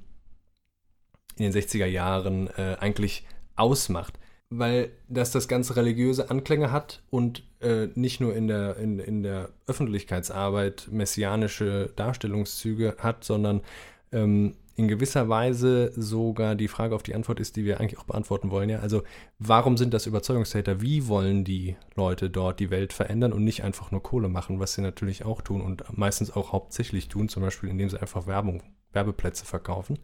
[1.36, 3.24] in den 60er Jahren äh, eigentlich
[3.56, 4.19] ausmacht
[4.50, 9.22] weil das das ganze religiöse Anklänge hat und äh, nicht nur in der, in, in
[9.22, 13.62] der Öffentlichkeitsarbeit messianische Darstellungszüge hat, sondern
[14.10, 18.04] ähm, in gewisser Weise sogar die Frage auf die Antwort ist, die wir eigentlich auch
[18.04, 18.70] beantworten wollen.
[18.70, 18.80] Ja?
[18.80, 19.02] Also
[19.38, 20.80] warum sind das Überzeugungstäter?
[20.80, 24.74] Wie wollen die Leute dort die Welt verändern und nicht einfach nur Kohle machen, was
[24.74, 28.62] sie natürlich auch tun und meistens auch hauptsächlich tun, zum Beispiel indem sie einfach Werbung,
[28.92, 29.98] Werbeplätze verkaufen.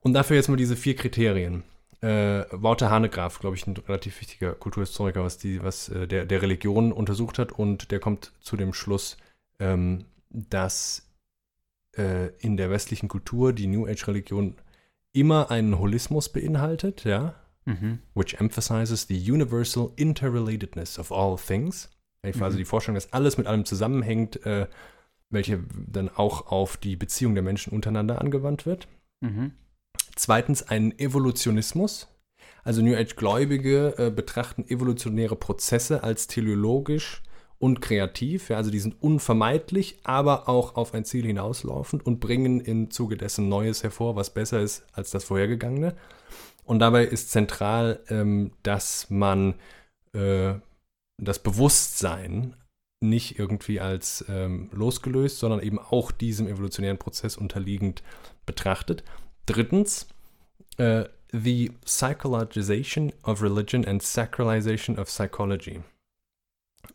[0.00, 1.64] Und dafür jetzt mal diese vier Kriterien
[2.00, 6.42] äh, Wouter Hanegraaff, glaube ich, ein relativ wichtiger Kulturhistoriker, was, die, was äh, der, der
[6.42, 9.16] Religion untersucht hat und der kommt zu dem Schluss,
[9.58, 11.08] ähm, dass
[11.96, 14.54] äh, in der westlichen Kultur die New Age-Religion
[15.12, 17.34] immer einen Holismus beinhaltet, ja,
[17.64, 17.98] mhm.
[18.14, 21.90] which emphasizes the universal interrelatedness of all things.
[22.22, 22.56] Also mhm.
[22.58, 24.66] die Vorstellung, dass alles mit allem zusammenhängt, äh,
[25.30, 28.88] welche dann auch auf die Beziehung der Menschen untereinander angewandt wird.
[29.20, 29.52] Mhm.
[30.18, 32.08] Zweitens einen Evolutionismus.
[32.64, 37.22] Also New Age-Gläubige äh, betrachten evolutionäre Prozesse als teleologisch
[37.60, 38.48] und kreativ.
[38.48, 43.16] Ja, also die sind unvermeidlich, aber auch auf ein Ziel hinauslaufend und bringen im Zuge
[43.16, 45.94] dessen Neues hervor, was besser ist als das vorhergegangene.
[46.64, 49.54] Und dabei ist zentral, ähm, dass man
[50.14, 50.54] äh,
[51.16, 52.56] das Bewusstsein
[53.00, 58.02] nicht irgendwie als ähm, losgelöst, sondern eben auch diesem evolutionären Prozess unterliegend
[58.46, 59.04] betrachtet.
[59.48, 60.04] Drittens,
[60.78, 65.82] uh, the psychologization of religion and sacralization of psychology.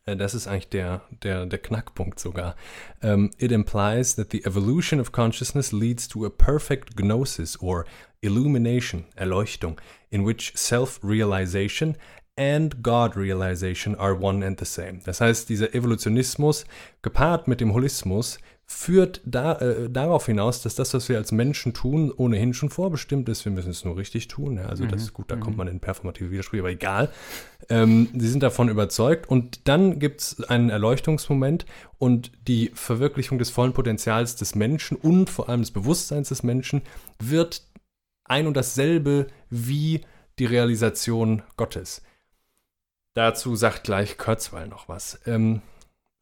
[0.07, 2.55] Uh, das ist eigentlich der, der, der Knackpunkt sogar.
[3.01, 7.85] Um, it implies that the evolution of consciousness leads to a perfect gnosis or
[8.21, 9.79] illumination, Erleuchtung,
[10.11, 11.97] in which self-realization
[12.37, 15.01] and God realization are one and the same.
[15.05, 16.65] Das heißt, dieser Evolutionismus
[17.01, 21.73] gepaart mit dem Holismus führt da, äh, darauf hinaus, dass das, was wir als Menschen
[21.73, 23.45] tun, ohnehin schon vorbestimmt ist.
[23.45, 24.57] Wir müssen es nur richtig tun.
[24.57, 24.65] Ja?
[24.65, 24.89] Also mhm.
[24.89, 25.41] das ist gut, da mhm.
[25.41, 27.09] kommt man in performative Widersprüche, aber egal.
[27.69, 31.65] Ähm, sie sind davon überzeugt und dann gibt es einen Erleuchtungsmoment
[31.97, 36.81] und die Verwirklichung des vollen Potenzials des Menschen und vor allem des Bewusstseins des Menschen
[37.19, 37.67] wird
[38.25, 40.01] ein und dasselbe wie
[40.39, 42.01] die Realisation Gottes.
[43.13, 45.19] Dazu sagt gleich Kurzweil noch was.
[45.27, 45.61] Ähm,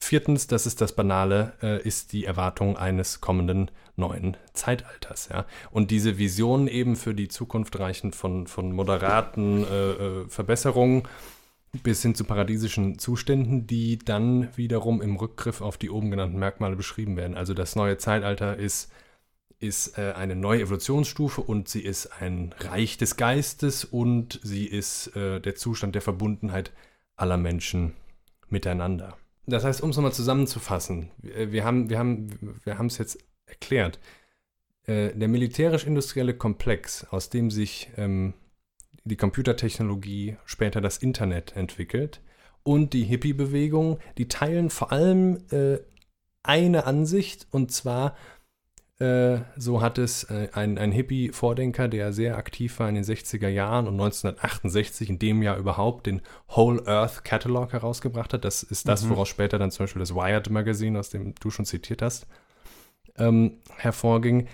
[0.03, 5.30] Viertens, das ist das Banale, äh, ist die Erwartung eines kommenden neuen Zeitalters.
[5.32, 5.45] Ja?
[5.69, 11.03] Und diese Visionen eben für die Zukunft reichen von, von moderaten äh, äh, Verbesserungen
[11.84, 16.76] bis hin zu paradiesischen Zuständen, die dann wiederum im Rückgriff auf die oben genannten Merkmale
[16.76, 17.38] beschrieben werden.
[17.38, 18.91] Also das neue Zeitalter ist,
[19.60, 25.15] ist äh, eine neue Evolutionsstufe und sie ist ein Reich des Geistes und sie ist
[25.15, 26.72] äh, der Zustand der Verbundenheit
[27.15, 27.94] aller Menschen
[28.49, 29.15] miteinander.
[29.45, 33.99] Das heißt, um es nochmal zusammenzufassen, wir haben wir haben wir haben es jetzt erklärt.
[34.85, 38.34] Äh, der militärisch-industrielle Komplex, aus dem sich ähm,
[39.03, 42.22] die Computertechnologie, später das Internet entwickelt
[42.63, 45.80] und die Hippie-Bewegung, die teilen vor allem äh,
[46.43, 48.15] eine Ansicht und zwar äh,
[49.57, 53.88] so hat es äh, ein, ein Hippie-Vordenker, der sehr aktiv war in den 60er Jahren
[53.88, 56.22] und 1968 in dem Jahr überhaupt den
[56.56, 58.45] Whole Earth Catalog herausgebracht hat.
[58.45, 59.11] Das ist das, mhm.
[59.11, 62.28] woraus später dann zum Beispiel das Wired Magazine, aus dem du schon zitiert hast,
[63.18, 64.48] ähm, hervorging.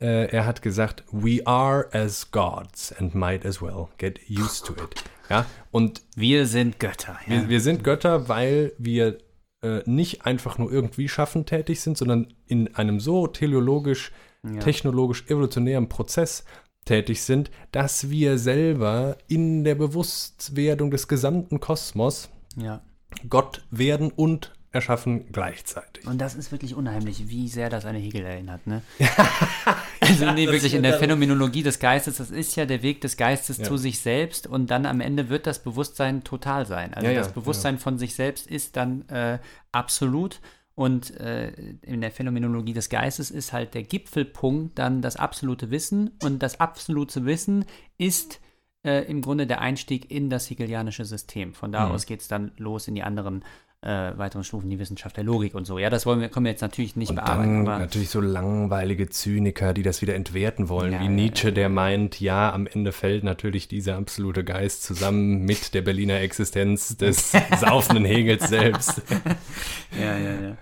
[0.00, 4.72] Äh, er hat gesagt, we are as gods and might as well get used to
[4.72, 5.04] it.
[5.30, 7.18] Ja, und wir sind Götter.
[7.26, 7.32] Ja.
[7.32, 9.18] Wir, wir sind Götter, weil wir
[9.66, 14.12] äh, nicht einfach nur irgendwie schaffen tätig sind, sondern in einem so teleologisch,
[14.44, 14.60] ja.
[14.60, 16.44] technologisch evolutionären Prozess
[16.84, 22.80] tätig sind, dass wir selber in der Bewusstwerdung des gesamten Kosmos ja.
[23.28, 26.06] Gott werden und erschaffen gleichzeitig.
[26.06, 28.66] Und das ist wirklich unheimlich, wie sehr das an Hegel erinnert.
[28.66, 28.82] Ne?
[30.00, 33.58] also nee, wirklich in der Phänomenologie des Geistes, das ist ja der Weg des Geistes
[33.58, 33.64] ja.
[33.64, 36.94] zu sich selbst und dann am Ende wird das Bewusstsein total sein.
[36.94, 39.38] Also ja, das Bewusstsein von sich selbst ist dann äh,
[39.72, 40.40] absolut
[40.76, 41.48] und äh,
[41.82, 46.60] in der Phänomenologie des Geistes ist halt der Gipfelpunkt dann das absolute Wissen und das
[46.60, 47.64] absolute Wissen
[47.96, 48.40] ist
[48.84, 51.54] äh, im Grunde der Einstieg in das hegelianische System.
[51.54, 51.92] Von da mhm.
[51.92, 53.46] aus geht es dann los in die anderen äh,
[53.82, 55.78] weiteren Stufen die Wissenschaft der Logik und so.
[55.78, 57.64] Ja, das wollen wir, können wir jetzt natürlich nicht Und bearbeiten.
[57.66, 62.20] dann natürlich so langweilige Zyniker, die das wieder entwerten wollen, Ja, wie Nietzsche, der meint,
[62.20, 68.04] ja, am Ende fällt natürlich dieser absolute Geist zusammen mit der Berliner Existenz des saufenden
[68.04, 69.02] Hegels selbst.
[70.00, 70.56] ja, ja, ja.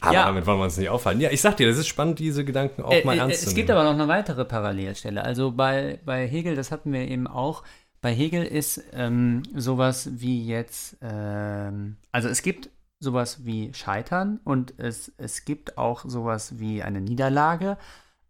[0.00, 0.24] Aber Ja.
[0.26, 1.20] damit wollen wir uns nicht aufhalten.
[1.20, 3.48] Ja, ich sag dir, das ist spannend, diese Gedanken auch mal Äh, äh, ernst es
[3.48, 3.80] zu gibt nehmen.
[3.80, 5.24] aber noch eine weitere Parallelstelle.
[5.24, 7.64] Also bei, bei Hegel, das hatten wir eben auch,
[8.00, 12.70] bei Hegel ist ähm, sowas wie jetzt, ähm, also es gibt
[13.00, 17.76] sowas wie Scheitern und es, es gibt auch sowas wie eine Niederlage,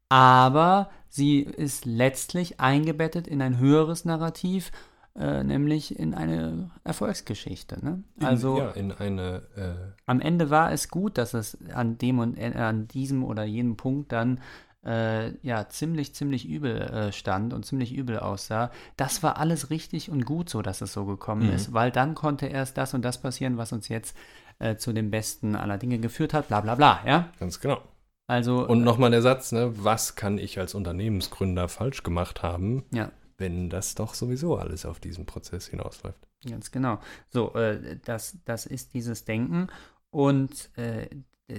[0.09, 4.71] aber sie ist letztlich eingebettet in ein höheres Narrativ,
[5.19, 7.85] äh, nämlich in eine Erfolgsgeschichte.
[7.85, 8.05] Ne?
[8.23, 12.19] Also in, ja, in eine äh, am Ende war es gut, dass es an dem
[12.19, 14.41] und äh, an diesem oder jenem Punkt dann
[14.89, 18.71] äh, ja ziemlich, ziemlich übel äh, stand und ziemlich übel aussah.
[18.97, 21.55] Das war alles richtig und gut so, dass es so gekommen Mhm.
[21.55, 24.17] ist, weil dann konnte erst das und das passieren, was uns jetzt
[24.61, 27.29] äh, zu dem Besten aller Dinge geführt hat, bla bla bla, ja?
[27.39, 27.81] ganz genau.
[28.27, 33.11] Also, Und nochmal der Satz, ne, was kann ich als Unternehmensgründer falsch gemacht haben, ja,
[33.39, 36.27] wenn das doch sowieso alles auf diesen Prozess hinausläuft?
[36.49, 36.99] Ganz genau.
[37.29, 39.69] So, äh, das, das ist dieses Denken
[40.11, 41.09] und äh,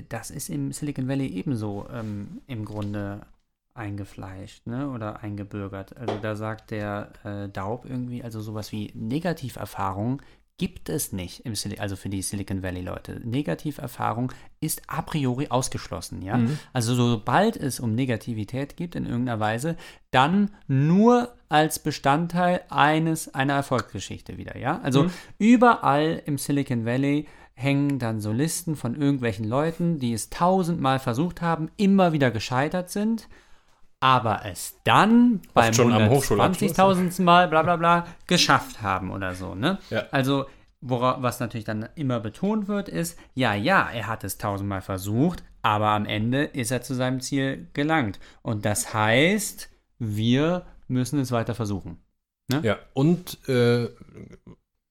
[0.09, 3.21] das ist im Silicon Valley ebenso ähm, im Grunde
[3.73, 4.89] eingefleischt ne?
[4.89, 5.95] oder eingebürgert.
[5.97, 10.21] Also da sagt der äh, Daub irgendwie, also sowas wie Negativerfahrung
[10.59, 13.21] gibt es nicht, im Sil also für die Silicon Valley-Leute.
[13.23, 16.37] Negativerfahrung ist a priori ausgeschlossen, ja.
[16.73, 19.77] Also sobald es um Negativität geht in irgendeiner Weise,
[20.11, 24.81] dann nur als Bestandteil eines einer Erfolgsgeschichte wieder, ja.
[24.81, 27.27] Also überall im Silicon Valley
[27.59, 32.89] hängen dann so Listen von irgendwelchen Leuten, die es tausendmal versucht haben, immer wieder gescheitert
[32.89, 33.27] sind,
[33.99, 37.21] aber es dann beim schon am Hochschulabschluss, 120.000.
[37.21, 39.77] Mal bla bla bla geschafft haben oder so, ne?
[39.89, 40.05] Ja.
[40.11, 40.45] Also,
[40.79, 45.43] wora, was natürlich dann immer betont wird, ist, ja, ja, er hat es tausendmal versucht,
[45.61, 48.21] aber am Ende ist er zu seinem Ziel gelangt.
[48.41, 51.97] Und das heißt, wir müssen es weiter versuchen.
[52.63, 53.89] Ja, und äh,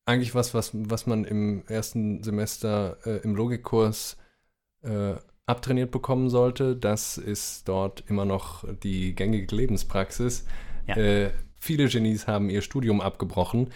[0.08, 4.16] eigentlich was, was, was man im ersten Semester äh, im Logikkurs
[4.82, 5.14] äh,
[5.46, 10.44] abtrainiert bekommen sollte, das ist dort immer noch die gängige Lebenspraxis.
[10.86, 10.96] Ja.
[10.96, 13.70] Äh, viele Genies haben ihr Studium abgebrochen.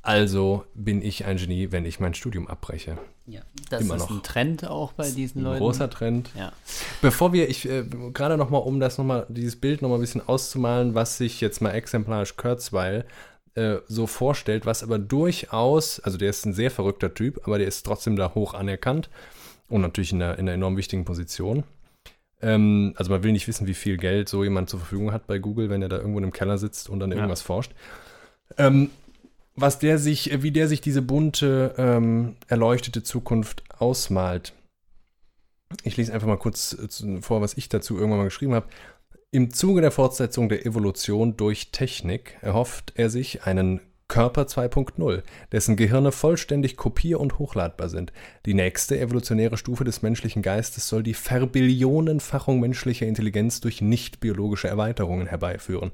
[0.00, 2.98] Also bin ich ein Genie, wenn ich mein Studium abbreche.
[3.26, 3.40] Ja,
[3.70, 4.10] das Immer ist noch.
[4.10, 5.58] ein Trend auch bei diesen Ein Leuten.
[5.60, 6.30] großer Trend.
[6.36, 6.52] Ja.
[7.00, 9.94] Bevor wir, ich äh, gerade noch mal, um das noch mal, dieses Bild noch mal
[9.94, 13.06] ein bisschen auszumalen, was sich jetzt mal exemplarisch Kurzweil
[13.54, 17.68] äh, so vorstellt, was aber durchaus, also der ist ein sehr verrückter Typ, aber der
[17.68, 19.10] ist trotzdem da hoch anerkannt
[19.68, 21.64] und natürlich in einer, in einer enorm wichtigen Position.
[22.42, 25.38] Ähm, also man will nicht wissen, wie viel Geld so jemand zur Verfügung hat bei
[25.38, 27.72] Google, wenn er da irgendwo im Keller sitzt und dann irgendwas forscht.
[28.58, 28.90] Ähm,
[29.56, 34.52] was der sich, wie der sich diese bunte, ähm, erleuchtete Zukunft ausmalt.
[35.82, 38.66] Ich lese einfach mal kurz äh, vor, was ich dazu irgendwann mal geschrieben habe.
[39.34, 45.74] Im Zuge der Fortsetzung der Evolution durch Technik erhofft er sich einen Körper 2.0, dessen
[45.74, 48.12] Gehirne vollständig kopier- und hochladbar sind.
[48.46, 55.26] Die nächste evolutionäre Stufe des menschlichen Geistes soll die Verbillionenfachung menschlicher Intelligenz durch nicht-biologische Erweiterungen
[55.26, 55.90] herbeiführen.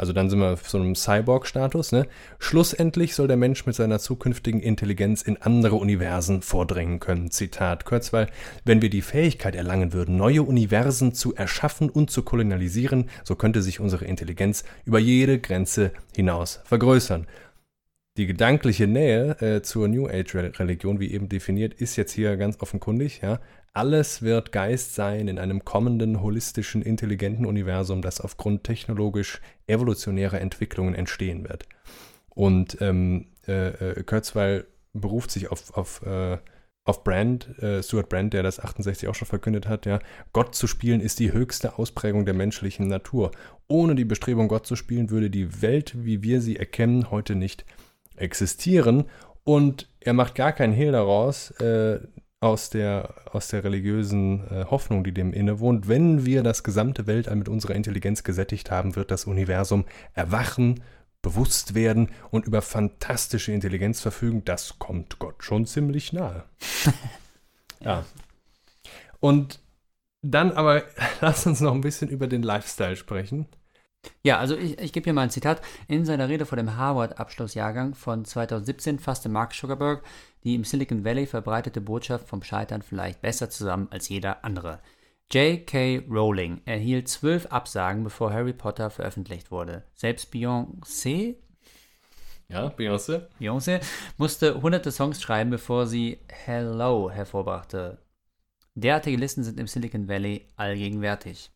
[0.00, 1.92] Also dann sind wir auf so einem Cyborg-Status.
[1.92, 2.06] Ne?
[2.38, 7.30] Schlussendlich soll der Mensch mit seiner zukünftigen Intelligenz in andere Universen vordringen können.
[7.30, 8.28] Zitat Kurzweil,
[8.64, 13.60] wenn wir die Fähigkeit erlangen würden, neue Universen zu erschaffen und zu kolonialisieren, so könnte
[13.60, 17.26] sich unsere Intelligenz über jede Grenze hinaus vergrößern.
[18.16, 23.20] Die gedankliche Nähe äh, zur New Age-Religion, wie eben definiert, ist jetzt hier ganz offenkundig.
[23.22, 23.38] Ja?
[23.72, 30.94] Alles wird Geist sein in einem kommenden, holistischen, intelligenten Universum, das aufgrund technologisch evolutionärer Entwicklungen
[30.94, 31.66] entstehen wird.
[32.30, 36.38] Und ähm, äh, äh, Kurzweil beruft sich auf, auf, äh,
[36.84, 40.00] auf Brand, äh, Stuart Brand, der das 68 auch schon verkündet hat, ja,
[40.32, 43.30] Gott zu spielen ist die höchste Ausprägung der menschlichen Natur.
[43.68, 47.64] Ohne die Bestrebung, Gott zu spielen, würde die Welt, wie wir sie erkennen, heute nicht
[48.16, 49.04] existieren.
[49.44, 52.00] Und er macht gar keinen Hehl daraus, äh,
[52.40, 55.88] aus der, aus der religiösen äh, Hoffnung, die dem innewohnt.
[55.88, 59.84] Wenn wir das gesamte Weltall mit unserer Intelligenz gesättigt haben, wird das Universum
[60.14, 60.82] erwachen,
[61.20, 64.42] bewusst werden und über fantastische Intelligenz verfügen.
[64.44, 66.44] Das kommt Gott schon ziemlich nahe.
[67.80, 68.06] ja.
[69.20, 69.60] Und
[70.22, 70.82] dann aber,
[71.20, 73.46] lass uns noch ein bisschen über den Lifestyle sprechen.
[74.22, 75.60] Ja, also ich, ich gebe hier mal ein Zitat.
[75.86, 80.02] In seiner Rede vor dem Harvard-Abschlussjahrgang von 2017 fasste Mark Zuckerberg
[80.44, 84.80] die im Silicon Valley verbreitete Botschaft vom Scheitern vielleicht besser zusammen als jeder andere.
[85.32, 86.02] J.K.
[86.10, 89.84] Rowling erhielt zwölf Absagen, bevor Harry Potter veröffentlicht wurde.
[89.94, 91.36] Selbst Beyoncé
[92.48, 93.28] Ja, Beyoncé?
[93.38, 93.80] Beyoncé
[94.16, 97.98] musste hunderte Songs schreiben, bevor sie Hello hervorbrachte.
[98.74, 101.50] Derartige Listen sind im Silicon Valley allgegenwärtig.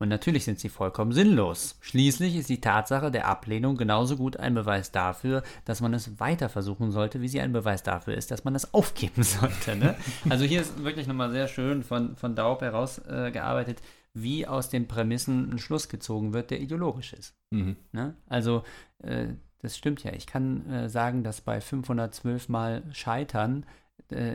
[0.00, 1.76] Und natürlich sind sie vollkommen sinnlos.
[1.82, 6.48] Schließlich ist die Tatsache der Ablehnung genauso gut ein Beweis dafür, dass man es weiter
[6.48, 9.76] versuchen sollte, wie sie ein Beweis dafür ist, dass man es aufgeben sollte.
[9.76, 9.94] Ne?
[10.30, 13.82] Also hier ist wirklich nochmal sehr schön von, von Daub herausgearbeitet, äh,
[14.14, 17.34] wie aus den Prämissen ein Schluss gezogen wird, der ideologisch ist.
[17.50, 17.76] Mhm.
[17.92, 18.14] Ne?
[18.26, 18.64] Also
[19.02, 19.28] äh,
[19.60, 20.14] das stimmt ja.
[20.14, 23.66] Ich kann äh, sagen, dass bei 512 Mal Scheitern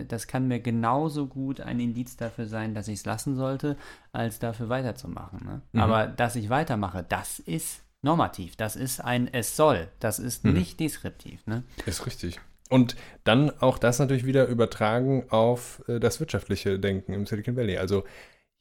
[0.07, 3.77] das kann mir genauso gut ein Indiz dafür sein, dass ich es lassen sollte,
[4.11, 5.39] als dafür weiterzumachen.
[5.45, 5.61] Ne?
[5.72, 5.80] Mhm.
[5.80, 10.53] Aber dass ich weitermache, das ist normativ, das ist ein Es soll, das ist mhm.
[10.53, 11.45] nicht deskriptiv.
[11.47, 11.64] Ne?
[11.85, 12.39] Ist richtig.
[12.69, 17.77] Und dann auch das natürlich wieder übertragen auf äh, das wirtschaftliche Denken im Silicon Valley.
[17.77, 18.03] Also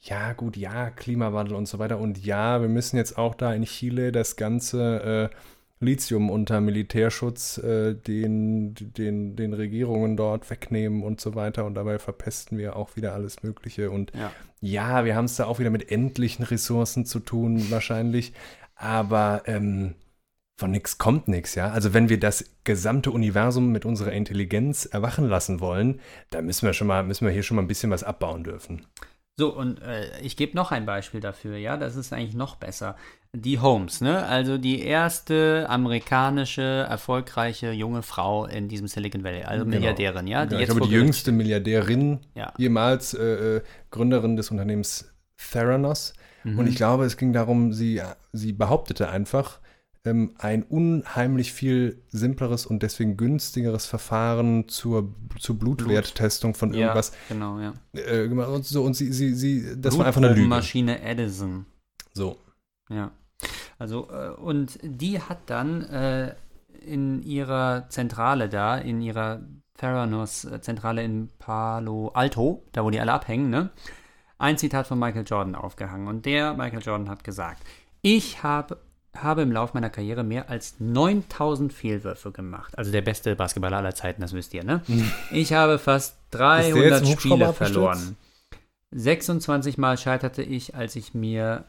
[0.01, 1.99] ja, gut, ja, Klimawandel und so weiter.
[1.99, 5.36] Und ja, wir müssen jetzt auch da in Chile das Ganze äh,
[5.85, 11.65] Lithium unter Militärschutz äh, den, den, den Regierungen dort wegnehmen und so weiter.
[11.65, 13.90] Und dabei verpesten wir auch wieder alles Mögliche.
[13.90, 18.32] Und ja, ja wir haben es da auch wieder mit endlichen Ressourcen zu tun, wahrscheinlich.
[18.74, 19.94] Aber ähm,
[20.56, 21.70] von nichts kommt nichts, ja.
[21.70, 26.01] Also wenn wir das gesamte Universum mit unserer Intelligenz erwachen lassen wollen,
[26.31, 28.86] dann müssen wir schon mal, müssen wir hier schon mal ein bisschen was abbauen dürfen.
[29.36, 32.97] So, und äh, ich gebe noch ein Beispiel dafür, ja, das ist eigentlich noch besser.
[33.36, 34.24] Die Holmes, ne?
[34.24, 39.77] Also die erste amerikanische erfolgreiche junge Frau in diesem Silicon Valley, also genau.
[39.77, 40.44] Milliardärin, ja.
[40.44, 42.52] Die genau, ich glaube, die jüngste Milliardärin ja.
[42.59, 46.15] jemals äh, äh, Gründerin des Unternehmens Theranos.
[46.44, 46.61] Mhm.
[46.61, 48.01] Und ich glaube, es ging darum, sie,
[48.32, 49.59] sie behauptete einfach,
[50.05, 57.11] ähm, ein unheimlich viel simpleres und deswegen günstigeres Verfahren zur, zur Blutwerttestung von irgendwas.
[57.28, 57.73] Ja, genau, ja.
[57.94, 60.47] Äh, und so, und sie, sie, sie, das war einfach eine Lüge.
[60.47, 61.66] Maschine Edison.
[62.12, 62.36] So.
[62.90, 63.11] Ja.
[63.79, 66.35] Also, äh, und die hat dann äh,
[66.85, 69.41] in ihrer Zentrale da, in ihrer
[69.79, 73.71] Theranos-Zentrale in Palo Alto, da wo die alle abhängen, ne?
[74.39, 76.09] Ein Zitat von Michael Jordan aufgehangen.
[76.09, 77.63] Und der, Michael Jordan, hat gesagt:
[78.03, 78.79] Ich habe
[79.17, 82.77] habe im Laufe meiner Karriere mehr als 9000 Fehlwürfe gemacht.
[82.77, 84.83] Also der beste Basketballer aller Zeiten, das wisst ihr, ne?
[84.87, 85.11] Hm.
[85.31, 88.17] Ich habe fast 300 Spiele verloren.
[88.91, 91.65] 26 Mal scheiterte ich, als ich mir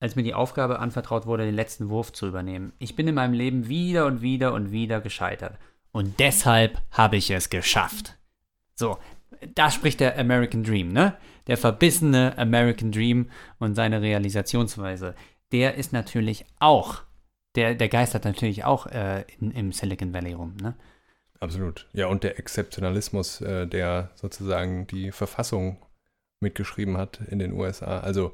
[0.00, 2.72] als mir die Aufgabe anvertraut wurde, den letzten Wurf zu übernehmen.
[2.78, 5.58] Ich bin in meinem Leben wieder und wieder und wieder gescheitert.
[5.92, 8.16] Und deshalb habe ich es geschafft.
[8.74, 8.98] So,
[9.54, 11.16] da spricht der American Dream, ne?
[11.46, 15.14] Der verbissene American Dream und seine Realisationsweise
[15.52, 17.02] der ist natürlich auch,
[17.54, 20.76] der, der geistert natürlich auch äh, in, im Silicon Valley rum, ne?
[21.38, 21.86] Absolut.
[21.92, 25.84] Ja, und der Exzeptionalismus, äh, der sozusagen die Verfassung
[26.40, 28.00] mitgeschrieben hat in den USA.
[28.00, 28.32] Also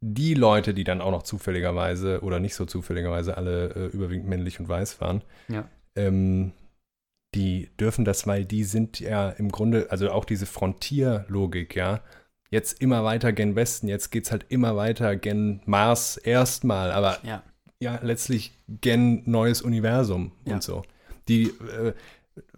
[0.00, 4.60] die Leute, die dann auch noch zufälligerweise oder nicht so zufälligerweise alle äh, überwiegend männlich
[4.60, 5.68] und weiß waren, ja.
[5.96, 6.52] ähm,
[7.34, 12.00] die dürfen das, weil die sind ja im Grunde, also auch diese Frontierlogik, ja,
[12.50, 17.18] jetzt immer weiter gen Westen, jetzt geht es halt immer weiter gen Mars erstmal, aber
[17.22, 17.42] ja,
[17.80, 20.54] ja letztlich gen neues Universum ja.
[20.54, 20.84] und so.
[21.28, 21.92] Die äh,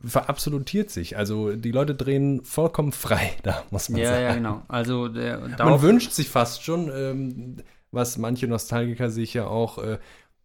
[0.05, 1.17] verabsolutiert sich.
[1.17, 4.25] Also die Leute drehen vollkommen frei, da muss man ja, sagen.
[4.25, 4.63] Ja, genau.
[4.69, 7.57] Also der, man wünscht sich fast schon, ähm,
[7.93, 9.99] was manche Nostalgiker sich ja auch äh,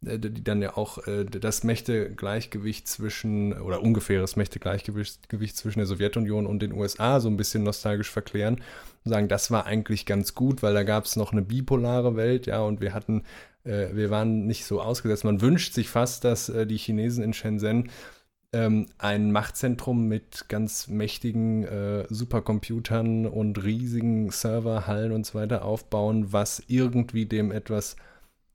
[0.05, 6.45] äh, die dann ja auch äh, das Mächtegleichgewicht zwischen oder ungefähres Mächtegleichgewicht zwischen der Sowjetunion
[6.45, 8.61] und den USA so ein bisschen nostalgisch verklären
[9.03, 12.47] und sagen, das war eigentlich ganz gut, weil da gab es noch eine bipolare Welt,
[12.47, 13.23] ja, und wir hatten,
[13.63, 15.23] äh, wir waren nicht so ausgesetzt.
[15.23, 17.89] Man wünscht sich fast, dass äh, die Chinesen in Shenzhen
[18.55, 26.31] ähm, ein Machtzentrum mit ganz mächtigen äh, Supercomputern und riesigen Serverhallen und so weiter aufbauen,
[26.31, 27.97] was irgendwie dem etwas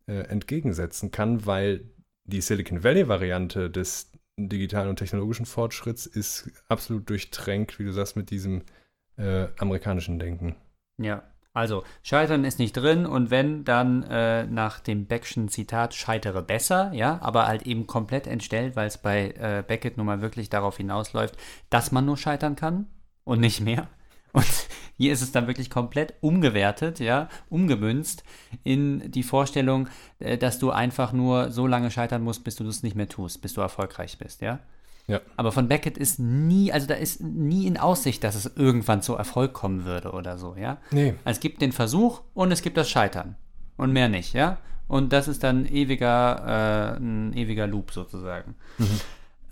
[0.06, 1.85] äh, entgegensetzen kann, weil
[2.24, 8.31] die Silicon Valley-Variante des digitalen und technologischen Fortschritts ist absolut durchtränkt, wie du sagst, mit
[8.31, 8.62] diesem
[9.18, 10.56] äh, amerikanischen Denken.
[10.97, 11.22] Ja,
[11.52, 16.93] also Scheitern ist nicht drin und wenn, dann äh, nach dem Beckschen Zitat scheitere besser,
[16.93, 20.77] ja, aber halt eben komplett entstellt, weil es bei äh, Beckett nun mal wirklich darauf
[20.77, 21.36] hinausläuft,
[21.68, 22.86] dass man nur scheitern kann
[23.24, 23.89] und nicht mehr.
[24.32, 24.47] Und
[24.97, 28.22] hier ist es dann wirklich komplett umgewertet, ja, umgemünzt
[28.62, 29.89] in die Vorstellung,
[30.20, 33.43] äh, dass du einfach nur so lange scheitern musst, bis du das nicht mehr tust,
[33.43, 34.60] bis du erfolgreich bist, ja.
[35.11, 35.20] Ja.
[35.37, 39.15] Aber von Beckett ist nie, also da ist nie in Aussicht, dass es irgendwann zu
[39.15, 40.78] Erfolg kommen würde oder so, ja.
[40.91, 41.15] Nee.
[41.24, 43.37] Es gibt den Versuch und es gibt das Scheitern.
[43.77, 44.59] Und mehr nicht, ja.
[44.89, 48.55] Und das ist dann ewiger, äh, ein ewiger Loop sozusagen.
[48.78, 49.01] Mhm.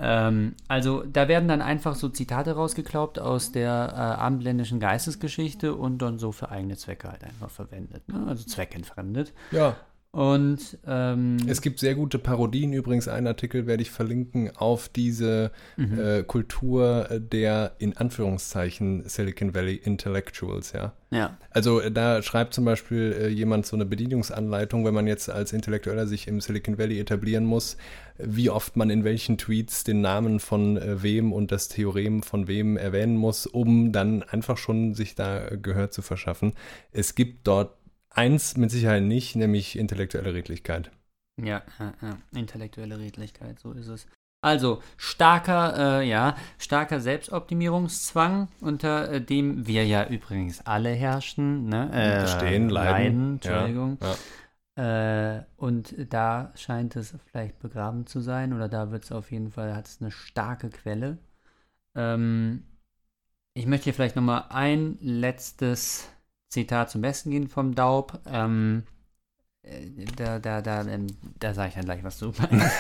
[0.01, 5.99] Ähm, also da werden dann einfach so Zitate rausgeklaubt aus der äh, abendländischen Geistesgeschichte und
[5.99, 8.09] dann so für eigene Zwecke halt einfach verwendet.
[8.09, 8.25] Ne?
[8.29, 9.33] Also zweckentfremdet.
[9.51, 9.77] Ja.
[10.11, 15.51] Und ähm, Es gibt sehr gute Parodien, übrigens einen Artikel werde ich verlinken auf diese
[15.77, 15.99] Mhm.
[16.01, 20.95] äh, Kultur der in Anführungszeichen Silicon Valley Intellectuals, ja.
[21.11, 25.29] ja, Also äh, da schreibt zum Beispiel äh, jemand so eine Bedienungsanleitung, wenn man jetzt
[25.29, 27.77] als Intellektueller sich im Silicon Valley etablieren muss,
[28.17, 32.49] wie oft man in welchen Tweets den Namen von äh, wem und das Theorem von
[32.49, 36.55] wem erwähnen muss, um dann einfach schon sich da äh, Gehör zu verschaffen.
[36.93, 37.78] Es gibt dort
[38.11, 40.91] eins mit Sicherheit nicht, nämlich intellektuelle Redlichkeit.
[41.37, 44.07] ja, ja, ja, intellektuelle Redlichkeit, so ist es.
[44.41, 51.91] Also starker, äh, ja, starker Selbstoptimierungszwang, unter äh, dem wir ja übrigens alle herrschen, ne?
[51.93, 53.35] Äh, Stehen, leiden.
[53.35, 53.99] Entschuldigung.
[54.01, 54.17] Ja,
[54.77, 59.51] Äh, und da scheint es vielleicht begraben zu sein, oder da wird es auf jeden
[59.51, 61.19] Fall, hat es eine starke Quelle.
[61.97, 62.63] Ähm,
[63.55, 66.09] ich möchte hier vielleicht nochmal ein letztes
[66.49, 68.21] Zitat zum Besten gehen vom Daub.
[68.27, 68.85] Ähm,
[69.63, 71.07] äh, da, da, da, ähm,
[71.39, 72.33] da sage ich dann gleich was zu.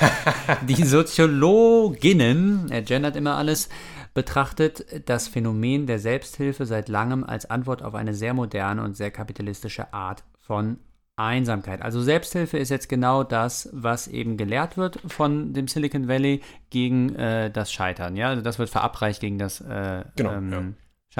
[0.68, 3.68] Die Soziologinnen, er gendert immer alles,
[4.14, 9.10] betrachtet das Phänomen der Selbsthilfe seit langem als Antwort auf eine sehr moderne und sehr
[9.10, 10.78] kapitalistische Art von
[11.18, 11.82] Einsamkeit.
[11.82, 17.14] Also Selbsthilfe ist jetzt genau das, was eben gelehrt wird von dem Silicon Valley gegen
[17.16, 18.16] äh, das Scheitern.
[18.16, 20.62] Ja, also das wird verabreicht gegen das äh, Genau, ähm, ja.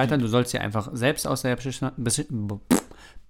[0.00, 0.20] Scheitern.
[0.20, 2.26] Du sollst dir einfach selbst aus der beschissenen, besch-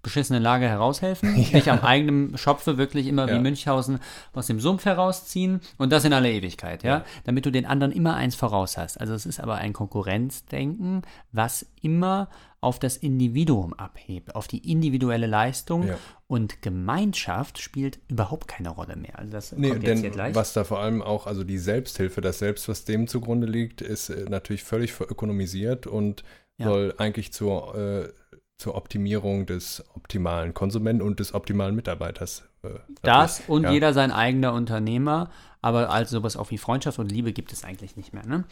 [0.03, 3.35] beschissenen Lage heraushelfen, dich am eigenen Schopfe wirklich immer Ja.
[3.35, 3.99] wie Münchhausen
[4.33, 6.99] aus dem Sumpf herausziehen und das in aller Ewigkeit, ja?
[6.99, 7.05] Ja.
[7.25, 9.01] damit du den anderen immer eins voraus hast.
[9.01, 12.29] Also es ist aber ein Konkurrenzdenken, was immer
[12.61, 15.95] auf das Individuum abhebt, auf die individuelle Leistung Ja.
[16.27, 19.19] und Gemeinschaft spielt überhaupt keine Rolle mehr.
[19.19, 20.35] Also das Nee, kommt denn gleich.
[20.35, 24.11] was da vor allem auch, also die Selbsthilfe, das Selbst, was dem zugrunde liegt, ist
[24.11, 26.25] äh, natürlich völlig verökonomisiert und
[26.59, 26.67] Ja.
[26.67, 28.09] soll eigentlich zur, äh,
[28.59, 32.49] zur Optimierung des optimalen Konsumenten und des optimalen Mitarbeiters.
[32.63, 32.71] Äh,
[33.03, 33.71] Das und ja.
[33.71, 35.31] jeder sein eigener Unternehmer,
[35.63, 38.27] aber also sowas auch wie Freundschaft und Liebe gibt es eigentlich nicht mehr.
[38.27, 38.45] Ne?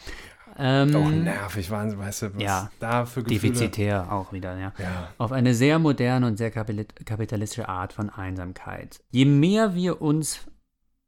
[0.57, 2.71] Ähm, Auch nervig, Wahnsinn, weißt du, was ja.
[2.79, 3.53] da für Gefühle...
[3.53, 4.73] defizitär auch wieder, ja.
[4.79, 9.01] Ja, Auf eine sehr moderne und sehr kapitali- kapitalistische Art von Einsamkeit.
[9.11, 10.39] Je mehr wir uns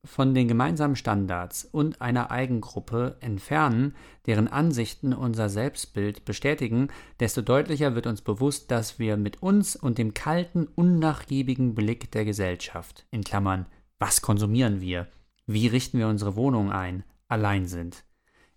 [0.05, 3.95] von den gemeinsamen Standards und einer Eigengruppe entfernen,
[4.25, 6.87] deren Ansichten unser Selbstbild bestätigen,
[7.19, 12.23] desto deutlicher wird uns bewusst, dass wir mit uns und dem kalten, unnachgiebigen Blick der
[12.23, 13.65] Gesellschaft, in Klammern,
[13.99, 15.07] was konsumieren wir,
[15.45, 18.05] wie richten wir unsere Wohnung ein, allein sind.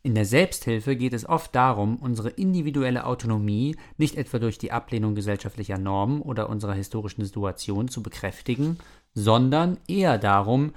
[0.05, 5.15] In der Selbsthilfe geht es oft darum, unsere individuelle Autonomie nicht etwa durch die Ablehnung
[5.15, 8.79] gesellschaftlicher Normen oder unserer historischen Situation zu bekräftigen,
[9.15, 10.73] sondern eher darum,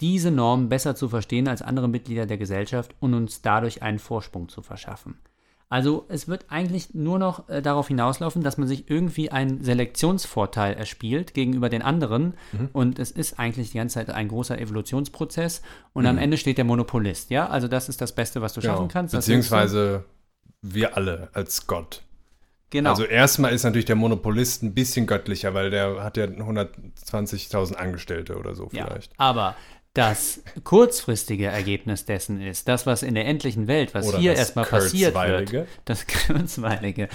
[0.00, 4.48] diese Normen besser zu verstehen als andere Mitglieder der Gesellschaft und uns dadurch einen Vorsprung
[4.48, 5.18] zu verschaffen.
[5.68, 10.74] Also es wird eigentlich nur noch äh, darauf hinauslaufen, dass man sich irgendwie einen Selektionsvorteil
[10.74, 12.34] erspielt gegenüber den anderen
[12.72, 15.62] und es ist eigentlich die ganze Zeit ein großer Evolutionsprozess
[15.92, 17.48] und am Ende steht der Monopolist, ja?
[17.48, 18.92] Also das ist das Beste, was du schaffen genau.
[18.92, 19.12] kannst.
[19.12, 20.04] Das Beziehungsweise
[20.62, 22.02] wir alle als Gott.
[22.70, 22.90] genau.
[22.90, 28.38] Also erstmal ist natürlich der Monopolist ein bisschen göttlicher, weil der hat ja 120.000 Angestellte
[28.38, 29.12] oder so Ja, vielleicht.
[29.16, 29.56] aber
[29.96, 34.66] das kurzfristige Ergebnis dessen ist, das, was in der endlichen Welt, was Oder hier erstmal
[34.66, 37.08] passiert wird, das kurzweilige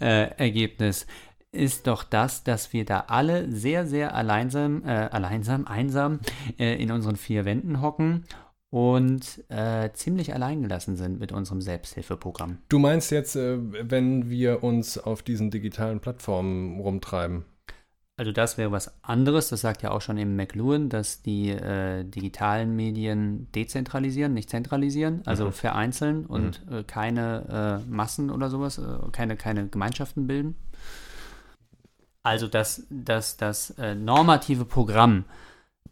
[0.00, 1.06] äh, Ergebnis,
[1.52, 6.18] ist doch das, dass wir da alle sehr, sehr alleinsam, äh, alleinsam, einsam
[6.58, 8.24] äh, in unseren vier Wänden hocken
[8.70, 12.58] und äh, ziemlich alleingelassen sind mit unserem Selbsthilfeprogramm.
[12.68, 17.44] Du meinst jetzt, äh, wenn wir uns auf diesen digitalen Plattformen rumtreiben?
[18.16, 22.04] Also das wäre was anderes, das sagt ja auch schon eben McLuhan, dass die äh,
[22.04, 28.98] digitalen Medien dezentralisieren, nicht zentralisieren, also vereinzeln und äh, keine äh, Massen oder sowas, äh,
[29.10, 30.54] keine, keine Gemeinschaften bilden.
[32.22, 35.24] Also das, das, das äh, normative Programm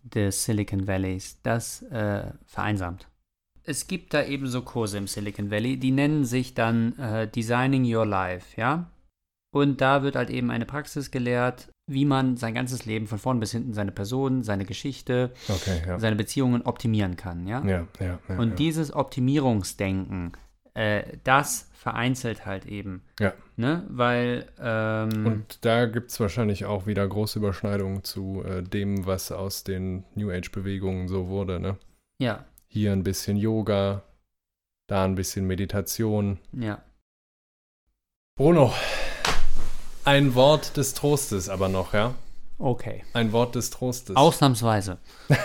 [0.04, 3.08] des Silicon Valleys, das äh, vereinsamt.
[3.64, 6.94] Es gibt da eben so Kurse im Silicon Valley, die nennen sich dann
[7.32, 8.90] Designing Your Life, ja?
[9.54, 13.40] Und da wird halt eben eine Praxis gelehrt, wie man sein ganzes Leben von vorn
[13.40, 15.98] bis hinten, seine Person, seine Geschichte, Okay, ja.
[15.98, 17.64] seine Beziehungen optimieren kann, ja?
[17.64, 18.38] Ja, ja, ja.
[18.38, 20.32] Und dieses Optimierungsdenken,
[20.74, 23.02] äh, das vereinzelt halt eben.
[23.18, 23.34] Ja.
[23.56, 23.84] Ne?
[23.88, 29.32] Weil, ähm, Und da gibt es wahrscheinlich auch wieder große Überschneidungen zu äh, dem, was
[29.32, 31.58] aus den New Age-Bewegungen so wurde.
[31.58, 31.76] Ne?
[32.18, 34.04] ja, Hier ein bisschen Yoga,
[34.86, 36.38] da ein bisschen Meditation.
[36.52, 36.80] ja.
[38.36, 38.72] Bruno,
[40.04, 42.14] ein Wort des Trostes aber noch, ja?
[42.58, 43.04] Okay.
[43.12, 44.16] Ein Wort des Trostes.
[44.16, 44.98] Ausnahmsweise.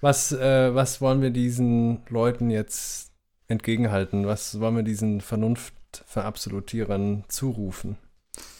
[0.00, 3.12] Was, äh, was wollen wir diesen Leuten jetzt
[3.48, 4.26] entgegenhalten?
[4.26, 7.96] Was wollen wir diesen Vernunftverabsolutierern zurufen?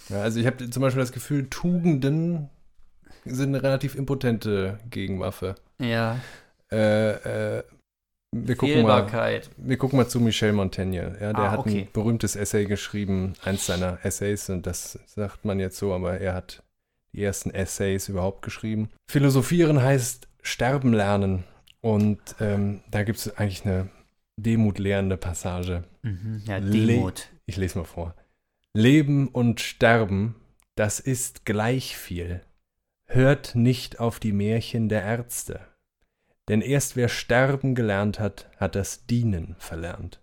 [0.08, 2.48] Ja, also ich habe zum Beispiel das Gefühl, Tugenden
[3.24, 5.56] sind eine relativ impotente Gegenwaffe.
[5.78, 6.20] Ja.
[6.72, 7.62] Äh, äh,
[8.32, 11.16] wir gucken, mal, wir gucken mal zu Michel Montaigne.
[11.20, 11.82] Ja, der Ah, hat okay.
[11.82, 16.34] ein berühmtes Essay geschrieben, eins seiner Essays, und das sagt man jetzt so, aber er
[16.34, 16.62] hat
[17.12, 18.90] die ersten Essays überhaupt geschrieben.
[19.10, 21.44] Philosophieren heißt sterben lernen.
[21.80, 23.88] Und ähm, da gibt es eigentlich eine
[24.36, 25.84] demutlehrende Passage.
[26.02, 26.42] Mhm.
[26.46, 27.28] Ja, Le- Demut.
[27.46, 28.14] Ich lese mal vor.
[28.74, 30.34] Leben und Sterben,
[30.74, 32.42] das ist gleich viel.
[33.06, 35.60] Hört nicht auf die Märchen der Ärzte.
[36.48, 40.20] Denn erst wer sterben gelernt hat, hat das Dienen verlernt.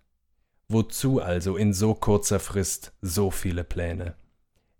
[0.68, 4.14] Wozu also in so kurzer Frist so viele Pläne?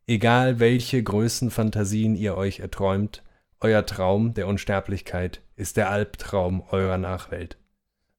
[0.06, 3.22] Egal welche Größenfantasien ihr euch erträumt,
[3.60, 7.58] euer Traum der Unsterblichkeit ist der Albtraum eurer Nachwelt.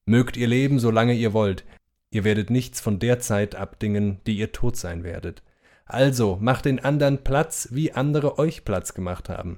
[0.04, 1.64] Mögt ihr leben, solange ihr wollt,
[2.10, 5.42] Ihr werdet nichts von der Zeit abdingen, die ihr tot sein werdet.
[5.84, 9.56] Also macht den anderen Platz, wie andere euch Platz gemacht haben.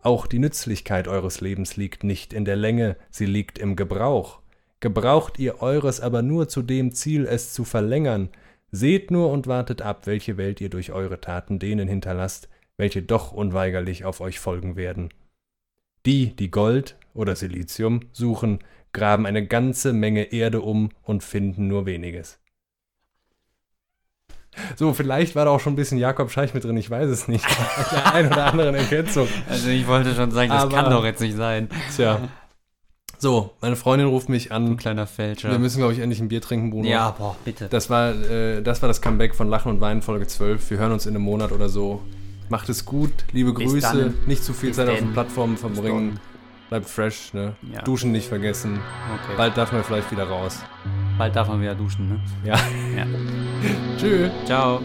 [0.00, 4.40] Auch die Nützlichkeit eures Lebens liegt nicht in der Länge, sie liegt im Gebrauch.
[4.80, 8.28] Gebraucht ihr eures aber nur zu dem Ziel, es zu verlängern,
[8.70, 13.32] seht nur und wartet ab, welche Welt ihr durch eure Taten denen hinterlasst, welche doch
[13.32, 15.08] unweigerlich auf euch folgen werden.
[16.04, 18.60] Die, die Gold oder Silizium suchen,
[18.92, 22.38] graben eine ganze Menge Erde um und finden nur weniges.
[24.76, 27.28] So, vielleicht war da auch schon ein bisschen Jakob Scheich mit drin, ich weiß es
[27.28, 27.44] nicht.
[27.92, 29.28] Der ein oder anderen Ergänzung.
[29.48, 31.68] Also ich wollte schon sagen, das Aber- kann doch jetzt nicht sein.
[31.94, 32.20] Tja.
[33.18, 34.76] So, meine Freundin ruft mich an.
[34.76, 35.50] kleiner Fälscher.
[35.50, 36.86] Wir müssen, glaube ich, endlich ein Bier trinken, Bruno.
[36.86, 37.66] ja, boah, bitte.
[37.68, 40.70] Das war, äh, das war das Comeback von Lachen und Weinen, Folge 12.
[40.70, 42.02] Wir hören uns in einem Monat oder so.
[42.50, 43.80] Macht es gut, liebe Bis Grüße.
[43.96, 44.14] dann.
[44.26, 45.06] Nicht zu viel Bis Zeit auf denn.
[45.06, 46.20] den Plattformen verbringen.
[46.68, 47.54] Bleibt fresh, ne?
[47.72, 47.82] Ja.
[47.82, 48.80] Duschen nicht vergessen.
[49.14, 49.34] Okay.
[49.36, 50.58] Bald darf man vielleicht wieder raus.
[51.18, 52.20] Bald darf man wieder duschen, ne?
[52.44, 52.56] Ja.
[52.96, 53.06] Ja.
[53.98, 54.30] Tschüss.
[54.44, 54.80] Ciao.